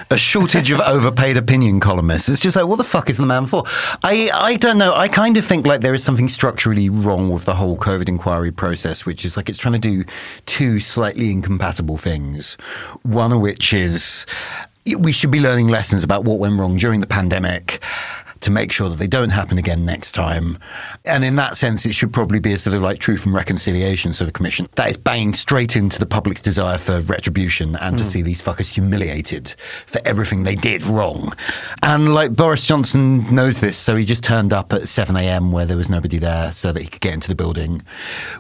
A 0.10 0.17
shortage 0.17 0.71
of 0.71 0.79
overpaid 0.86 1.36
opinion 1.36 1.82
columnists? 1.82 2.29
It's 2.29 2.39
just 2.39 2.55
like, 2.55 2.65
what 2.65 2.77
the 2.77 2.86
fuck 2.86 3.10
is 3.10 3.17
the 3.17 3.25
man 3.25 3.45
for? 3.45 3.63
I, 4.01 4.32
I 4.34 4.55
don't 4.55 4.77
know. 4.77 4.93
I 4.93 5.10
kind 5.10 5.36
of 5.36 5.43
think 5.43 5.67
like 5.67 5.82
there 5.82 5.93
is 5.93 6.05
something 6.05 6.29
structurally 6.29 6.88
wrong 6.88 7.29
with 7.29 7.43
the 7.43 7.55
whole 7.55 7.77
COVID 7.77 8.08
inquiry 8.08 8.53
process, 8.53 9.05
which 9.05 9.25
is 9.25 9.36
like 9.36 9.49
it's 9.49 9.58
trying 9.58 9.73
to 9.73 9.79
do 9.79 10.05
two 10.45 10.79
slightly 10.79 11.34
incompatible 11.34 11.97
things. 11.97 12.53
One 13.01 13.34
of 13.34 13.41
which 13.41 13.73
is 13.73 14.25
we 14.97 15.12
should 15.12 15.32
be 15.32 15.41
learning 15.41 15.67
lessons 15.67 16.05
about 16.05 16.23
what 16.23 16.39
went 16.39 16.58
wrong 16.58 16.77
during 16.77 17.01
the 17.01 17.08
pandemic 17.08 17.84
to 18.41 18.52
make 18.52 18.71
sure 18.71 18.89
that 18.89 18.99
they 18.99 19.08
don't 19.08 19.32
happen 19.32 19.58
again 19.58 19.86
next 19.86 20.13
time. 20.13 20.58
And 21.06 21.23
in 21.25 21.36
that 21.36 21.58
sense, 21.58 21.86
it 21.86 21.93
should 21.93 22.13
probably 22.13 22.39
be 22.39 22.54
a 22.54 22.58
sort 22.58 22.75
of 22.75 22.82
like 22.82 22.99
truth 22.99 23.25
and 23.25 23.34
reconciliation. 23.34 24.13
So 24.13 24.25
the 24.25 24.32
commission 24.32 24.67
that 24.75 24.89
is 24.89 24.97
banging 24.97 25.34
straight 25.34 25.75
into 25.75 25.99
the 25.99 26.06
public's 26.06 26.41
desire 26.41 26.78
for 26.78 27.02
retribution 27.02 27.75
and 27.82 27.97
to 27.97 28.04
hmm. 28.04 28.10
see 28.10 28.21
these 28.21 28.41
fuckers 28.41 28.71
humiliated 28.71 29.56
for 29.86 29.99
everything 30.06 30.43
they 30.43 30.56
did 30.56 30.84
wrong. 30.84 31.34
And 31.84 32.13
like 32.13 32.36
Boris 32.36 32.65
Johnson 32.65 33.34
knows 33.34 33.60
this, 33.60 33.78
so 33.78 33.95
he 33.95 34.06
just 34.06 34.23
turned 34.23 34.54
up 34.54 34.73
at 34.73 34.84
7 34.84 35.15
a.m. 35.15 35.52
where 35.52 35.65
there 35.65 35.78
was 35.78 35.89
nobody 35.89 36.17
there 36.17 36.52
so 36.52 36.71
that 36.71 36.82
he 36.82 36.89
could 36.89 37.02
get 37.02 37.13
into 37.13 37.28
the 37.28 37.36
building 37.36 37.82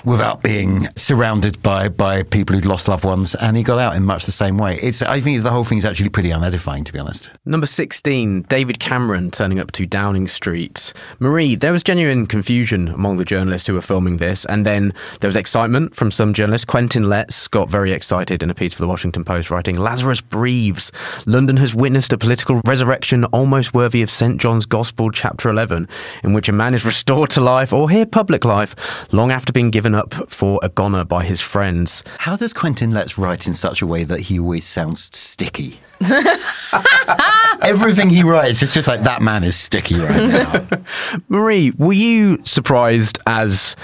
without 0.05 0.43
being 0.43 0.83
surrounded 0.95 1.61
by, 1.61 1.89
by 1.89 2.23
people 2.23 2.55
who'd 2.55 2.65
lost 2.65 2.87
loved 2.87 3.03
ones. 3.03 3.35
And 3.35 3.57
he 3.57 3.63
got 3.63 3.79
out 3.79 3.95
in 3.95 4.03
much 4.03 4.25
the 4.25 4.31
same 4.31 4.57
way. 4.57 4.77
It's, 4.81 5.01
I 5.01 5.19
think 5.19 5.41
the 5.43 5.51
whole 5.51 5.63
thing 5.63 5.77
is 5.77 5.85
actually 5.85 6.09
pretty 6.09 6.29
unedifying, 6.29 6.83
to 6.85 6.93
be 6.93 6.99
honest. 6.99 7.29
Number 7.45 7.67
16, 7.67 8.43
David 8.43 8.79
Cameron 8.79 9.31
turning 9.31 9.59
up 9.59 9.71
to 9.73 9.85
Downing 9.89 10.27
Street. 10.27 10.93
Marie, 11.19 11.55
there 11.55 11.71
was 11.71 11.83
genuine 11.83 12.27
confusion 12.27 12.87
among 12.89 13.17
the 13.17 13.25
journalists 13.25 13.67
who 13.67 13.73
were 13.73 13.81
filming 13.81 14.17
this, 14.17 14.45
and 14.45 14.65
then 14.65 14.93
there 15.19 15.27
was 15.27 15.35
excitement 15.35 15.95
from 15.95 16.11
some 16.11 16.33
journalists. 16.33 16.65
Quentin 16.65 17.09
Letts 17.09 17.47
got 17.47 17.69
very 17.69 17.91
excited 17.91 18.43
in 18.43 18.49
a 18.49 18.55
piece 18.55 18.73
for 18.73 18.81
the 18.81 18.87
Washington 18.87 19.25
Post, 19.25 19.51
writing 19.51 19.77
Lazarus 19.77 20.21
breathes. 20.21 20.91
London 21.25 21.57
has 21.57 21.73
witnessed 21.75 22.13
a 22.13 22.17
political 22.17 22.61
resurrection 22.65 23.25
almost 23.25 23.73
worthy 23.73 24.01
of 24.01 24.09
St. 24.09 24.39
John's 24.39 24.65
Gospel, 24.65 25.11
chapter 25.11 25.49
11, 25.49 25.87
in 26.23 26.33
which 26.33 26.49
a 26.49 26.53
man 26.53 26.73
is 26.73 26.85
restored 26.85 27.29
to 27.31 27.41
life, 27.41 27.73
or 27.73 27.89
here 27.89 28.05
public 28.05 28.45
life, 28.45 28.75
long 29.11 29.31
after 29.31 29.51
being 29.51 29.71
given 29.71 29.95
up 29.95 30.13
for 30.29 30.59
a 30.63 30.69
goner 30.69 31.03
by 31.03 31.23
his 31.23 31.41
friends. 31.41 32.03
How 32.19 32.35
does 32.35 32.53
Quentin 32.53 32.91
Letts 32.91 33.17
write 33.17 33.47
in 33.47 33.53
such 33.53 33.81
a 33.81 33.87
way 33.87 34.03
that 34.03 34.19
he 34.21 34.39
always 34.39 34.65
sounds 34.65 35.09
sticky? 35.17 35.79
Everything 37.61 38.09
he 38.09 38.23
writes, 38.23 38.61
it's 38.61 38.73
just 38.73 38.87
like 38.87 39.01
that 39.01 39.21
man 39.21 39.43
is 39.43 39.55
sticky 39.57 39.99
right 39.99 40.29
now. 40.29 40.67
Marie, 41.29 41.71
were 41.71 41.93
you 41.93 42.39
surprised 42.43 43.19
as 43.27 43.75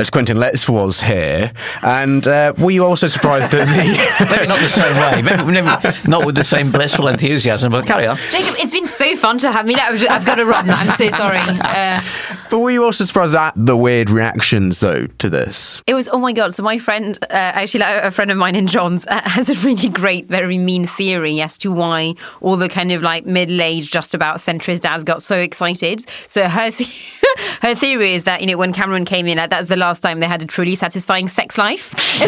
as 0.00 0.08
Quentin 0.10 0.38
Letts 0.38 0.68
was 0.68 1.00
here, 1.00 1.52
and 1.82 2.26
uh, 2.26 2.54
were 2.58 2.70
you 2.70 2.84
also 2.84 3.06
surprised 3.06 3.54
at 3.54 3.66
the? 3.66 4.26
Maybe 4.30 4.46
not 4.46 4.58
the 4.60 4.68
same 4.68 4.96
way, 4.96 5.22
maybe, 5.22 5.44
maybe 5.44 5.96
not 6.08 6.24
with 6.24 6.34
the 6.34 6.44
same 6.44 6.72
blissful 6.72 7.06
enthusiasm, 7.08 7.70
but 7.72 7.86
carry 7.86 8.06
on. 8.06 8.16
Jacob, 8.30 8.54
it's 8.58 8.72
been 8.72 8.86
so 8.86 9.14
fun 9.16 9.38
to 9.38 9.52
have 9.52 9.66
me. 9.66 9.74
I've, 9.74 9.98
just- 9.98 10.10
I've 10.10 10.24
got 10.24 10.36
to 10.36 10.46
run. 10.46 10.70
I'm 10.70 10.96
so 10.96 11.10
sorry. 11.10 11.38
Uh, 11.40 12.00
but 12.48 12.58
were 12.60 12.70
you 12.70 12.84
also 12.84 13.04
surprised 13.04 13.34
at 13.34 13.52
the 13.56 13.76
weird 13.76 14.10
reactions 14.10 14.80
though 14.80 15.06
to 15.18 15.28
this? 15.28 15.82
It 15.86 15.94
was 15.94 16.08
oh 16.08 16.18
my 16.18 16.32
god! 16.32 16.54
So 16.54 16.62
my 16.62 16.78
friend, 16.78 17.18
uh, 17.24 17.34
actually 17.34 17.80
like, 17.80 18.02
a 18.04 18.10
friend 18.10 18.30
of 18.30 18.38
mine 18.38 18.56
in 18.56 18.66
Jonn's, 18.66 19.06
uh, 19.06 19.20
has 19.24 19.50
a 19.50 19.54
really 19.66 19.88
great, 19.90 20.26
very 20.28 20.56
mean 20.58 20.86
theory 20.86 21.40
as 21.42 21.58
to 21.58 21.70
why 21.70 22.14
all 22.40 22.56
the 22.56 22.68
kind 22.68 22.90
of 22.92 23.02
like 23.02 23.26
middle-aged, 23.26 23.92
just 23.92 24.14
about 24.14 24.38
centrist 24.38 24.80
dads 24.80 25.04
got 25.04 25.22
so 25.22 25.38
excited. 25.38 26.04
So 26.26 26.48
her 26.48 26.70
the- 26.70 26.94
her 27.62 27.74
theory 27.74 28.14
is 28.14 28.24
that 28.24 28.40
you 28.40 28.46
know 28.46 28.56
when 28.56 28.72
Cameron 28.72 29.04
came 29.04 29.26
in, 29.26 29.38
uh, 29.38 29.46
that's 29.46 29.68
the 29.68 29.76
last 29.76 29.89
time 29.98 30.20
they 30.20 30.28
had 30.28 30.42
a 30.42 30.46
truly 30.46 30.76
satisfying 30.76 31.28
sex 31.28 31.58
life. 31.58 31.92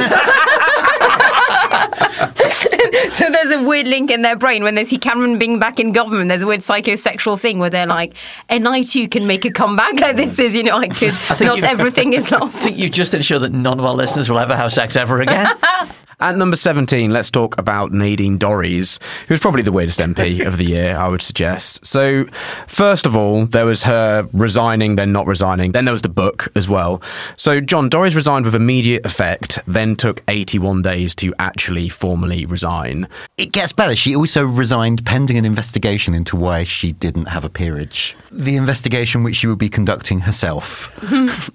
so 3.13 3.29
there's 3.31 3.53
a 3.53 3.63
weird 3.63 3.87
link 3.87 4.11
in 4.11 4.23
their 4.23 4.37
brain 4.37 4.63
when 4.65 4.75
they 4.75 4.85
see 4.85 4.99
Cameron 4.99 5.39
being 5.39 5.59
back 5.59 5.79
in 5.79 5.93
government. 5.93 6.29
There's 6.29 6.43
a 6.43 6.47
weird 6.47 6.61
psychosexual 6.61 7.39
thing 7.39 7.59
where 7.59 7.71
they're 7.71 7.87
like, 7.87 8.15
and 8.49 8.67
I 8.67 8.83
too 8.83 9.09
can 9.09 9.27
make 9.27 9.45
a 9.45 9.51
comeback. 9.51 10.01
Like 10.01 10.17
this 10.17 10.39
is, 10.39 10.55
you 10.57 10.65
know, 10.65 10.77
I 10.77 10.89
could. 10.89 11.15
not 11.41 11.59
you- 11.59 11.65
everything 11.65 12.13
is 12.13 12.33
I 12.33 12.39
lost. 12.39 12.59
think 12.65 12.79
you've 12.79 12.93
just 12.93 13.15
ensured 13.15 13.43
that 13.43 13.53
none 13.53 13.79
of 13.79 13.85
our 13.85 13.95
listeners 13.95 14.29
will 14.29 14.39
ever 14.39 14.57
have 14.57 14.73
sex 14.73 14.97
ever 14.97 15.21
again. 15.21 15.49
At 16.23 16.37
number 16.37 16.55
17, 16.55 17.13
let's 17.13 17.33
talk 17.33 17.59
about 17.59 17.91
Nadine 17.91 18.39
Dorries, 18.39 19.03
who's 19.27 19.41
probably 19.41 19.63
the 19.63 19.73
weirdest 19.73 19.99
MP 19.99 20.47
of 20.47 20.57
the 20.57 20.65
year, 20.65 20.97
I 20.97 21.09
would 21.09 21.21
suggest. 21.21 21.85
So, 21.85 22.27
first 22.69 23.07
of 23.07 23.17
all, 23.17 23.45
there 23.47 23.67
was 23.67 23.83
her 23.83 24.29
resigning, 24.33 24.95
then 24.95 25.11
not 25.11 25.27
resigning. 25.27 25.73
Then 25.73 25.85
there 25.85 25.91
was 25.91 26.03
the 26.03 26.09
book 26.09 26.47
as 26.55 26.69
well. 26.69 27.03
So, 27.37 27.61
Jonn, 27.61 27.91
Dorries 27.91 28.15
resigned 28.15 28.45
with 28.45 28.55
immediate 28.55 29.05
effect, 29.05 29.59
then 29.67 29.97
took 29.97 30.23
81 30.29 30.83
days 30.83 31.17
to 31.17 31.35
actually 31.41 31.89
formally 31.89 32.47
resign. 32.47 33.09
It 33.37 33.51
gets 33.51 33.73
better. 33.73 33.97
She 33.97 34.15
also 34.15 34.45
resigned 34.45 35.05
pending 35.05 35.39
an 35.39 35.45
investigation 35.45 36.15
into 36.15 36.37
why 36.37 36.63
she 36.63 36.93
didn't 36.93 37.27
have 37.27 37.45
a 37.45 37.51
peerage. 37.51 38.15
The 38.31 38.55
investigation 38.55 39.25
which 39.25 39.35
she 39.35 39.49
would 39.49 39.59
be 39.59 39.69
conducting 39.69 40.21
herself. 40.21 40.97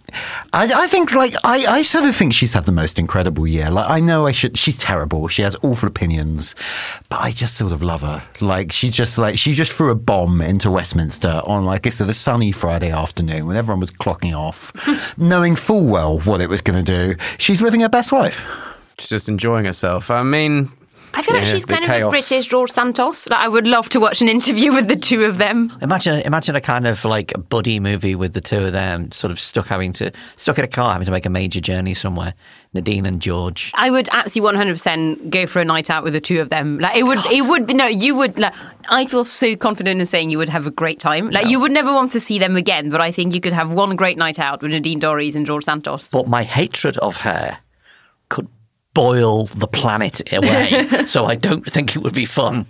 I, 0.52 0.70
I 0.76 0.88
think, 0.88 1.14
like, 1.14 1.36
I, 1.46 1.66
I 1.68 1.82
sort 1.84 2.04
of 2.04 2.14
think 2.14 2.34
she's 2.34 2.54
had 2.54 2.66
the 2.66 2.74
most 2.74 3.00
incredible 3.00 3.48
year. 3.48 3.72
Like, 3.72 3.90
I 3.90 4.02
know 4.02 4.26
I 4.26 4.34
should. 4.34 4.57
She's 4.58 4.78
terrible. 4.78 5.28
She 5.28 5.42
has 5.42 5.56
awful 5.64 5.88
opinions, 5.88 6.56
but 7.10 7.22
I 7.22 7.32
just 7.32 7.56
sort 7.56 7.72
of 7.72 7.84
love 7.84 8.02
her. 8.02 8.24
Like, 8.42 8.72
she 8.72 8.90
just 8.90 9.18
like 9.18 9.38
she 9.38 9.54
just 9.54 9.72
threw 9.74 9.92
a 9.92 9.96
bomb 9.96 10.42
into 10.42 10.72
Westminster 10.72 11.42
on 11.46 11.66
like 11.66 11.86
a 11.86 11.92
sort 11.92 12.10
of 12.10 12.16
sunny 12.16 12.52
Friday 12.52 12.92
afternoon 12.92 13.48
when 13.48 13.56
everyone 13.58 13.80
was 13.80 13.92
clocking 13.92 14.34
off, 14.38 14.72
knowing 15.18 15.56
full 15.56 15.86
well 15.86 16.20
what 16.20 16.42
it 16.42 16.50
was 16.50 16.62
going 16.62 16.84
to 16.84 17.16
do. 17.16 17.16
She's 17.38 17.62
living 17.62 17.82
her 17.82 17.90
best 17.90 18.12
life. 18.12 18.46
She's 19.00 19.10
just 19.10 19.30
enjoying 19.30 19.66
herself. 19.66 20.10
I 20.10 20.24
mean, 20.24 20.72
I 21.18 21.24
feel 21.24 21.36
like 21.36 21.48
she's 21.48 21.66
the 21.66 21.74
kind 21.74 21.84
of 21.84 21.90
chaos. 21.90 22.12
the 22.12 22.16
British 22.16 22.46
George 22.46 22.70
Santos. 22.70 23.28
Like, 23.28 23.40
I 23.40 23.48
would 23.48 23.66
love 23.66 23.90
to 23.90 24.00
watch 24.00 24.22
an 24.22 24.30
interview 24.30 24.72
with 24.72 24.88
the 24.88 24.96
two 24.96 25.24
of 25.24 25.40
them. 25.40 25.76
Imagine, 25.82 26.22
imagine 26.22 26.56
a 26.56 26.62
kind 26.62 26.86
of 26.86 27.04
like 27.06 27.34
a 27.34 27.40
buddy 27.40 27.80
movie 27.80 28.14
with 28.14 28.34
the 28.34 28.42
two 28.42 28.60
of 28.60 28.72
them, 28.72 29.12
sort 29.12 29.32
of 29.32 29.40
stuck 29.40 29.66
having 29.66 29.94
to 29.94 30.12
stuck 30.36 30.60
in 30.60 30.64
a 30.64 30.68
car, 30.68 30.92
having 30.92 31.08
to 31.08 31.12
make 31.12 31.26
a 31.26 31.30
major 31.32 31.60
journey 31.60 31.96
somewhere. 31.96 32.36
Nadine 32.74 33.08
and 33.08 33.20
George. 33.20 33.72
I 33.74 33.90
would 33.90 34.08
absolutely 34.12 34.60
100% 34.60 35.32
go 35.32 35.48
for 35.48 35.60
a 35.60 35.66
night 35.66 35.90
out 35.90 36.04
with 36.04 36.14
the 36.14 36.22
two 36.22 36.40
of 36.40 36.50
them. 36.50 36.78
Like 36.78 36.96
it 36.96 37.04
would, 37.04 37.26
it 37.32 37.48
would 37.48 37.66
be 37.66 37.74
no. 37.74 37.88
You 37.88 38.14
would. 38.14 38.38
Like, 38.38 38.54
I 38.90 39.08
feel 39.08 39.26
so 39.26 39.56
confident 39.56 40.00
in 40.00 40.06
saying 40.06 40.30
you 40.30 40.38
would 40.38 40.50
have 40.50 40.68
a 40.68 40.72
great 40.72 41.00
time. 41.00 41.32
Like 41.32 41.48
you 41.48 41.60
would 41.60 41.72
never 41.72 41.92
want 41.92 42.12
to 42.12 42.20
see 42.20 42.38
them 42.38 42.56
again, 42.56 42.92
but 42.92 43.02
I 43.02 43.12
think 43.12 43.34
you 43.34 43.42
could 43.42 43.54
have 43.54 43.72
one 43.72 43.96
great 43.96 44.20
night 44.20 44.38
out 44.38 44.62
with 44.62 44.70
Nadine 44.70 45.02
Dorries 45.02 45.36
and 45.36 45.48
George 45.48 45.64
Santos. 45.64 46.12
But 46.12 46.28
my 46.28 46.44
hatred 46.44 46.98
of 47.00 47.18
her 47.18 47.58
could 47.58 47.67
boil 48.98 49.46
the 49.46 49.68
planet 49.68 50.34
away. 50.34 50.88
so 51.06 51.26
I 51.26 51.36
don't 51.36 51.64
think 51.72 51.96
it 51.96 52.00
would 52.00 52.16
be 52.16 52.26
fun. 52.26 52.66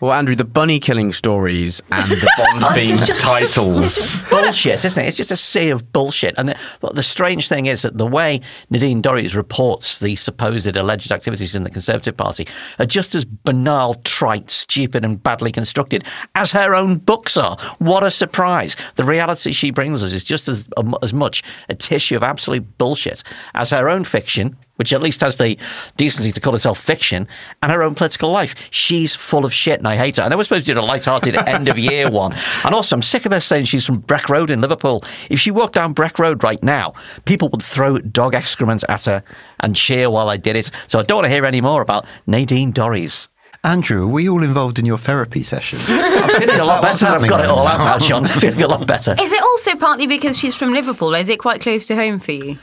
well, 0.00 0.12
Andrew, 0.12 0.36
the 0.36 0.44
bunny 0.44 0.78
killing 0.78 1.10
stories 1.10 1.80
and 1.90 2.10
the 2.10 2.30
Bond 2.36 2.60
themed 2.76 3.18
titles. 3.18 4.18
bullshit, 4.30 4.84
isn't 4.84 5.02
it? 5.02 5.08
It's 5.08 5.16
just 5.16 5.32
a 5.32 5.36
sea 5.36 5.70
of 5.70 5.90
bullshit. 5.90 6.34
And 6.36 6.50
the, 6.50 6.60
but 6.82 6.96
the 6.96 7.02
strange 7.02 7.48
thing 7.48 7.64
is 7.64 7.80
that 7.80 7.96
the 7.96 8.06
way 8.06 8.42
Nadine 8.68 9.00
Dorries 9.00 9.34
reports 9.34 10.00
the 10.00 10.16
supposed 10.16 10.76
alleged 10.76 11.12
activities 11.12 11.56
in 11.56 11.62
the 11.62 11.70
Conservative 11.70 12.14
Party 12.14 12.46
are 12.78 12.84
just 12.84 13.14
as 13.14 13.24
banal, 13.24 13.94
trite, 14.04 14.50
stupid, 14.50 15.02
and 15.02 15.22
badly 15.22 15.50
constructed 15.50 16.04
as 16.34 16.52
her 16.52 16.74
own 16.74 16.98
books 16.98 17.38
are. 17.38 17.56
What 17.78 18.04
a 18.04 18.10
surprise! 18.10 18.76
The 18.96 19.04
reality 19.04 19.52
she 19.52 19.70
brings 19.70 20.02
us 20.02 20.12
is 20.12 20.24
just 20.24 20.46
as 20.46 20.68
um, 20.76 20.94
as 21.02 21.14
much 21.14 21.42
a 21.70 21.74
tissue 21.74 22.16
of 22.16 22.22
absolute 22.22 22.76
bullshit 22.76 23.22
as 23.54 23.70
her 23.70 23.88
own 23.88 24.04
fiction. 24.04 24.58
Which 24.80 24.94
at 24.94 25.02
least 25.02 25.20
has 25.20 25.36
the 25.36 25.58
decency 25.98 26.32
to 26.32 26.40
call 26.40 26.54
itself 26.54 26.78
fiction, 26.80 27.28
and 27.62 27.70
her 27.70 27.82
own 27.82 27.94
political 27.94 28.30
life. 28.30 28.54
She's 28.70 29.14
full 29.14 29.44
of 29.44 29.52
shit, 29.52 29.78
and 29.78 29.86
I 29.86 29.96
hate 29.96 30.16
her. 30.16 30.22
And 30.22 30.32
I 30.32 30.34
know 30.34 30.38
we're 30.38 30.44
supposed 30.44 30.64
to 30.64 30.72
do 30.72 30.80
a 30.80 30.80
light-hearted 30.80 31.36
end 31.46 31.68
of 31.68 31.78
year 31.78 32.08
one, 32.10 32.32
and 32.64 32.74
also 32.74 32.96
I'm 32.96 33.02
sick 33.02 33.26
of 33.26 33.32
her 33.32 33.40
saying 33.40 33.66
she's 33.66 33.84
from 33.84 33.98
Breck 33.98 34.30
Road 34.30 34.48
in 34.48 34.62
Liverpool. 34.62 35.04
If 35.28 35.38
she 35.38 35.50
walked 35.50 35.74
down 35.74 35.92
Breck 35.92 36.18
Road 36.18 36.42
right 36.42 36.62
now, 36.62 36.94
people 37.26 37.50
would 37.50 37.62
throw 37.62 37.98
dog 37.98 38.34
excrement 38.34 38.82
at 38.88 39.04
her 39.04 39.22
and 39.60 39.76
cheer 39.76 40.08
while 40.08 40.30
I 40.30 40.38
did 40.38 40.56
it. 40.56 40.70
So 40.86 40.98
I 40.98 41.02
don't 41.02 41.18
want 41.18 41.26
to 41.26 41.30
hear 41.30 41.44
any 41.44 41.60
more 41.60 41.82
about 41.82 42.06
Nadine 42.26 42.72
Dorries. 42.72 43.28
Andrew, 43.62 44.04
are 44.04 44.08
we 44.08 44.26
all 44.26 44.42
involved 44.42 44.78
in 44.78 44.86
your 44.86 44.96
therapy 44.96 45.42
session? 45.42 45.78
I'm 45.88 46.40
feeling 46.40 46.58
a 46.58 46.64
lot 46.64 46.80
better. 46.80 47.04
I've 47.04 47.28
got 47.28 47.40
it 47.40 47.44
happening 47.44 47.50
all 47.50 47.66
right 47.66 47.74
out 47.74 47.78
now? 47.78 47.84
now, 47.84 47.98
Jonn. 47.98 48.32
I'm 48.32 48.40
feeling 48.40 48.62
a 48.62 48.68
lot 48.68 48.86
better. 48.86 49.14
Is 49.20 49.30
it 49.30 49.42
also 49.42 49.76
partly 49.76 50.06
because 50.06 50.38
she's 50.38 50.54
from 50.54 50.72
Liverpool? 50.72 51.14
Is 51.14 51.28
it 51.28 51.38
quite 51.38 51.60
close 51.60 51.84
to 51.86 51.94
home 51.94 52.20
for 52.20 52.32
you? 52.32 52.56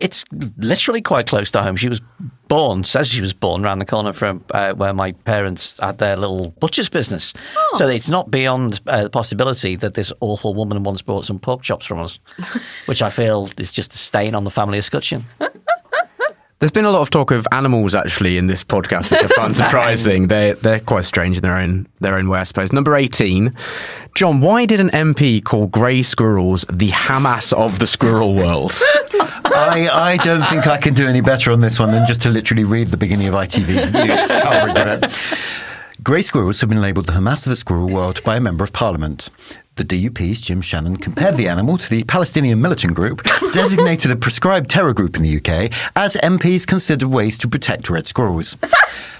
It's 0.00 0.24
literally 0.56 1.02
quite 1.02 1.26
close 1.26 1.50
to 1.52 1.62
home. 1.62 1.76
She 1.76 1.88
was 1.88 2.00
born, 2.48 2.84
says 2.84 3.08
she 3.08 3.20
was 3.20 3.32
born 3.32 3.64
around 3.64 3.78
the 3.80 3.84
corner 3.84 4.12
from 4.12 4.44
uh, 4.50 4.74
where 4.74 4.94
my 4.94 5.12
parents 5.12 5.78
had 5.80 5.98
their 5.98 6.16
little 6.16 6.50
butcher's 6.60 6.88
business. 6.88 7.32
So 7.74 7.88
it's 7.88 8.08
not 8.08 8.30
beyond 8.30 8.80
uh, 8.86 9.04
the 9.04 9.10
possibility 9.10 9.76
that 9.76 9.94
this 9.94 10.12
awful 10.20 10.54
woman 10.54 10.82
once 10.82 11.02
bought 11.02 11.24
some 11.24 11.38
pork 11.38 11.62
chops 11.62 11.86
from 11.86 12.00
us, 12.00 12.18
which 12.86 13.02
I 13.02 13.10
feel 13.10 13.50
is 13.58 13.72
just 13.72 13.92
a 13.94 13.98
stain 13.98 14.34
on 14.34 14.44
the 14.44 14.50
family 14.50 14.78
escutcheon. 14.78 15.24
There's 16.64 16.72
been 16.72 16.86
a 16.86 16.90
lot 16.90 17.02
of 17.02 17.10
talk 17.10 17.30
of 17.30 17.46
animals 17.52 17.94
actually 17.94 18.38
in 18.38 18.46
this 18.46 18.64
podcast, 18.64 19.10
which 19.10 19.22
I 19.22 19.34
find 19.34 19.54
surprising. 19.64 20.28
They're 20.28 20.54
they're 20.54 20.80
quite 20.80 21.04
strange 21.04 21.36
in 21.36 21.42
their 21.42 21.58
own 21.58 21.86
their 22.00 22.16
own 22.16 22.26
way, 22.30 22.38
I 22.38 22.44
suppose. 22.44 22.72
Number 22.72 22.96
eighteen, 22.96 23.54
Jonn. 24.16 24.40
Why 24.40 24.64
did 24.64 24.80
an 24.80 24.88
MP 24.88 25.44
call 25.44 25.66
grey 25.66 26.00
squirrels 26.00 26.64
the 26.72 26.88
Hamas 26.88 27.52
of 27.52 27.80
the 27.80 27.86
squirrel 27.86 28.34
world? 28.34 28.72
I, 29.12 29.90
I 29.92 30.16
don't 30.24 30.40
think 30.46 30.66
I 30.66 30.78
can 30.78 30.94
do 30.94 31.06
any 31.06 31.20
better 31.20 31.52
on 31.52 31.60
this 31.60 31.78
one 31.78 31.90
than 31.90 32.06
just 32.06 32.22
to 32.22 32.30
literally 32.30 32.64
read 32.64 32.88
the 32.88 32.96
beginning 32.96 33.28
of 33.28 33.34
ITV's 33.34 33.92
news 33.92 34.32
coverage 34.32 34.78
of 34.78 35.02
it. 35.02 35.38
Grey 36.02 36.22
squirrels 36.22 36.62
have 36.62 36.70
been 36.70 36.80
labelled 36.80 37.04
the 37.04 37.12
Hamas 37.12 37.44
of 37.44 37.50
the 37.50 37.56
squirrel 37.56 37.90
world 37.90 38.24
by 38.24 38.36
a 38.36 38.40
member 38.40 38.64
of 38.64 38.72
parliament. 38.72 39.28
The 39.76 39.82
DUP's 39.84 40.40
Jim 40.40 40.60
Shannon 40.60 40.96
compared 40.96 41.36
the 41.36 41.48
animal 41.48 41.76
to 41.78 41.90
the 41.90 42.04
Palestinian 42.04 42.62
militant 42.62 42.94
group, 42.94 43.22
designated 43.52 44.12
a 44.12 44.16
prescribed 44.16 44.70
terror 44.70 44.94
group 44.94 45.16
in 45.16 45.22
the 45.22 45.36
UK, 45.38 45.72
as 45.96 46.14
MPs 46.22 46.64
considered 46.64 47.08
ways 47.08 47.36
to 47.38 47.48
protect 47.48 47.90
red 47.90 48.06
squirrels. 48.06 48.56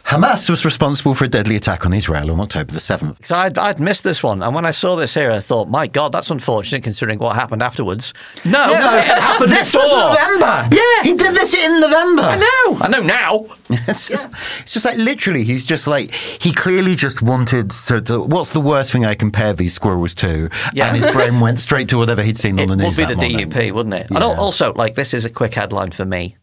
Hamas 0.05 0.49
was 0.51 0.65
responsible 0.65 1.15
for 1.15 1.25
a 1.25 1.29
deadly 1.29 1.57
attack 1.57 1.87
on 1.87 1.93
Israel 1.95 2.31
on 2.31 2.39
October 2.39 2.73
the 2.73 2.79
7th. 2.79 3.25
So 3.25 3.35
I'd, 3.35 3.57
I'd 3.59 3.81
missed 3.81 4.05
this 4.05 4.23
one. 4.23 4.43
And 4.43 4.55
when 4.55 4.65
I 4.67 4.71
saw 4.71 4.95
this 4.97 5.15
here, 5.15 5.31
I 5.33 5.41
thought, 5.41 5.69
my 5.71 5.87
God, 5.89 6.13
that's 6.13 6.31
unfortunate 6.31 6.85
considering 6.85 7.19
what 7.19 7.35
happened 7.35 7.63
afterwards. 7.63 8.13
No, 8.45 8.67
no, 8.67 8.75
it 8.97 9.05
happened 9.07 9.51
This 9.51 9.73
before. 9.73 9.89
was 9.89 10.17
November! 10.17 10.69
Yeah. 10.77 11.03
He 11.03 11.15
did 11.15 11.35
this 11.35 11.55
in 11.55 11.81
November! 11.81 12.23
I 12.23 12.37
know. 12.37 12.79
I 12.81 12.89
know 12.89 13.03
now. 13.03 13.47
It's 13.89 14.07
just, 14.09 14.29
it's 14.61 14.73
just 14.73 14.85
like 14.85 14.97
literally, 14.99 15.43
he's 15.43 15.67
just 15.67 15.87
like 15.89 16.13
he 16.13 16.53
clearly 16.53 16.95
just 16.95 17.23
wanted 17.23 17.71
to, 17.89 18.01
to. 18.03 18.21
What's 18.21 18.51
the 18.51 18.61
worst 18.61 18.93
thing 18.93 19.05
I 19.05 19.15
compare 19.15 19.53
these 19.53 19.75
squirrels 19.75 20.15
to? 20.17 20.44
Yeah. 20.73 20.89
And 20.89 20.97
his 20.97 21.07
brain 21.13 21.41
went 21.41 21.59
straight 21.59 21.89
to 21.91 21.99
whatever 21.99 22.23
he'd 22.23 22.39
seen 22.39 22.59
It 22.59 22.63
on 22.63 22.69
the 22.69 22.77
news. 22.85 22.99
It 22.99 23.03
would 23.03 23.09
be 23.09 23.15
that 23.15 23.21
the 23.21 23.33
morning. 23.33 23.51
DUP, 23.51 23.73
wouldn't 23.75 23.95
it? 23.95 24.07
And 24.11 24.19
Yeah. 24.19 24.25
al- 24.25 24.41
also, 24.41 24.73
like, 24.75 24.95
this 24.95 25.15
is 25.15 25.25
a 25.25 25.31
quick 25.31 25.55
headline 25.55 25.91
for 25.93 26.05
me. 26.05 26.37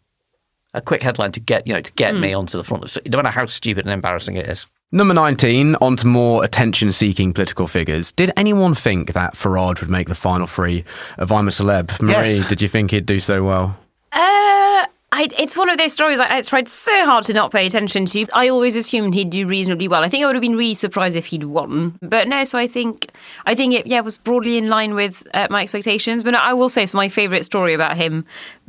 A 0.74 0.82
quick 0.82 1.02
headline 1.04 1.32
to 1.34 1.40
get 1.42 1.68
you 1.68 1.74
know 1.74 1.82
to 1.82 1.92
get 1.94 2.14
Hmm. 2.16 2.22
me 2.22 2.34
onto 2.34 2.58
the 2.58 2.64
front. 2.64 2.84
of 2.86 2.98
No 3.08 3.18
matter 3.18 3.30
how 3.30 3.46
stupid 3.46 3.86
and 3.86 3.94
embarrassing 3.94 4.36
it 4.38 4.48
is. 4.48 4.66
Number 4.94 5.14
19, 5.14 5.76
on 5.82 5.96
to 5.98 6.08
more 6.08 6.44
attention 6.44 6.92
seeking 6.92 7.32
political 7.34 7.66
figures. 7.68 8.12
Did 8.12 8.32
anyone 8.36 8.74
think 8.76 9.14
that 9.14 9.36
Farage 9.36 9.80
would 9.80 9.90
make 9.90 10.10
the 10.10 10.16
final 10.16 10.48
three 10.48 10.84
of 11.18 11.32
I'm 11.32 11.48
a 11.48 11.52
Celeb? 11.52 12.02
Marie, 12.02 12.12
Yes. 12.38 12.48
did 12.48 12.62
you 12.62 12.68
think 12.68 12.92
he'd 12.92 13.06
do 13.06 13.20
so 13.22 13.42
well? 13.44 13.78
Uh, 14.12 14.86
I, 15.14 15.28
it's 15.38 15.58
one 15.58 15.70
of 15.70 15.78
those 15.78 15.92
stories 15.92 16.22
I, 16.22 16.38
I 16.38 16.42
tried 16.42 16.70
so 16.70 17.06
hard 17.06 17.26
to 17.26 17.34
not 17.34 17.52
pay 17.52 17.66
attention 17.66 18.06
to. 18.08 18.26
I 18.34 18.48
always 18.48 18.78
assumed 18.78 19.14
he'd 19.14 19.30
do 19.30 19.46
reasonably 19.46 19.90
well. 19.90 20.04
I 20.04 20.10
think 20.10 20.24
I 20.24 20.28
would 20.28 20.36
have 20.36 20.42
been 20.42 20.56
really 20.56 20.74
surprised 20.74 21.18
if 21.18 21.26
he'd 21.26 21.44
won, 21.44 21.98
but 22.02 22.30
no. 22.30 22.46
So 22.46 22.58
I 22.58 22.68
think 22.68 23.12
I 23.46 23.54
think 23.54 23.74
it 23.74 23.88
yeah 23.88 24.00
was 24.00 24.18
broadly 24.18 24.58
in 24.58 24.70
line 24.70 24.94
with 24.94 25.28
uh, 25.34 25.48
my 25.50 25.64
expectations. 25.64 26.24
But 26.24 26.32
no, 26.32 26.40
I 26.40 26.54
will 26.54 26.70
say, 26.70 26.86
so 26.86 26.98
my 26.98 27.10
favourite 27.10 27.44
story 27.44 27.74
about 27.74 27.98
him 27.98 28.26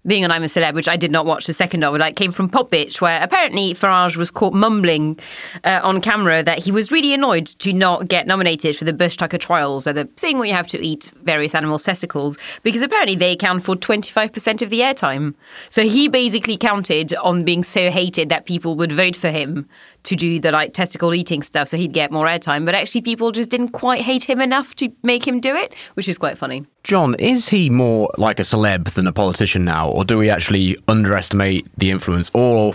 being 0.06 0.24
on 0.24 0.30
I'm 0.30 0.42
a 0.42 0.46
Celeb, 0.46 0.74
which 0.74 0.88
I 0.88 0.96
did 0.96 1.10
not 1.10 1.26
watch 1.26 1.46
the 1.46 1.52
second 1.52 1.84
of, 1.84 1.94
like 1.96 2.16
came 2.16 2.32
from 2.32 2.50
Popbitch, 2.50 3.00
where 3.00 3.22
apparently 3.22 3.72
Farage 3.74 4.16
was 4.16 4.30
caught 4.30 4.52
mumbling 4.52 5.18
uh, 5.64 5.80
on 5.82 6.00
camera 6.00 6.42
that 6.42 6.58
he 6.58 6.72
was 6.72 6.90
really 6.90 7.14
annoyed 7.14 7.46
to 7.46 7.72
not 7.72 8.08
get 8.08 8.26
nominated 8.26 8.76
for 8.76 8.84
the 8.84 8.92
Bush 8.92 9.16
Tucker 9.16 9.38
trials, 9.38 9.86
or 9.86 9.92
the 9.92 10.06
thing 10.16 10.38
where 10.38 10.48
you 10.48 10.54
have 10.54 10.66
to 10.68 10.84
eat 10.84 11.12
various 11.22 11.54
animals' 11.54 11.84
testicles, 11.84 12.38
because 12.62 12.82
apparently 12.82 13.14
they 13.14 13.32
account 13.32 13.62
for 13.62 13.76
25% 13.76 14.62
of 14.62 14.70
the 14.70 14.80
airtime. 14.80 15.34
So 15.68 15.82
he 15.82 16.08
basically 16.08 16.56
counted 16.56 17.14
on 17.14 17.44
being 17.44 17.62
so 17.62 17.90
hated 17.90 18.28
that 18.28 18.46
people 18.46 18.74
would 18.76 18.92
vote 18.92 19.14
for 19.14 19.30
him 19.30 19.68
to 20.04 20.16
do 20.16 20.40
the 20.40 20.50
like 20.50 20.72
testicle 20.72 21.14
eating 21.14 21.42
stuff 21.42 21.68
so 21.68 21.76
he'd 21.76 21.92
get 21.92 22.10
more 22.10 22.26
airtime. 22.26 22.64
But 22.64 22.74
actually, 22.74 23.02
people 23.02 23.32
just 23.32 23.50
didn't 23.50 23.70
quite 23.70 24.02
hate 24.02 24.24
him 24.24 24.40
enough 24.40 24.74
to 24.76 24.90
make 25.02 25.26
him 25.26 25.40
do 25.40 25.54
it, 25.54 25.74
which 25.94 26.08
is 26.08 26.18
quite 26.18 26.38
funny. 26.38 26.64
Jonn, 26.84 27.18
is 27.20 27.48
he 27.48 27.70
more 27.70 28.10
like 28.18 28.38
a 28.40 28.42
celeb 28.42 28.92
than 28.94 29.06
a 29.06 29.12
politician 29.12 29.64
now, 29.64 29.88
or 29.88 30.04
do 30.04 30.18
we 30.18 30.28
actually 30.28 30.76
underestimate 30.88 31.66
the 31.76 31.90
influence, 31.90 32.30
or 32.34 32.74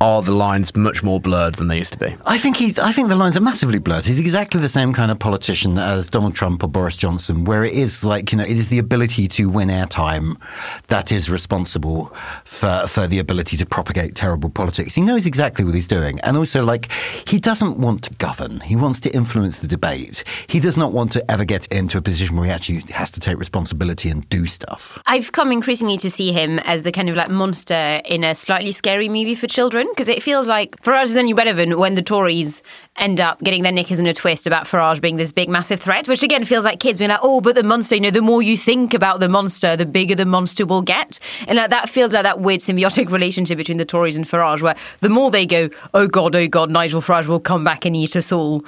are 0.00 0.22
the 0.22 0.32
lines 0.32 0.74
much 0.74 1.02
more 1.02 1.20
blurred 1.20 1.56
than 1.56 1.68
they 1.68 1.76
used 1.76 1.92
to 1.92 1.98
be? 1.98 2.16
I 2.24 2.38
think 2.38 2.56
he's. 2.56 2.78
I 2.78 2.92
think 2.92 3.08
the 3.08 3.16
lines 3.16 3.36
are 3.36 3.42
massively 3.42 3.78
blurred. 3.78 4.06
He's 4.06 4.18
exactly 4.18 4.60
the 4.60 4.68
same 4.68 4.94
kind 4.94 5.10
of 5.10 5.18
politician 5.18 5.76
as 5.76 6.08
Donald 6.08 6.34
Trump 6.34 6.64
or 6.64 6.68
Boris 6.68 6.96
Johnson, 6.96 7.44
where 7.44 7.64
it 7.64 7.74
is 7.74 8.02
like 8.02 8.32
you 8.32 8.38
know, 8.38 8.44
it 8.44 8.56
is 8.56 8.70
the 8.70 8.78
ability 8.78 9.28
to 9.28 9.50
win 9.50 9.68
airtime 9.68 10.40
that 10.88 11.12
is 11.12 11.30
responsible 11.30 12.14
for 12.44 12.86
for 12.86 13.06
the 13.06 13.18
ability 13.18 13.58
to 13.58 13.66
propagate 13.66 14.14
terrible 14.14 14.48
politics. 14.48 14.94
He 14.94 15.02
knows 15.02 15.26
exactly 15.26 15.64
what 15.64 15.74
he's 15.74 15.88
doing, 15.88 16.18
and 16.20 16.36
also 16.36 16.64
like 16.64 16.90
he 17.26 17.38
doesn't 17.38 17.78
want 17.78 18.04
to 18.04 18.14
govern. 18.14 18.60
He 18.60 18.76
wants 18.76 19.00
to 19.00 19.14
influence 19.14 19.58
the 19.58 19.68
debate. 19.68 20.24
He 20.46 20.60
does 20.60 20.78
not 20.78 20.92
want 20.92 21.12
to 21.12 21.30
ever 21.30 21.44
get 21.44 21.66
into 21.66 21.98
a 21.98 22.02
position 22.02 22.36
where 22.36 22.46
he 22.46 22.52
actually 22.52 22.80
has 22.92 23.10
to 23.12 23.20
take 23.20 23.38
responsibility 23.38 24.08
and 24.08 24.26
do 24.30 24.46
stuff. 24.46 24.98
I've 25.06 25.32
come 25.32 25.52
increasingly 25.52 25.98
to 25.98 26.10
see 26.10 26.32
him 26.32 26.58
as 26.60 26.84
the 26.84 26.92
kind 26.92 27.10
of 27.10 27.16
like 27.16 27.28
monster 27.28 28.00
in 28.06 28.24
a 28.24 28.34
slightly 28.34 28.72
scary 28.72 29.08
movie 29.10 29.34
for 29.34 29.46
children 29.46 29.89
because 29.90 30.08
it 30.08 30.22
feels 30.22 30.46
like 30.46 30.80
Farage 30.82 31.04
is 31.04 31.16
only 31.16 31.32
relevant 31.32 31.78
when 31.78 31.94
the 31.94 32.02
Tories 32.02 32.62
end 32.96 33.20
up 33.20 33.40
getting 33.40 33.62
their 33.62 33.72
knickers 33.72 33.98
in 33.98 34.06
a 34.06 34.14
twist 34.14 34.46
about 34.46 34.66
Farage 34.66 35.00
being 35.00 35.16
this 35.16 35.32
big, 35.32 35.48
massive 35.48 35.80
threat, 35.80 36.08
which 36.08 36.22
again 36.22 36.44
feels 36.44 36.64
like 36.64 36.80
kids 36.80 36.98
being 36.98 37.10
like, 37.10 37.20
oh, 37.22 37.40
but 37.40 37.54
the 37.54 37.62
monster, 37.62 37.94
you 37.94 38.00
know, 38.00 38.10
the 38.10 38.22
more 38.22 38.42
you 38.42 38.56
think 38.56 38.94
about 38.94 39.20
the 39.20 39.28
monster, 39.28 39.76
the 39.76 39.86
bigger 39.86 40.14
the 40.14 40.26
monster 40.26 40.66
will 40.66 40.82
get. 40.82 41.18
And 41.46 41.56
like, 41.56 41.70
that 41.70 41.88
feels 41.88 42.12
like 42.12 42.24
that 42.24 42.40
weird 42.40 42.60
symbiotic 42.60 43.10
relationship 43.10 43.58
between 43.58 43.78
the 43.78 43.84
Tories 43.84 44.16
and 44.16 44.26
Farage, 44.26 44.62
where 44.62 44.76
the 45.00 45.08
more 45.08 45.30
they 45.30 45.46
go, 45.46 45.68
oh 45.94 46.06
God, 46.06 46.34
oh 46.34 46.48
God, 46.48 46.70
Nigel 46.70 47.00
Farage 47.00 47.26
will 47.26 47.40
come 47.40 47.64
back 47.64 47.84
and 47.84 47.96
eat 47.96 48.16
us 48.16 48.32
all 48.32 48.64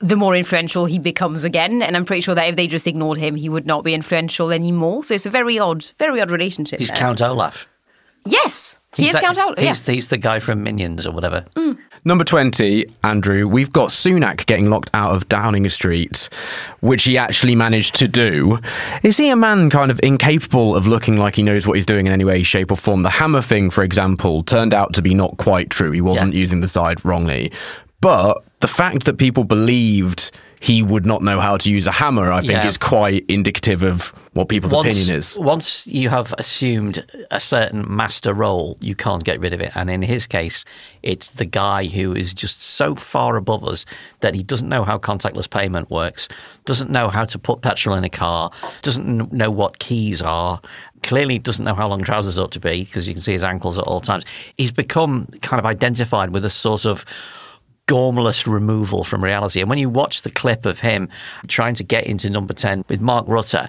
the 0.00 0.16
more 0.16 0.36
influential 0.36 0.84
he 0.84 0.98
becomes 0.98 1.44
again. 1.44 1.82
And 1.82 1.96
I'm 1.96 2.04
pretty 2.04 2.20
sure 2.20 2.34
that 2.34 2.48
if 2.48 2.56
they 2.56 2.66
just 2.66 2.86
ignored 2.86 3.16
him, 3.16 3.36
he 3.36 3.48
would 3.48 3.66
not 3.66 3.84
be 3.84 3.94
influential 3.94 4.52
anymore. 4.52 5.02
So 5.02 5.14
it's 5.14 5.26
a 5.26 5.30
very 5.30 5.58
odd, 5.58 5.86
very 5.98 6.20
odd 6.20 6.30
relationship. 6.30 6.78
He's 6.78 6.88
there. 6.88 6.98
Count 6.98 7.22
Olaf. 7.22 7.66
Yes, 8.26 8.78
he 8.96 9.04
He's 9.04 9.10
is 9.10 9.12
that- 9.14 9.22
Count 9.22 9.38
Olaf. 9.38 9.58
Yeah. 9.58 9.68
He's, 9.68 9.86
he's 9.86 10.08
the 10.08 10.18
guy 10.18 10.38
from 10.40 10.62
Minions 10.62 11.06
or 11.06 11.12
whatever. 11.12 11.44
Number 12.06 12.24
20, 12.24 12.84
Andrew, 13.02 13.48
we've 13.48 13.72
got 13.72 13.88
Sunak 13.88 14.44
getting 14.46 14.68
locked 14.68 14.90
out 14.92 15.12
of 15.14 15.26
Downing 15.28 15.66
Street, 15.70 16.28
which 16.80 17.04
he 17.04 17.16
actually 17.16 17.54
managed 17.54 17.94
to 17.96 18.06
do. 18.08 18.58
Is 19.02 19.16
he 19.16 19.30
a 19.30 19.36
man 19.36 19.70
kind 19.70 19.90
of 19.90 19.98
incapable 20.02 20.76
of 20.76 20.86
looking 20.86 21.16
like 21.16 21.36
he 21.36 21.42
knows 21.42 21.66
what 21.66 21.74
he's 21.76 21.86
doing 21.86 22.06
in 22.06 22.12
any 22.12 22.24
way, 22.24 22.42
shape, 22.42 22.70
or 22.70 22.76
form? 22.76 23.02
The 23.04 23.10
hammer 23.10 23.40
thing, 23.40 23.70
for 23.70 23.82
example, 23.82 24.42
turned 24.42 24.74
out 24.74 24.92
to 24.94 25.02
be 25.02 25.14
not 25.14 25.38
quite 25.38 25.70
true. 25.70 25.92
He 25.92 26.02
wasn't 26.02 26.34
Yeah. 26.34 26.40
using 26.40 26.60
the 26.60 26.68
side 26.68 27.02
wrongly. 27.04 27.50
But 28.02 28.44
the 28.60 28.68
fact 28.68 29.04
that 29.04 29.16
people 29.16 29.44
believed 29.44 30.30
he 30.64 30.82
would 30.82 31.04
not 31.04 31.20
know 31.20 31.40
how 31.40 31.58
to 31.58 31.70
use 31.70 31.86
a 31.86 31.92
hammer, 31.92 32.32
I 32.32 32.40
think, 32.40 32.52
Yeah. 32.52 32.66
is 32.66 32.78
quite 32.78 33.26
indicative 33.28 33.82
of 33.82 34.14
what 34.32 34.48
people's 34.48 34.72
opinion 34.72 35.10
is. 35.10 35.36
Once 35.38 35.86
you 35.86 36.08
have 36.08 36.32
assumed 36.38 37.04
a 37.30 37.38
certain 37.38 37.84
master 37.86 38.32
role, 38.32 38.78
you 38.80 38.94
can't 38.94 39.24
get 39.24 39.38
rid 39.40 39.52
of 39.52 39.60
it. 39.60 39.72
And 39.74 39.90
in 39.90 40.00
his 40.00 40.26
case, 40.26 40.64
it's 41.02 41.28
the 41.28 41.44
guy 41.44 41.84
who 41.84 42.14
is 42.14 42.32
just 42.32 42.62
so 42.62 42.94
far 42.94 43.36
above 43.36 43.62
us 43.62 43.84
that 44.20 44.34
he 44.34 44.42
doesn't 44.42 44.70
know 44.70 44.84
how 44.84 44.96
contactless 44.96 45.50
payment 45.50 45.90
works, 45.90 46.28
doesn't 46.64 46.88
know 46.90 47.08
how 47.10 47.26
to 47.26 47.38
put 47.38 47.60
petrol 47.60 47.94
in 47.94 48.02
a 48.04 48.08
car, 48.08 48.50
doesn't 48.80 49.34
know 49.34 49.50
what 49.50 49.80
keys 49.80 50.22
are. 50.22 50.62
Clearly 51.02 51.38
doesn't 51.38 51.66
know 51.66 51.74
how 51.74 51.88
long 51.88 52.02
trousers 52.04 52.38
ought 52.38 52.52
to 52.52 52.60
be 52.60 52.84
because 52.84 53.06
you 53.06 53.12
can 53.12 53.20
see 53.20 53.32
his 53.32 53.44
ankles 53.44 53.76
at 53.76 53.84
all 53.84 54.00
times. 54.00 54.24
He's 54.56 54.72
become 54.72 55.26
kind 55.42 55.60
of 55.60 55.66
identified 55.66 56.30
with 56.30 56.46
a 56.46 56.50
sort 56.50 56.86
of 56.86 57.04
gormless 57.86 58.46
removal 58.46 59.04
from 59.04 59.22
reality. 59.22 59.60
And 59.60 59.68
when 59.68 59.78
you 59.78 59.88
watch 59.90 60.22
the 60.22 60.30
clip 60.30 60.64
of 60.66 60.80
him 60.80 61.08
trying 61.48 61.74
to 61.74 61.84
get 61.84 62.06
into 62.06 62.30
number 62.30 62.54
10 62.54 62.84
with 62.88 63.00
Mark 63.00 63.26
Rutte, 63.26 63.68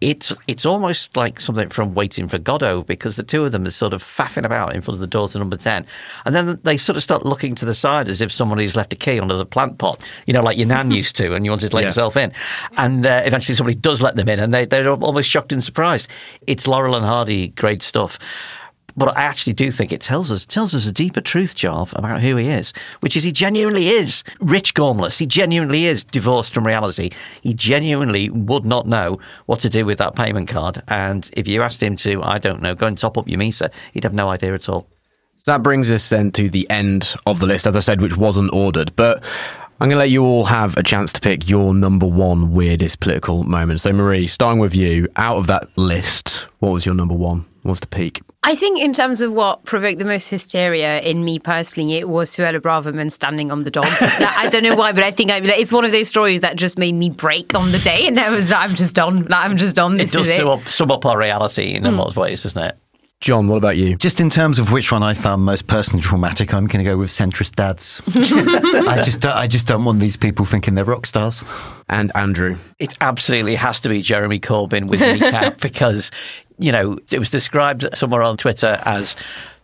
it's 0.00 0.34
it's 0.48 0.66
almost 0.66 1.16
like 1.16 1.40
something 1.40 1.70
from 1.70 1.94
Waiting 1.94 2.28
for 2.28 2.36
Godot 2.36 2.82
because 2.82 3.16
the 3.16 3.22
two 3.22 3.42
of 3.44 3.52
them 3.52 3.64
are 3.64 3.70
sort 3.70 3.94
of 3.94 4.02
faffing 4.02 4.44
about 4.44 4.74
in 4.74 4.82
front 4.82 4.96
of 4.96 5.00
the 5.00 5.06
door 5.06 5.28
to 5.28 5.38
number 5.38 5.56
10. 5.56 5.86
And 6.26 6.34
then 6.34 6.60
they 6.62 6.76
sort 6.76 6.96
of 6.98 7.02
start 7.02 7.24
looking 7.24 7.54
to 7.54 7.64
the 7.64 7.74
side 7.74 8.08
as 8.08 8.20
if 8.20 8.30
somebody's 8.30 8.76
left 8.76 8.92
a 8.92 8.96
key 8.96 9.18
under 9.18 9.34
the 9.36 9.46
plant 9.46 9.78
pot, 9.78 10.02
you 10.26 10.34
know, 10.34 10.42
like 10.42 10.58
your 10.58 10.66
nan 10.66 10.90
used 11.00 11.16
to, 11.16 11.34
and 11.34 11.46
you 11.46 11.50
wanted 11.50 11.70
to 11.70 11.76
let 11.76 11.82
Yeah. 11.82 11.88
yourself 11.88 12.18
in. 12.18 12.32
And 12.76 13.06
uh, 13.06 13.22
eventually 13.24 13.54
somebody 13.54 13.76
does 13.78 14.02
let 14.02 14.16
them 14.16 14.28
in, 14.28 14.40
and 14.40 14.52
they, 14.52 14.66
they're 14.66 14.90
almost 14.90 15.30
shocked 15.30 15.52
and 15.52 15.64
surprised. 15.64 16.10
It's 16.46 16.66
Laurel 16.66 16.96
and 16.96 17.04
Hardy, 17.04 17.48
great 17.48 17.80
stuff. 17.80 18.18
But 18.96 19.16
I 19.16 19.22
actually 19.22 19.54
do 19.54 19.70
think 19.70 19.92
it 19.92 20.00
tells 20.00 20.30
us 20.30 20.46
tells 20.46 20.74
us 20.74 20.86
a 20.86 20.92
deeper 20.92 21.20
truth, 21.20 21.56
Jarv, 21.56 21.96
about 21.98 22.22
who 22.22 22.36
he 22.36 22.48
is, 22.48 22.72
which 23.00 23.16
is 23.16 23.24
he 23.24 23.32
genuinely 23.32 23.88
is 23.88 24.22
rich 24.40 24.74
gormless. 24.74 25.18
He 25.18 25.26
genuinely 25.26 25.86
is 25.86 26.04
divorced 26.04 26.54
from 26.54 26.66
reality. 26.66 27.10
He 27.42 27.54
genuinely 27.54 28.30
would 28.30 28.64
not 28.64 28.86
know 28.86 29.18
what 29.46 29.60
to 29.60 29.68
do 29.68 29.84
with 29.84 29.98
that 29.98 30.14
payment 30.14 30.48
card. 30.48 30.82
And 30.88 31.28
if 31.32 31.48
you 31.48 31.62
asked 31.62 31.82
him 31.82 31.96
to, 31.96 32.22
I 32.22 32.38
don't 32.38 32.62
know, 32.62 32.74
go 32.74 32.86
and 32.86 32.96
top 32.96 33.18
up 33.18 33.28
your 33.28 33.40
Misa, 33.40 33.72
he'd 33.92 34.04
have 34.04 34.14
no 34.14 34.28
idea 34.28 34.54
at 34.54 34.68
all. 34.68 34.86
So 35.38 35.52
that 35.52 35.62
brings 35.62 35.90
us 35.90 36.08
then 36.08 36.30
to 36.32 36.48
the 36.48 36.68
end 36.70 37.14
of 37.26 37.40
the 37.40 37.46
list, 37.46 37.66
as 37.66 37.76
I 37.76 37.80
said, 37.80 38.00
which 38.00 38.16
wasn't 38.16 38.54
ordered. 38.54 38.94
But 38.96 39.22
I'm 39.80 39.88
going 39.88 39.96
to 39.96 39.98
let 39.98 40.10
you 40.10 40.24
all 40.24 40.44
have 40.44 40.76
a 40.76 40.82
chance 40.82 41.12
to 41.14 41.20
pick 41.20 41.50
your 41.50 41.74
number 41.74 42.06
one 42.06 42.52
weirdest 42.52 43.00
political 43.00 43.42
moment. 43.42 43.80
So, 43.80 43.92
Marie, 43.92 44.28
starting 44.28 44.60
with 44.60 44.74
you, 44.74 45.08
out 45.16 45.36
of 45.36 45.48
that 45.48 45.76
list, 45.76 46.46
what 46.60 46.72
was 46.72 46.86
your 46.86 46.94
number 46.94 47.14
one? 47.14 47.44
What 47.64 47.70
was 47.70 47.80
the 47.80 47.86
peak? 47.86 48.20
I 48.42 48.54
think 48.54 48.78
in 48.78 48.92
terms 48.92 49.22
of 49.22 49.32
what 49.32 49.64
provoked 49.64 49.98
the 49.98 50.04
most 50.04 50.28
hysteria 50.28 51.00
in 51.00 51.24
me 51.24 51.38
personally, 51.38 51.94
it 51.94 52.10
was 52.10 52.30
Suella 52.30 52.60
Braverman 52.60 53.10
standing 53.10 53.50
on 53.50 53.64
the 53.64 53.70
dog. 53.70 53.86
Like, 54.02 54.36
I 54.36 54.50
don't 54.50 54.62
know 54.62 54.76
why, 54.76 54.92
but 54.92 55.02
I 55.02 55.10
think 55.10 55.30
I, 55.30 55.38
like, 55.38 55.58
it's 55.58 55.72
one 55.72 55.86
of 55.86 55.90
those 55.90 56.08
stories 56.08 56.42
that 56.42 56.56
just 56.56 56.78
made 56.78 56.94
me 56.94 57.08
break 57.08 57.54
on 57.54 57.72
the 57.72 57.78
day, 57.78 58.06
and 58.06 58.20
I 58.20 58.28
was 58.28 58.52
I'm 58.52 58.74
just 58.74 58.94
done. 58.94 59.24
Like, 59.24 59.46
I'm 59.46 59.56
just 59.56 59.74
done. 59.74 59.96
This 59.96 60.14
It 60.14 60.18
does 60.18 60.28
is 60.28 60.34
it. 60.34 60.36
sum 60.40 60.48
up, 60.48 60.68
sum 60.68 60.90
up 60.90 61.06
our 61.06 61.16
reality 61.16 61.72
in 61.72 61.86
a 61.86 61.90
hmm. 61.90 61.96
lot 61.96 62.08
of 62.08 62.18
ways, 62.18 62.42
doesn't 62.42 62.62
it? 62.62 62.76
Jonn, 63.24 63.48
what 63.48 63.56
about 63.56 63.78
you? 63.78 63.96
Just 63.96 64.20
in 64.20 64.28
terms 64.28 64.58
of 64.58 64.70
which 64.70 64.92
one 64.92 65.02
I 65.02 65.14
found 65.14 65.46
most 65.46 65.66
personally 65.66 66.02
traumatic, 66.02 66.52
I'm 66.52 66.66
going 66.66 66.84
to 66.84 66.90
go 66.90 66.98
with 66.98 67.08
centrist 67.08 67.54
dads. 67.54 68.02
I 68.08 69.00
just, 69.02 69.22
don't, 69.22 69.32
I 69.32 69.46
just 69.46 69.66
don't 69.66 69.82
want 69.86 69.98
these 69.98 70.18
people 70.18 70.44
thinking 70.44 70.74
they're 70.74 70.84
rock 70.84 71.06
stars. 71.06 71.42
And 71.88 72.12
Andrew. 72.14 72.58
It 72.78 72.94
absolutely 73.00 73.54
has 73.54 73.80
to 73.80 73.88
be 73.88 74.02
Jeremy 74.02 74.40
Corbyn 74.40 74.88
with 74.88 75.00
kneecap 75.00 75.58
because, 75.60 76.10
you 76.58 76.72
know, 76.72 76.98
it 77.12 77.18
was 77.18 77.30
described 77.30 77.86
somewhere 77.94 78.22
on 78.22 78.36
Twitter 78.36 78.80
as 78.84 79.16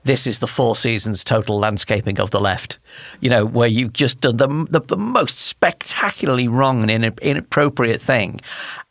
this 0.05 0.26
is 0.26 0.38
the 0.38 0.47
four 0.47 0.76
seasons 0.76 1.22
total 1.22 1.59
landscaping 1.59 2.18
of 2.20 2.30
the 2.30 2.41
left, 2.41 2.78
you 3.20 3.28
know, 3.28 3.45
where 3.45 3.68
you've 3.68 3.93
just 3.93 4.20
done 4.20 4.38
the, 4.38 4.66
the, 4.70 4.80
the 4.80 4.97
most 4.97 5.38
spectacularly 5.38 6.49
wrong 6.49 6.88
and 6.88 7.18
inappropriate 7.20 8.01
thing. 8.01 8.41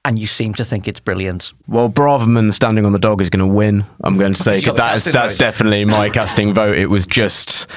And 0.05 0.17
you 0.17 0.27
seem 0.27 0.53
to 0.53 0.63
think 0.63 0.87
it's 0.87 1.01
brilliant. 1.01 1.51
Well, 1.67 1.89
Braverman 1.89 2.53
standing 2.53 2.85
on 2.85 2.93
the 2.93 2.99
dog 2.99 3.21
is 3.21 3.29
going 3.29 3.45
to 3.45 3.53
win. 3.53 3.83
I'm 4.01 4.17
going 4.17 4.33
to 4.33 4.41
say 4.43 4.59
You 4.59 4.71
that 4.71 4.95
is, 4.95 5.03
that's 5.03 5.33
vote. 5.33 5.39
definitely 5.39 5.83
my 5.83 6.09
casting 6.13 6.53
vote. 6.53 6.77
It 6.77 6.85
was 6.85 7.05
just 7.05 7.67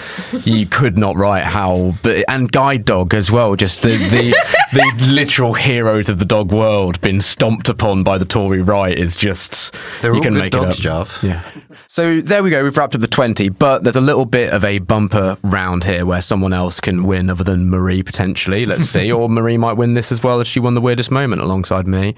you 0.44 0.66
could 0.66 0.96
not 0.96 1.16
write 1.16 1.42
how, 1.42 1.94
but 2.04 2.24
and 2.28 2.50
guide 2.50 2.84
dog 2.84 3.12
as 3.12 3.32
well. 3.32 3.56
Just 3.56 3.82
the 3.82 3.96
the, 3.96 4.36
the 4.72 5.04
literal 5.12 5.54
heroes 5.54 6.08
of 6.08 6.20
the 6.20 6.24
dog 6.24 6.52
world 6.52 7.00
been 7.00 7.20
stomped 7.20 7.68
upon 7.68 8.04
by 8.04 8.18
the 8.18 8.24
Tory 8.24 8.62
right 8.62 8.96
is 8.96 9.16
just 9.16 9.74
They're 10.00 10.12
you 10.12 10.18
all 10.18 10.22
can 10.22 10.34
good 10.34 10.42
make 10.42 10.52
dogs, 10.52 10.78
it 10.78 10.86
up. 10.86 11.08
Jav. 11.08 11.18
Yeah. 11.24 11.42
So 11.88 12.20
there 12.20 12.42
we 12.44 12.50
go. 12.50 12.62
We've 12.62 12.76
wrapped 12.76 12.94
up 12.94 13.00
the 13.00 13.08
20, 13.08 13.48
but 13.50 13.82
there's 13.84 13.96
a 13.96 14.00
little 14.00 14.24
bit 14.26 14.50
of 14.52 14.64
a 14.64 14.78
bumper 14.78 15.36
round 15.42 15.84
here 15.84 16.06
where 16.06 16.22
someone 16.22 16.52
else 16.52 16.80
can 16.80 17.02
win 17.02 17.28
other 17.28 17.44
than 17.44 17.68
Marie 17.68 18.02
potentially. 18.02 18.64
Let's 18.64 18.84
see. 18.84 19.10
or 19.12 19.28
Marie 19.28 19.56
might 19.58 19.74
win 19.74 19.92
this 19.94 20.10
as 20.12 20.22
well 20.22 20.40
as 20.40 20.46
she 20.46 20.60
won 20.60 20.72
the 20.74 20.80
weirdest 20.80 21.10
moment 21.10 21.42
alongside 21.42 21.86
me. 21.86 22.11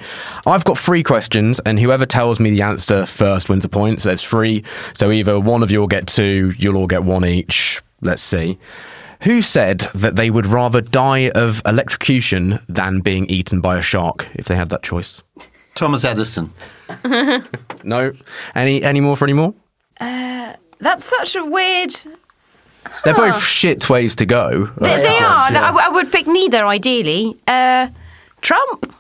I've 0.46 0.64
got 0.64 0.78
three 0.78 1.02
questions, 1.02 1.60
and 1.60 1.78
whoever 1.78 2.06
tells 2.06 2.40
me 2.40 2.50
the 2.50 2.62
answer 2.62 3.06
first 3.06 3.48
wins 3.48 3.64
a 3.64 3.68
point. 3.68 4.02
So 4.02 4.08
there's 4.10 4.22
three. 4.22 4.64
So 4.94 5.10
either 5.10 5.38
one 5.40 5.62
of 5.62 5.70
you 5.70 5.80
will 5.80 5.86
get 5.86 6.06
two, 6.06 6.52
you'll 6.58 6.76
all 6.76 6.86
get 6.86 7.04
one 7.04 7.24
each. 7.24 7.82
Let's 8.00 8.22
see. 8.22 8.58
Who 9.22 9.40
said 9.40 9.80
that 9.94 10.16
they 10.16 10.28
would 10.28 10.44
rather 10.46 10.80
die 10.82 11.30
of 11.30 11.62
electrocution 11.64 12.60
than 12.68 13.00
being 13.00 13.24
eaten 13.26 13.60
by 13.60 13.78
a 13.78 13.82
shark 13.82 14.28
if 14.34 14.46
they 14.46 14.56
had 14.56 14.68
that 14.70 14.82
choice? 14.82 15.22
Thomas 15.74 16.04
Edison. 16.04 16.52
No. 17.82 18.12
Any 18.54 18.82
any 18.82 19.00
more 19.00 19.16
for 19.16 19.24
any 19.26 19.32
more? 19.34 19.54
That's 19.98 21.04
such 21.04 21.36
a 21.36 21.44
weird. 21.44 21.94
They're 23.04 23.14
both 23.14 23.42
shit 23.42 23.88
ways 23.88 24.14
to 24.16 24.26
go. 24.26 24.66
They, 24.78 24.96
they 25.00 25.18
are. 25.18 25.46
and 25.46 25.56
I, 25.56 25.70
I 25.70 25.88
would 25.88 26.12
pick 26.12 26.26
neither 26.26 26.66
ideally. 26.66 27.38
Uh, 27.46 27.88
Trump. 28.42 28.94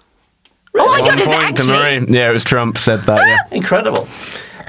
Oh 0.76 0.86
my 0.86 1.00
One 1.00 1.10
god, 1.10 1.20
is 1.20 1.28
it 1.28 1.34
point 1.34 1.56
to 1.58 1.62
actually? 1.62 2.00
Marie. 2.00 2.16
Yeah, 2.18 2.30
it 2.30 2.32
was 2.32 2.44
Trump 2.44 2.78
said 2.78 3.02
that. 3.02 3.26
Yeah. 3.26 3.38
Incredible. 3.56 4.08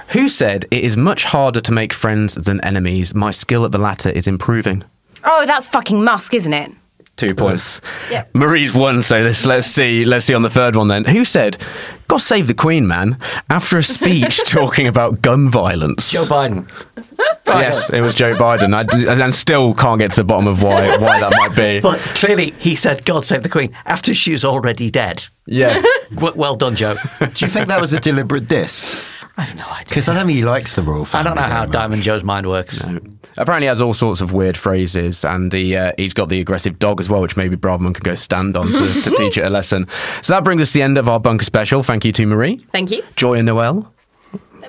Who 0.10 0.30
said 0.30 0.66
it 0.70 0.84
is 0.84 0.96
much 0.96 1.24
harder 1.26 1.62
to 1.62 1.72
make 1.72 1.92
friends 1.94 2.36
than 2.36 2.62
enemies? 2.62 3.16
My 3.16 3.32
skill 3.32 3.66
at 3.66 3.72
the 3.72 3.80
latter 3.80 4.10
is 4.10 4.28
improving. 4.28 4.84
Oh, 5.24 5.46
that's 5.46 5.68
fucking 5.68 6.04
Musk, 6.04 6.34
isn't 6.36 6.54
it? 6.54 6.72
Two 7.18 7.34
points. 7.34 7.80
Yep. 8.12 8.36
Marie's 8.36 8.76
one, 8.76 9.02
so 9.02 9.24
this, 9.24 9.46
let's 9.46 9.68
see. 9.68 10.04
Let's 10.06 10.26
see 10.26 10.34
on 10.34 10.42
the 10.42 10.50
third 10.50 10.76
one 10.76 10.90
then. 10.90 11.06
Who 11.06 11.24
said, 11.24 11.58
"God 12.08 12.18
save 12.18 12.48
the 12.48 12.54
Queen, 12.54 12.88
man"? 12.88 13.18
After 13.50 13.78
a 13.78 13.84
speech 13.84 14.44
talking 14.46 14.88
about 14.88 15.22
gun 15.22 15.50
violence. 15.50 16.12
Joe 16.12 16.26
Biden. 16.26 16.68
yes, 17.48 17.90
it 17.90 18.02
was 18.02 18.16
Joe 18.16 18.36
Biden. 18.36 18.74
I, 18.74 18.84
d- 18.84 19.08
and 19.08 19.34
still 19.36 19.74
can't 19.74 20.00
get 20.00 20.12
to 20.12 20.18
the 20.18 20.24
bottom 20.24 20.48
of 20.48 20.62
why 20.64 20.98
why 20.98 21.20
that 21.20 21.32
might 21.32 21.56
be. 21.56 21.80
But 21.80 22.00
clearly 22.00 22.52
he 22.60 22.76
said, 22.76 23.06
God 23.06 23.26
save 23.26 23.44
the 23.44 23.50
Queen, 23.50 23.76
after 23.86 24.14
she's 24.14 24.44
already 24.46 24.90
dead. 24.90 25.26
Yeah. 25.48 25.82
W- 26.16 26.34
well 26.36 26.56
done, 26.56 26.76
Joe. 26.76 26.96
Do 27.20 27.26
you 27.38 27.48
think 27.48 27.68
that 27.68 27.80
was 27.82 27.94
a 27.94 28.00
deliberate 28.00 28.48
diss? 28.48 29.04
I 29.38 29.42
have 29.42 29.58
no 29.58 29.66
idea. 29.66 29.86
Because 29.90 30.08
I 30.08 30.14
don't 30.14 30.28
think 30.28 30.38
he 30.38 30.46
likes 30.46 30.76
the 30.76 30.82
royal 30.82 31.04
family. 31.04 31.32
I 31.32 31.34
don't 31.34 31.36
know 31.36 31.54
how 31.54 31.62
much. 31.64 31.72
Diamond 31.72 32.04
Joe's 32.04 32.24
mind 32.24 32.48
works. 32.48 32.80
Apparently, 33.38 33.66
he 33.66 33.68
has 33.68 33.82
all 33.82 33.94
sorts 33.94 34.22
of 34.22 34.32
weird 34.32 34.56
phrases, 34.56 35.26
and 35.26 35.52
the, 35.52 35.76
uh, 35.78 35.92
he's 35.98 36.14
got 36.14 36.30
the 36.30 36.40
aggressive 36.40 36.80
dog 36.80 37.02
as 37.02 37.10
well, 37.10 37.22
which 37.22 37.36
maybe 37.36 37.58
Braverman 37.58 37.94
can 37.94 38.04
go 38.04 38.16
stand 38.16 38.56
on 38.56 38.68
to, 38.68 39.02
to 39.02 39.12
teach 39.18 39.38
it 39.38 39.46
a 39.46 39.50
lesson. 39.50 39.88
So 40.22 40.34
that 40.34 40.44
brings 40.46 40.62
us 40.62 40.70
to 40.72 40.80
the 40.80 40.84
end 40.84 40.98
of 40.98 41.10
our 41.10 41.20
bunker 41.20 41.44
special. 41.44 41.84
Thank 41.84 42.06
you 42.06 42.14
to 42.14 42.26
Marie, 42.26 42.58
Thank 42.72 42.92
you. 42.92 43.04
Joy, 43.18 43.34
and 43.40 43.46
Noel. 43.48 43.92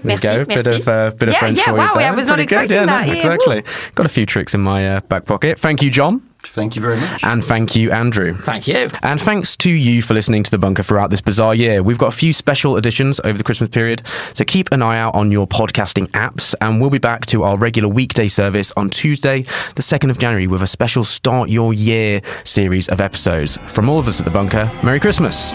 There 0.03 0.17
Merci, 0.21 0.27
you 0.29 0.33
go. 0.35 0.45
Bit 0.45 0.67
of 0.67 0.89
uh, 0.89 1.11
bit 1.11 1.29
of 1.29 1.33
Yeah, 1.35 1.39
French 1.41 1.59
yeah, 1.59 1.65
for 1.65 1.71
you 1.73 1.77
wow, 1.79 1.95
there. 1.95 2.09
I 2.09 2.15
was 2.15 2.27
not 2.27 2.35
Pretty 2.37 2.49
good. 2.49 2.63
expecting 2.63 2.89
yeah, 2.89 2.99
that, 3.01 3.07
No, 3.07 3.13
yeah, 3.13 3.19
exactly. 3.19 3.63
Got 3.95 4.07
a 4.07 4.09
few 4.11 4.27
tricks 4.27 4.55
in 4.55 4.61
my 4.61 4.97
uh, 4.97 5.01
back 5.01 5.25
pocket. 5.27 5.59
Thank 5.59 5.83
you, 5.83 5.91
Jonn, 5.91 6.21
Thank 6.45 6.77
you 6.77 6.83
very 6.83 6.97
much. 7.01 7.25
and 7.25 7.43
thank 7.45 7.75
you, 7.75 7.91
Andrew. 7.91 8.35
Thank 8.35 8.69
you. 8.69 8.89
And 9.03 9.21
thanks 9.21 9.57
to 9.59 9.71
you 9.71 10.01
for 10.03 10.15
listening 10.15 10.43
to 10.45 10.51
The 10.51 10.59
Bunker 10.59 10.83
throughout 10.83 11.11
this 11.11 11.21
bizarre 11.21 11.55
year. 11.55 11.83
We've 11.83 11.99
got 11.99 12.09
a 12.09 12.17
few 12.17 12.33
special 12.33 12.77
editions 12.77 13.21
over 13.25 13.37
the 13.37 13.45
Christmas 13.45 13.71
period, 13.71 14.03
so 14.35 14.45
keep 14.45 14.71
an 14.73 14.83
eye 14.83 14.99
out 14.99 15.15
on 15.15 15.31
your 15.33 15.47
podcasting 15.47 16.07
apps. 16.11 16.55
And 16.61 16.81
we'll 16.81 16.91
be 16.91 16.99
back 16.99 17.27
to 17.27 17.43
our 17.45 17.57
regular 17.57 17.89
weekday 17.89 18.29
service 18.29 18.73
on 18.77 18.91
Tuesday, 18.91 19.43
the 19.75 19.83
2nd 19.83 20.11
of 20.11 20.19
January, 20.19 20.47
with 20.47 20.63
a 20.63 20.67
special 20.67 21.05
Start 21.05 21.49
Your 21.49 21.73
Year 21.75 22.21
series 22.45 22.89
of 22.89 23.01
episodes. 23.01 23.57
From 23.69 23.89
all 23.89 23.99
of 23.99 24.07
us 24.09 24.21
at 24.21 24.25
The 24.25 24.33
Bunker, 24.33 24.71
Merry 24.85 25.01
Christmas. 25.01 25.53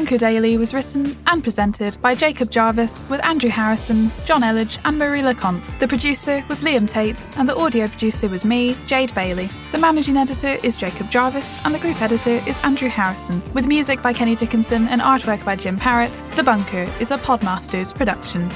The 0.00 0.06
Bunker 0.06 0.18
Daily 0.18 0.56
was 0.56 0.72
written 0.72 1.14
and 1.26 1.42
presented 1.42 2.00
by 2.00 2.14
Jacob 2.14 2.50
Jarvis 2.50 3.06
with 3.10 3.22
Andrew 3.22 3.50
Harrison, 3.50 4.06
Jonn 4.24 4.40
Elledge, 4.40 4.78
and 4.86 4.98
Marie 4.98 5.22
Le 5.22 5.34
Conte. 5.34 5.70
The 5.78 5.86
producer 5.86 6.42
was 6.48 6.62
Liam 6.62 6.88
Tait, 6.88 7.28
and 7.36 7.46
the 7.46 7.54
audio 7.54 7.86
producer 7.86 8.26
was 8.26 8.42
me, 8.42 8.74
Jade 8.86 9.14
Bailey. 9.14 9.50
The 9.72 9.78
managing 9.78 10.16
editor 10.16 10.56
is 10.64 10.78
Jacob 10.78 11.10
Jarvis, 11.10 11.62
and 11.66 11.74
the 11.74 11.78
group 11.78 12.00
editor 12.00 12.40
is 12.48 12.58
Andrew 12.64 12.88
Harrison. 12.88 13.42
With 13.52 13.66
music 13.66 14.00
by 14.00 14.14
Kenny 14.14 14.36
Dickinson 14.36 14.88
and 14.88 15.02
artwork 15.02 15.44
by 15.44 15.54
Jim 15.54 15.76
Parrott, 15.76 16.18
The 16.34 16.44
Bunker 16.44 16.88
is 16.98 17.10
a 17.10 17.18
Podmasters 17.18 17.94
production. 17.94 18.48